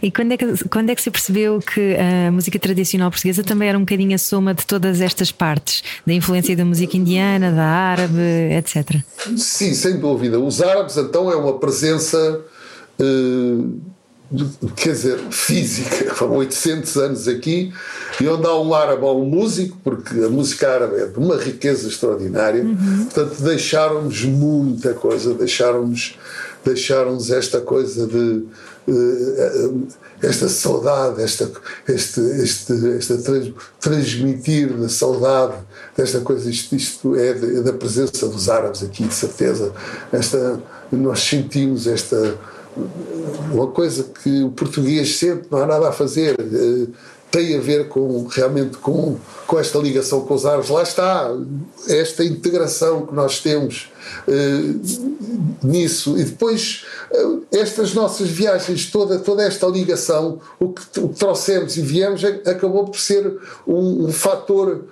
E 0.01 0.09
quando 0.09 0.31
é, 0.31 0.37
que, 0.37 0.69
quando 0.69 0.89
é 0.89 0.95
que 0.95 1.01
se 1.01 1.11
percebeu 1.11 1.59
que 1.59 1.95
a 1.95 2.31
música 2.31 2.57
tradicional 2.57 3.11
portuguesa 3.11 3.43
também 3.43 3.69
era 3.69 3.77
um 3.77 3.81
bocadinho 3.81 4.15
a 4.15 4.17
soma 4.17 4.53
de 4.53 4.65
todas 4.65 5.01
estas 5.01 5.31
partes, 5.31 5.83
da 6.05 6.13
influência 6.13 6.55
da 6.55 6.65
música 6.65 6.97
indiana, 6.97 7.51
da 7.51 7.63
árabe, 7.63 8.19
etc? 8.57 9.01
Sim, 9.37 9.75
sem 9.75 9.99
dúvida. 9.99 10.39
Os 10.39 10.63
árabes, 10.63 10.97
então, 10.97 11.31
é 11.31 11.35
uma 11.35 11.59
presença. 11.59 12.41
Uh, 12.99 13.79
quer 14.75 14.91
dizer, 14.91 15.19
física, 15.31 16.15
há 16.19 16.25
800 16.25 16.97
anos 16.97 17.27
aqui, 17.27 17.73
e 18.19 18.27
onde 18.27 18.45
há 18.45 18.55
um 18.55 18.73
árabe 18.73 19.03
ou 19.03 19.23
um 19.23 19.25
músico, 19.25 19.77
porque 19.83 20.13
a 20.19 20.29
música 20.29 20.71
árabe 20.71 20.95
é 21.01 21.05
de 21.07 21.17
uma 21.17 21.37
riqueza 21.37 21.87
extraordinária, 21.87 22.63
uhum. 22.63 23.05
portanto, 23.05 23.41
deixaram-nos 23.41 24.23
muita 24.23 24.93
coisa, 24.93 25.33
deixaram-nos 25.33 26.17
deixaram 26.67 27.17
esta 27.17 27.61
coisa 27.61 28.05
de 28.05 28.43
uh, 28.87 29.87
esta 30.21 30.49
saudade, 30.49 31.21
esta, 31.21 31.49
este, 31.87 32.19
este, 32.19 32.73
esta 32.97 33.17
trans, 33.19 33.53
transmitir 33.79 34.73
da 34.73 34.89
saudade 34.89 35.55
desta 35.95 36.19
coisa, 36.21 36.49
isto, 36.49 36.75
isto 36.75 37.15
é, 37.15 37.33
de, 37.33 37.57
é 37.57 37.61
da 37.61 37.73
presença 37.73 38.27
dos 38.27 38.49
árabes 38.49 38.83
aqui, 38.83 39.03
de 39.03 39.13
certeza. 39.13 39.71
Esta, 40.11 40.59
nós 40.91 41.19
sentimos 41.19 41.85
esta 41.87 42.35
uma 43.51 43.67
coisa 43.67 44.03
que 44.03 44.43
o 44.43 44.49
português 44.49 45.17
sempre 45.17 45.47
não 45.49 45.59
há 45.59 45.65
nada 45.65 45.89
a 45.89 45.91
fazer 45.91 46.35
eh, 46.39 46.87
tem 47.31 47.57
a 47.57 47.59
ver 47.59 47.89
com 47.89 48.25
realmente 48.27 48.77
com, 48.77 49.17
com 49.45 49.59
esta 49.59 49.77
ligação 49.77 50.21
com 50.21 50.33
os 50.33 50.45
árabes. 50.45 50.69
Lá 50.69 50.81
está, 50.81 51.29
esta 51.87 52.23
integração 52.23 53.05
que 53.05 53.13
nós 53.13 53.39
temos 53.41 53.91
uh, 54.27 55.65
nisso. 55.65 56.17
E 56.17 56.23
depois, 56.23 56.85
uh, 57.11 57.43
estas 57.51 57.93
nossas 57.93 58.29
viagens, 58.29 58.89
toda, 58.89 59.19
toda 59.19 59.43
esta 59.43 59.67
ligação, 59.67 60.39
o 60.59 60.69
que, 60.69 60.99
o 60.99 61.09
que 61.09 61.19
trouxemos 61.19 61.75
e 61.75 61.81
viemos, 61.81 62.23
acabou 62.23 62.85
por 62.85 62.97
ser 62.97 63.37
um, 63.67 64.05
um 64.05 64.11
fator 64.11 64.85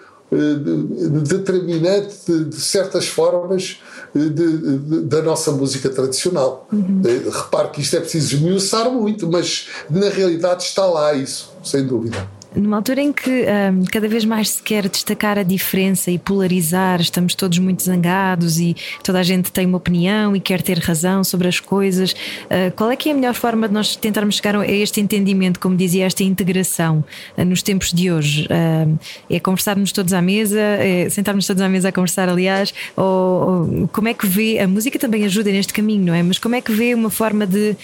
determinante 1.24 2.16
de, 2.28 2.46
de 2.46 2.60
certas 2.60 3.08
formas 3.08 3.80
de, 4.16 4.30
de, 4.30 5.02
da 5.02 5.22
nossa 5.22 5.52
música 5.52 5.90
tradicional. 5.90 6.68
Uhum. 6.72 7.02
Repare 7.30 7.70
que 7.70 7.82
isto 7.82 7.98
é 7.98 8.00
preciso 8.00 8.36
esmiuçar 8.36 8.90
muito, 8.90 9.30
mas 9.30 9.68
na 9.90 10.10
realidade 10.10 10.64
está 10.64 10.86
lá 10.86 11.14
isso, 11.14 11.52
sem 11.64 11.86
dúvida. 11.86 12.26
Numa 12.56 12.78
altura 12.78 13.02
em 13.02 13.12
que 13.12 13.30
um, 13.30 13.84
cada 13.92 14.08
vez 14.08 14.24
mais 14.24 14.50
se 14.50 14.64
quer 14.64 14.88
destacar 14.88 15.38
a 15.38 15.44
diferença 15.44 16.10
e 16.10 16.18
polarizar, 16.18 17.02
estamos 17.02 17.36
todos 17.36 17.60
muito 17.60 17.84
zangados 17.84 18.60
e 18.60 18.76
toda 19.04 19.20
a 19.20 19.24
gente 19.24 19.52
tem 19.52 19.66
uma 19.66 19.78
opinião 19.78 20.36
e 20.36 20.40
quer 20.40 20.62
ter 20.62 20.80
razão 20.80 21.24
sobre 21.24 21.50
as 21.50 21.60
coisas, 21.60 22.14
uh, 22.14 22.72
qual 22.76 22.90
é 22.90 22.96
que 22.96 23.10
é 23.10 23.12
a 23.12 23.16
melhor 23.16 23.34
forma 23.34 23.68
de 23.68 23.74
nós 23.74 23.96
tentarmos 23.98 24.36
chegar 24.36 24.56
a 24.56 24.66
este 24.66 25.02
entendimento, 25.02 25.60
como 25.60 25.76
dizia, 25.76 26.06
esta 26.06 26.24
integração 26.24 27.04
uh, 27.38 27.44
nos 27.44 27.62
tempos 27.62 27.92
de 27.92 28.10
hoje? 28.10 28.46
Uh, 28.46 28.98
é 29.30 29.40
conversarmos 29.40 29.92
todos 29.92 30.14
à 30.14 30.22
mesa, 30.22 30.60
é 30.60 31.10
sentarmos 31.10 31.46
todos 31.46 31.62
à 31.62 31.68
mesa 31.68 31.90
a 31.90 31.92
conversar, 31.92 32.30
aliás, 32.30 32.74
ou, 32.96 33.04
ou, 33.06 33.88
como 33.90 34.08
é 34.08 34.14
que 34.14 34.26
vê, 34.26 34.60
a 34.60 34.68
música 34.68 34.98
também 34.98 35.26
ajuda 35.26 35.52
neste 35.52 35.74
caminho, 35.74 36.06
não 36.06 36.14
é? 36.14 36.24
Mas 36.24 36.40
como 36.40 36.56
é 36.56 36.62
que 36.62 36.72
vê 36.72 36.94
uma 36.94 37.10
forma 37.10 37.46
de 37.46 37.76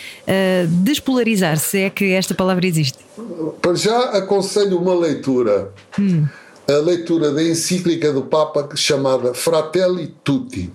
despolarizar, 0.68 1.58
se 1.58 1.80
é 1.82 1.90
que 1.90 2.12
esta 2.14 2.34
palavra 2.34 2.66
existe? 2.66 2.98
Para 3.62 3.76
já 3.76 4.00
aconselho 4.18 4.61
uma 4.66 4.94
leitura. 4.94 5.72
Hum. 6.00 6.26
A 6.68 6.78
leitura 6.78 7.32
da 7.32 7.44
encíclica 7.44 8.14
do 8.14 8.24
Papa 8.24 8.70
chamada 8.76 9.34
Fratelli 9.34 10.16
Tutti. 10.24 10.72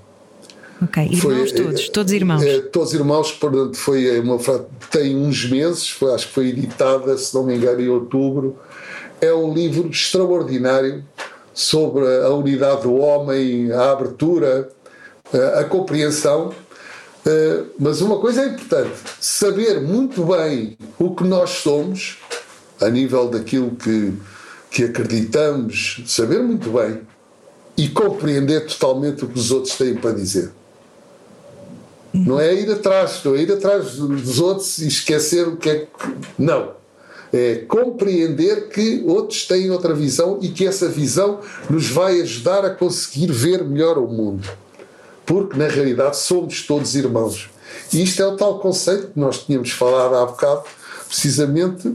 Ok, 0.82 1.02
irmãos 1.04 1.20
foi, 1.20 1.52
todos, 1.52 1.88
todos 1.88 2.12
irmãos. 2.12 2.42
É, 2.42 2.60
todos 2.60 2.92
irmãos, 2.92 3.32
portanto, 3.32 3.76
foi 3.76 4.20
uma, 4.20 4.38
tem 4.90 5.16
uns 5.16 5.48
meses, 5.48 5.88
foi, 5.88 6.14
acho 6.14 6.28
que 6.28 6.34
foi 6.34 6.48
editada, 6.48 7.16
se 7.16 7.34
não 7.34 7.44
me 7.44 7.56
engano, 7.56 7.80
em 7.80 7.88
outubro. 7.88 8.58
É 9.20 9.32
um 9.32 9.54
livro 9.54 9.88
extraordinário 9.88 11.02
sobre 11.54 12.04
a 12.22 12.28
unidade 12.30 12.82
do 12.82 12.94
homem, 12.96 13.72
a 13.72 13.92
abertura, 13.92 14.68
a, 15.58 15.64
compreensão. 15.64 16.52
Mas 17.78 18.02
uma 18.02 18.18
coisa 18.18 18.42
é 18.42 18.48
importante: 18.48 18.92
saber 19.18 19.80
muito 19.80 20.22
bem 20.26 20.76
o 20.98 21.14
que 21.14 21.24
nós 21.24 21.50
somos 21.50 22.18
a 22.80 22.88
nível 22.88 23.28
daquilo 23.28 23.70
que, 23.72 24.12
que 24.70 24.84
acreditamos, 24.84 26.02
saber 26.06 26.42
muito 26.42 26.70
bem 26.70 27.00
e 27.76 27.88
compreender 27.88 28.66
totalmente 28.66 29.24
o 29.24 29.28
que 29.28 29.38
os 29.38 29.50
outros 29.50 29.76
têm 29.76 29.94
para 29.94 30.12
dizer. 30.12 30.50
Não 32.12 32.40
é 32.40 32.54
ir 32.54 32.70
atrás, 32.70 33.20
não 33.24 33.34
é 33.34 33.42
ir 33.42 33.52
atrás 33.52 33.96
dos 33.96 34.40
outros 34.40 34.78
e 34.78 34.88
esquecer 34.88 35.46
o 35.46 35.56
que 35.56 35.68
é 35.68 35.78
que. 35.80 35.88
Não. 36.38 36.74
É 37.32 37.56
compreender 37.68 38.68
que 38.68 39.02
outros 39.06 39.46
têm 39.46 39.70
outra 39.70 39.92
visão 39.92 40.38
e 40.40 40.48
que 40.48 40.66
essa 40.66 40.88
visão 40.88 41.40
nos 41.68 41.90
vai 41.90 42.20
ajudar 42.22 42.64
a 42.64 42.70
conseguir 42.70 43.30
ver 43.30 43.64
melhor 43.64 43.98
o 43.98 44.06
mundo. 44.06 44.48
Porque, 45.26 45.58
na 45.58 45.66
realidade, 45.66 46.16
somos 46.16 46.62
todos 46.62 46.94
irmãos. 46.94 47.50
E 47.92 48.02
isto 48.02 48.22
é 48.22 48.26
o 48.26 48.36
tal 48.36 48.60
conceito 48.60 49.08
que 49.08 49.20
nós 49.20 49.44
tínhamos 49.44 49.72
falado 49.72 50.14
há 50.14 50.24
bocado, 50.24 50.62
precisamente 51.06 51.92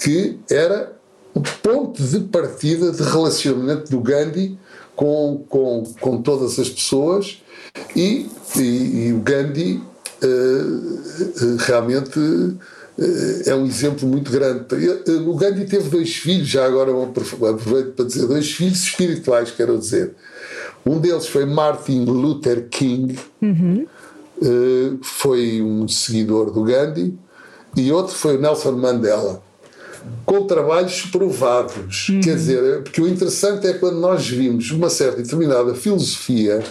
que 0.00 0.38
era 0.50 0.92
o 1.34 1.40
ponto 1.62 2.02
de 2.02 2.20
partida 2.20 2.90
de 2.90 3.02
relacionamento 3.02 3.90
do 3.90 4.00
Gandhi 4.00 4.58
com, 4.96 5.44
com, 5.48 5.84
com 6.00 6.22
todas 6.22 6.58
as 6.58 6.68
pessoas 6.68 7.42
e, 7.94 8.26
e, 8.56 8.60
e 9.08 9.12
o 9.12 9.20
Gandhi 9.20 9.80
uh, 10.22 11.56
realmente 11.58 12.18
uh, 12.18 12.58
é 13.46 13.54
um 13.54 13.66
exemplo 13.66 14.08
muito 14.08 14.30
grande. 14.30 14.66
O 15.26 15.34
Gandhi 15.36 15.66
teve 15.66 15.88
dois 15.88 16.16
filhos, 16.16 16.48
já 16.48 16.66
agora 16.66 16.90
aproveito 16.90 17.92
para 17.94 18.04
dizer, 18.04 18.26
dois 18.26 18.50
filhos 18.50 18.82
espirituais, 18.82 19.50
quero 19.50 19.78
dizer. 19.78 20.14
Um 20.84 20.98
deles 20.98 21.26
foi 21.26 21.44
Martin 21.44 22.04
Luther 22.04 22.68
King, 22.68 23.18
uhum. 23.40 23.86
uh, 24.42 24.98
foi 25.02 25.62
um 25.62 25.86
seguidor 25.86 26.50
do 26.50 26.62
Gandhi, 26.62 27.16
e 27.76 27.92
outro 27.92 28.14
foi 28.14 28.36
o 28.36 28.40
Nelson 28.40 28.72
Mandela 28.72 29.49
com 30.24 30.46
trabalhos 30.46 31.02
provados. 31.02 32.08
Uhum. 32.08 32.20
Quer 32.20 32.34
dizer, 32.36 32.82
porque 32.82 33.00
o 33.00 33.08
interessante 33.08 33.66
é 33.66 33.72
quando 33.74 33.98
nós 33.98 34.28
vimos 34.28 34.70
uma 34.70 34.90
certa 34.90 35.22
determinada 35.22 35.74
filosofia, 35.74 36.62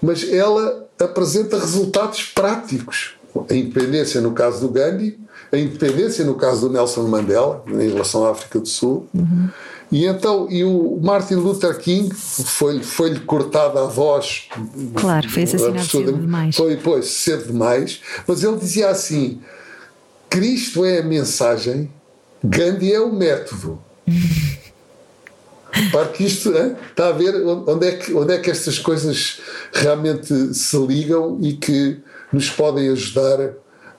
mas 0.00 0.30
ela 0.30 0.86
apresenta 0.98 1.58
resultados 1.58 2.22
práticos. 2.22 3.14
A 3.50 3.54
independência 3.54 4.20
no 4.20 4.32
caso 4.32 4.60
do 4.60 4.72
Gandhi, 4.72 5.18
a 5.52 5.58
independência 5.58 6.24
no 6.24 6.34
caso 6.34 6.68
do 6.68 6.72
Nelson 6.72 7.02
Mandela, 7.02 7.62
em 7.68 7.90
relação 7.90 8.24
à 8.24 8.30
África 8.30 8.58
do 8.58 8.66
Sul. 8.66 9.06
Uhum. 9.14 9.48
E 9.90 10.04
então, 10.04 10.48
e 10.50 10.64
o 10.64 10.98
Martin 11.00 11.34
Luther 11.34 11.78
King 11.78 12.12
foi-lhe 12.12 12.82
foi 12.82 13.18
cortada 13.20 13.84
a 13.84 13.86
voz. 13.86 14.48
Claro, 14.94 15.28
foi 15.30 15.44
assassinado 15.44 15.84
cedo 15.84 16.12
demais. 16.12 16.56
Foi, 16.56 16.76
pois, 16.76 17.06
cedo 17.06 17.46
demais. 17.46 18.00
Mas 18.26 18.42
ele 18.42 18.56
dizia 18.56 18.88
assim: 18.88 19.40
Cristo 20.28 20.84
é 20.84 20.98
a 20.98 21.04
mensagem 21.04 21.90
Gandhi 22.48 22.92
é 22.92 23.00
o 23.00 23.12
método. 23.12 23.78
Para 25.92 26.08
que 26.08 26.24
isto 26.24 26.56
hein, 26.56 26.74
está 26.90 27.08
a 27.08 27.12
ver 27.12 27.34
onde 27.44 27.86
é, 27.86 27.92
que, 27.92 28.14
onde 28.14 28.32
é 28.32 28.38
que 28.38 28.50
estas 28.50 28.78
coisas 28.78 29.40
realmente 29.72 30.54
se 30.54 30.76
ligam 30.78 31.38
e 31.42 31.52
que 31.52 32.00
nos 32.32 32.48
podem 32.48 32.88
ajudar 32.90 33.40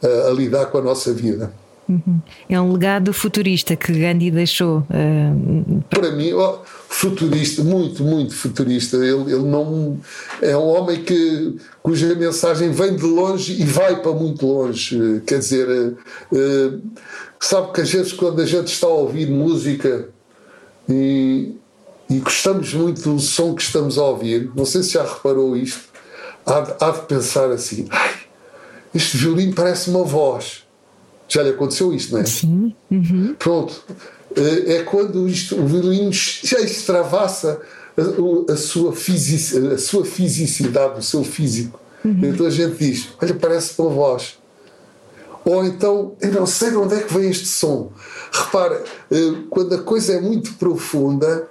a, 0.01 0.27
a 0.27 0.31
lidar 0.31 0.65
com 0.67 0.79
a 0.79 0.81
nossa 0.81 1.13
vida. 1.13 1.53
Uhum. 1.89 2.19
É 2.49 2.59
um 2.59 2.73
legado 2.73 3.13
futurista 3.13 3.75
que 3.75 3.93
Gandhi 3.93 4.29
deixou. 4.29 4.79
Uh, 4.89 5.81
para 5.89 6.11
mim, 6.11 6.33
oh, 6.33 6.59
futurista, 6.89 7.63
muito, 7.63 8.03
muito 8.03 8.35
futurista. 8.35 8.97
Ele, 8.97 9.31
ele 9.31 9.43
não 9.43 9.97
é 10.41 10.55
um 10.57 10.67
homem 10.67 11.01
que 11.01 11.55
cuja 11.81 12.13
mensagem 12.15 12.71
vem 12.71 12.95
de 12.95 13.03
longe 13.03 13.61
e 13.61 13.63
vai 13.63 14.01
para 14.01 14.11
muito 14.11 14.45
longe. 14.45 15.21
Quer 15.25 15.39
dizer, 15.39 15.67
uh, 15.69 16.81
sabe 17.39 17.71
que 17.71 17.81
às 17.81 17.89
vezes 17.89 18.11
quando 18.11 18.41
a 18.41 18.45
gente 18.45 18.67
está 18.67 18.87
a 18.87 18.91
ouvir 18.91 19.29
música 19.29 20.09
e, 20.89 21.55
e 22.09 22.17
gostamos 22.19 22.73
muito 22.73 23.01
do 23.01 23.19
som 23.19 23.55
que 23.55 23.61
estamos 23.61 23.97
a 23.97 24.03
ouvir, 24.03 24.51
não 24.53 24.65
sei 24.65 24.83
se 24.83 24.93
já 24.93 25.03
reparou 25.03 25.55
isto, 25.55 25.85
há 26.45 26.59
de, 26.59 26.73
há 26.81 26.91
de 26.91 27.05
pensar 27.05 27.49
assim: 27.49 27.87
este 28.93 29.15
violino 29.15 29.55
parece 29.55 29.89
uma 29.89 30.03
voz 30.03 30.66
já 31.27 31.43
lhe 31.43 31.49
aconteceu 31.49 31.93
isto, 31.93 32.13
não 32.13 32.21
é? 32.21 32.25
Sim. 32.25 32.75
Uhum. 32.89 33.35
Pronto. 33.37 33.83
Eh, 34.35 34.75
é 34.75 34.83
quando 34.83 35.27
isto, 35.27 35.59
o 35.59 35.65
violino 35.65 36.11
já 36.11 36.59
extravassa 36.59 37.59
a, 37.97 38.53
a, 38.53 38.55
sua 38.55 38.93
fisic, 38.93 39.57
a 39.73 39.77
sua 39.77 40.05
fisicidade, 40.05 40.99
o 40.99 41.03
seu 41.03 41.23
físico. 41.23 41.79
Uhum. 42.05 42.19
Então 42.23 42.45
a 42.45 42.49
gente 42.49 42.77
diz: 42.77 43.09
Olha, 43.21 43.33
parece 43.33 43.79
uma 43.79 43.89
voz. 43.89 44.37
Ou 45.43 45.65
então, 45.65 46.15
eu 46.19 46.31
não 46.31 46.45
sei 46.45 46.71
de 46.71 46.75
onde 46.75 46.95
é 46.95 46.99
que 46.99 47.13
vem 47.13 47.29
este 47.29 47.47
som. 47.47 47.91
Repara, 48.31 48.83
eh, 49.09 49.33
quando 49.49 49.75
a 49.75 49.81
coisa 49.81 50.13
é 50.13 50.21
muito 50.21 50.53
profunda, 50.55 51.47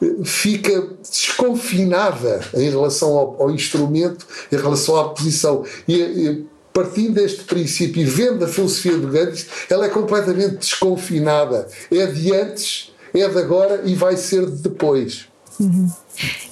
eh, 0.00 0.24
fica 0.24 0.88
desconfinada 1.02 2.40
em 2.54 2.70
relação 2.70 3.08
ao, 3.10 3.42
ao 3.42 3.50
instrumento, 3.50 4.24
em 4.52 4.56
relação 4.56 4.96
à 4.96 5.08
posição. 5.08 5.64
E, 5.88 6.46
partindo 6.80 7.14
deste 7.14 7.44
princípio 7.44 8.00
e 8.00 8.04
vendo 8.06 8.42
a 8.42 8.48
filosofia 8.48 8.96
do 8.96 9.08
Gandhi, 9.08 9.46
ela 9.68 9.84
é 9.84 9.88
completamente 9.90 10.56
desconfinada. 10.56 11.68
É 11.90 12.06
de 12.06 12.32
antes, 12.34 12.90
é 13.12 13.28
de 13.28 13.38
agora 13.38 13.82
e 13.84 13.94
vai 13.94 14.16
ser 14.16 14.46
de 14.46 14.62
depois. 14.62 15.26
Uhum. 15.58 15.90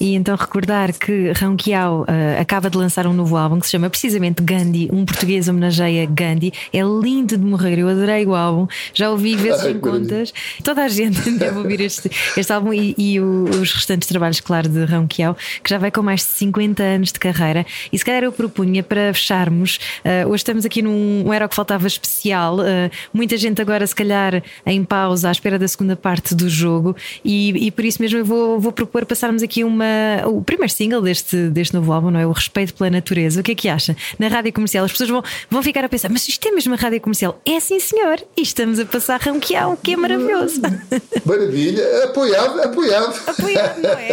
E 0.00 0.14
então 0.14 0.36
recordar 0.36 0.92
que 0.92 1.32
Rão 1.32 1.56
Kiao 1.56 2.02
uh, 2.02 2.40
acaba 2.40 2.70
de 2.70 2.76
lançar 2.76 3.06
um 3.06 3.12
novo 3.12 3.36
álbum 3.36 3.59
que 3.59 3.66
se 3.66 3.72
chama 3.72 3.90
precisamente 3.90 4.42
Gandhi, 4.42 4.88
um 4.92 5.04
português 5.04 5.48
homenageia 5.48 6.06
Gandhi. 6.06 6.52
É 6.72 6.80
lindo 6.82 7.36
de 7.36 7.44
morrer, 7.44 7.78
eu 7.78 7.88
adorei 7.88 8.24
o 8.24 8.34
álbum, 8.34 8.66
já 8.94 9.11
ouvi 9.11 9.36
vezes 9.36 9.66
em 9.66 9.78
contas. 9.78 10.32
Toda 10.62 10.84
a 10.84 10.88
gente 10.88 11.30
deve 11.32 11.59
ouvir 11.59 11.80
este, 11.80 12.11
este 12.36 12.52
álbum 12.52 12.72
e, 12.72 12.94
e 12.96 13.20
os 13.20 13.72
restantes 13.72 14.09
trabalhos, 14.09 14.40
claro, 14.40 14.68
de 14.68 14.84
Rão 14.84 15.06
Kiao, 15.06 15.36
que 15.62 15.70
já 15.70 15.78
vai 15.78 15.90
com 15.90 16.02
mais 16.02 16.20
de 16.20 16.26
50 16.26 16.82
anos 16.82 17.12
de 17.12 17.18
carreira. 17.18 17.66
E 17.92 17.98
se 17.98 18.04
calhar 18.04 18.22
eu 18.22 18.32
propunha 18.32 18.82
para 18.82 19.12
fecharmos, 19.12 19.78
uh, 20.04 20.28
hoje 20.28 20.36
estamos 20.36 20.64
aqui 20.64 20.82
num 20.82 21.24
um 21.26 21.32
Era 21.32 21.46
o 21.46 21.48
que 21.48 21.59
Faltava 21.59 21.86
especial, 21.88 22.61
uh, 22.61 22.90
muita 23.12 23.36
gente 23.36 23.61
agora, 23.61 23.84
se 23.84 23.94
calhar, 23.94 24.42
em 24.64 24.84
pausa, 24.84 25.28
à 25.28 25.32
espera 25.32 25.59
da 25.59 25.66
segunda 25.66 25.96
parte 25.96 26.34
do 26.34 26.48
jogo, 26.48 26.94
e, 27.24 27.66
e 27.66 27.70
por 27.70 27.84
isso 27.84 28.00
mesmo 28.00 28.18
eu 28.18 28.24
vou, 28.24 28.61
vou 28.61 28.70
propor 28.70 29.04
passarmos 29.04 29.42
aqui 29.42 29.47
aqui 29.49 29.64
uma, 29.64 29.86
o 30.26 30.42
primeiro 30.42 30.70
single 30.70 31.01
deste, 31.01 31.49
deste 31.49 31.72
novo 31.72 31.90
álbum, 31.90 32.11
não 32.11 32.20
é? 32.20 32.26
O 32.26 32.32
Respeito 32.32 32.74
pela 32.74 32.90
Natureza. 32.90 33.40
O 33.40 33.42
que 33.42 33.53
é 33.53 33.55
que 33.55 33.68
acha? 33.68 33.96
Na 34.18 34.28
rádio 34.28 34.53
comercial, 34.53 34.84
as 34.84 34.92
pessoas 34.92 35.09
vão, 35.09 35.22
vão 35.51 35.62
ficar 35.62 35.82
a 35.84 35.88
pensar, 35.88 36.11
mas 36.11 36.28
isto 36.28 36.46
é 36.46 36.51
mesmo 36.51 36.74
a 36.74 36.76
rádio 36.76 37.01
comercial? 37.01 37.40
É 37.46 37.59
sim, 37.59 37.80
senhor. 37.80 38.22
E 38.36 38.42
estamos 38.42 38.78
a 38.78 38.84
passar 38.84 39.18
Ronquial, 39.20 39.78
que 39.82 39.94
é 39.94 39.96
maravilhoso. 39.96 40.61
Maravilha, 41.24 42.05
apoiado, 42.05 42.61
apoiado. 42.61 43.14
Apoiado, 43.26 43.80
não 43.80 43.90
é? 43.90 44.09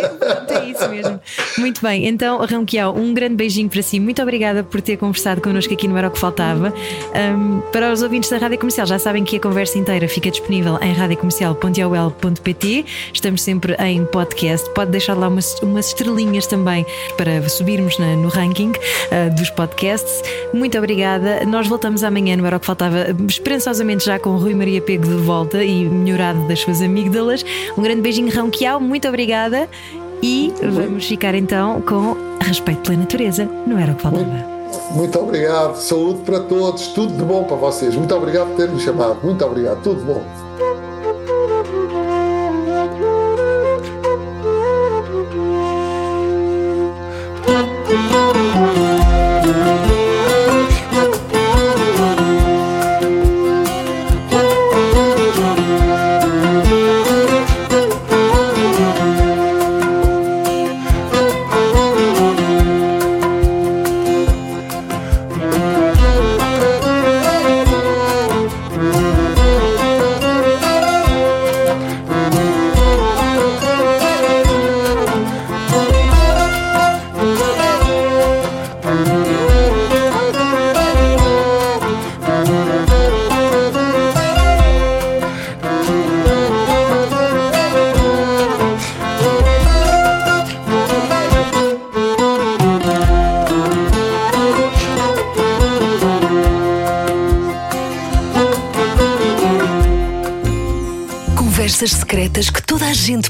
É 0.50 0.70
isso 0.70 0.88
mesmo. 0.90 1.20
Muito 1.58 1.82
bem, 1.82 2.08
então, 2.08 2.38
Ronquial, 2.46 2.96
um 2.96 3.14
grande 3.14 3.36
beijinho 3.36 3.70
para 3.70 3.82
si. 3.82 4.00
Muito 4.00 4.22
obrigada 4.22 4.64
por 4.64 4.82
ter 4.82 4.96
conversado 4.98 5.42
connosco 5.42 5.74
aqui 5.74 5.88
no 5.88 5.98
Era 5.98 6.08
o 6.08 6.12
que 6.12 6.20
Faltava. 6.20 6.74
Um, 7.14 7.60
para 7.72 7.92
os 7.92 8.02
ouvintes 8.02 8.30
da 8.30 8.38
rádio 8.38 8.58
comercial, 8.58 8.88
já 8.88 8.98
sabem 8.98 9.26
que 9.26 9.36
a 9.36 9.40
conversa 9.40 9.78
inteira 9.78 10.08
fica 10.08 10.32
disponível 10.32 10.78
em 10.82 10.94
radiocomercial.ol.pt. 10.94 12.86
Estamos 13.14 13.42
sempre 13.42 13.76
em 13.80 14.06
podcast. 14.06 14.70
Pode 14.72 14.92
deixar 14.92 15.16
lá 15.16 15.25
umas, 15.28 15.60
umas 15.62 15.88
estrelinhas 15.88 16.48
também 16.48 16.86
para 17.18 17.48
subirmos 17.50 17.98
na, 17.98 18.16
no 18.16 18.28
ranking 18.28 18.72
uh, 18.72 19.36
dos 19.36 19.50
podcasts. 19.50 20.22
Muito 20.54 20.78
obrigada. 20.78 21.46
Nós 21.46 21.68
voltamos 21.68 22.04
amanhã 22.04 22.36
no 22.36 22.46
Era 22.46 22.58
o 22.58 22.60
que 22.60 22.66
Faltava, 22.66 23.08
esperançosamente 23.28 24.06
já 24.06 24.20
com 24.20 24.32
o 24.32 24.38
Rui 24.38 24.54
Maria 24.54 24.82
Pego 24.82 25.08
de 25.08 25.16
volta 25.16 25.64
e 25.64 25.86
melhorado 25.86 26.48
das 26.48 26.60
suas 26.60 26.82
amígdalas. 26.82 27.46
Um 27.78 27.82
grande 27.82 28.02
beijinho, 28.02 28.34
Ronquial. 28.36 28.80
Muito 28.80 29.08
obrigada. 29.08 29.70
E 30.22 30.52
vamos 30.62 31.06
ficar 31.06 31.36
então 31.36 31.82
com 31.82 32.16
respeito 32.42 32.82
pela 32.82 32.98
natureza. 32.98 33.50
Não 33.68 33.78
era 33.78 33.92
o 33.92 33.96
que 33.96 34.02
faltava. 34.02 34.56
Muito 34.92 35.20
obrigado, 35.20 35.76
saúde 35.76 36.22
para 36.22 36.40
todos, 36.42 36.88
tudo 36.88 37.16
de 37.16 37.24
bom 37.24 37.44
para 37.44 37.56
vocês. 37.56 37.96
Muito 37.96 38.14
obrigado 38.16 38.48
por 38.50 38.58
terem 38.58 38.76
me 38.76 38.82
chamado. 38.82 39.20
Muito 39.24 39.44
obrigado, 39.46 39.82
tudo 39.82 40.00
de 40.00 40.06
bom. 40.06 40.45
Música 47.96 48.45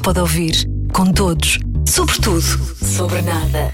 pode 0.06 0.20
ouvir. 0.20 0.70
Com 0.94 1.12
todos. 1.12 1.58
Sobre 1.84 2.16
tudo. 2.20 2.42
Sobre 2.86 3.24
nada. 3.24 3.74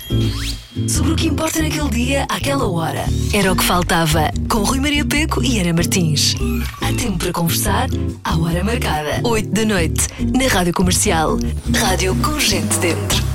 Sobre 0.87 1.11
o 1.11 1.15
que 1.17 1.27
importa 1.27 1.61
naquele 1.61 1.89
dia, 1.89 2.25
àquela 2.29 2.65
hora. 2.69 3.03
Era 3.33 3.51
o 3.51 3.55
que 3.55 3.63
faltava. 3.65 4.31
Com 4.47 4.59
Rui 4.59 4.79
Maria 4.79 5.03
Peco 5.03 5.43
e 5.43 5.59
Ana 5.59 5.73
Martins. 5.73 6.37
Há 6.81 6.93
tempo 6.93 7.17
para 7.17 7.33
conversar, 7.33 7.89
à 8.23 8.37
hora 8.37 8.63
marcada. 8.63 9.19
8 9.25 9.49
da 9.51 9.65
noite. 9.65 10.07
Na 10.33 10.47
Rádio 10.47 10.73
Comercial. 10.73 11.37
Rádio 11.77 12.15
com 12.23 12.39
gente 12.39 12.77
dentro. 12.77 13.30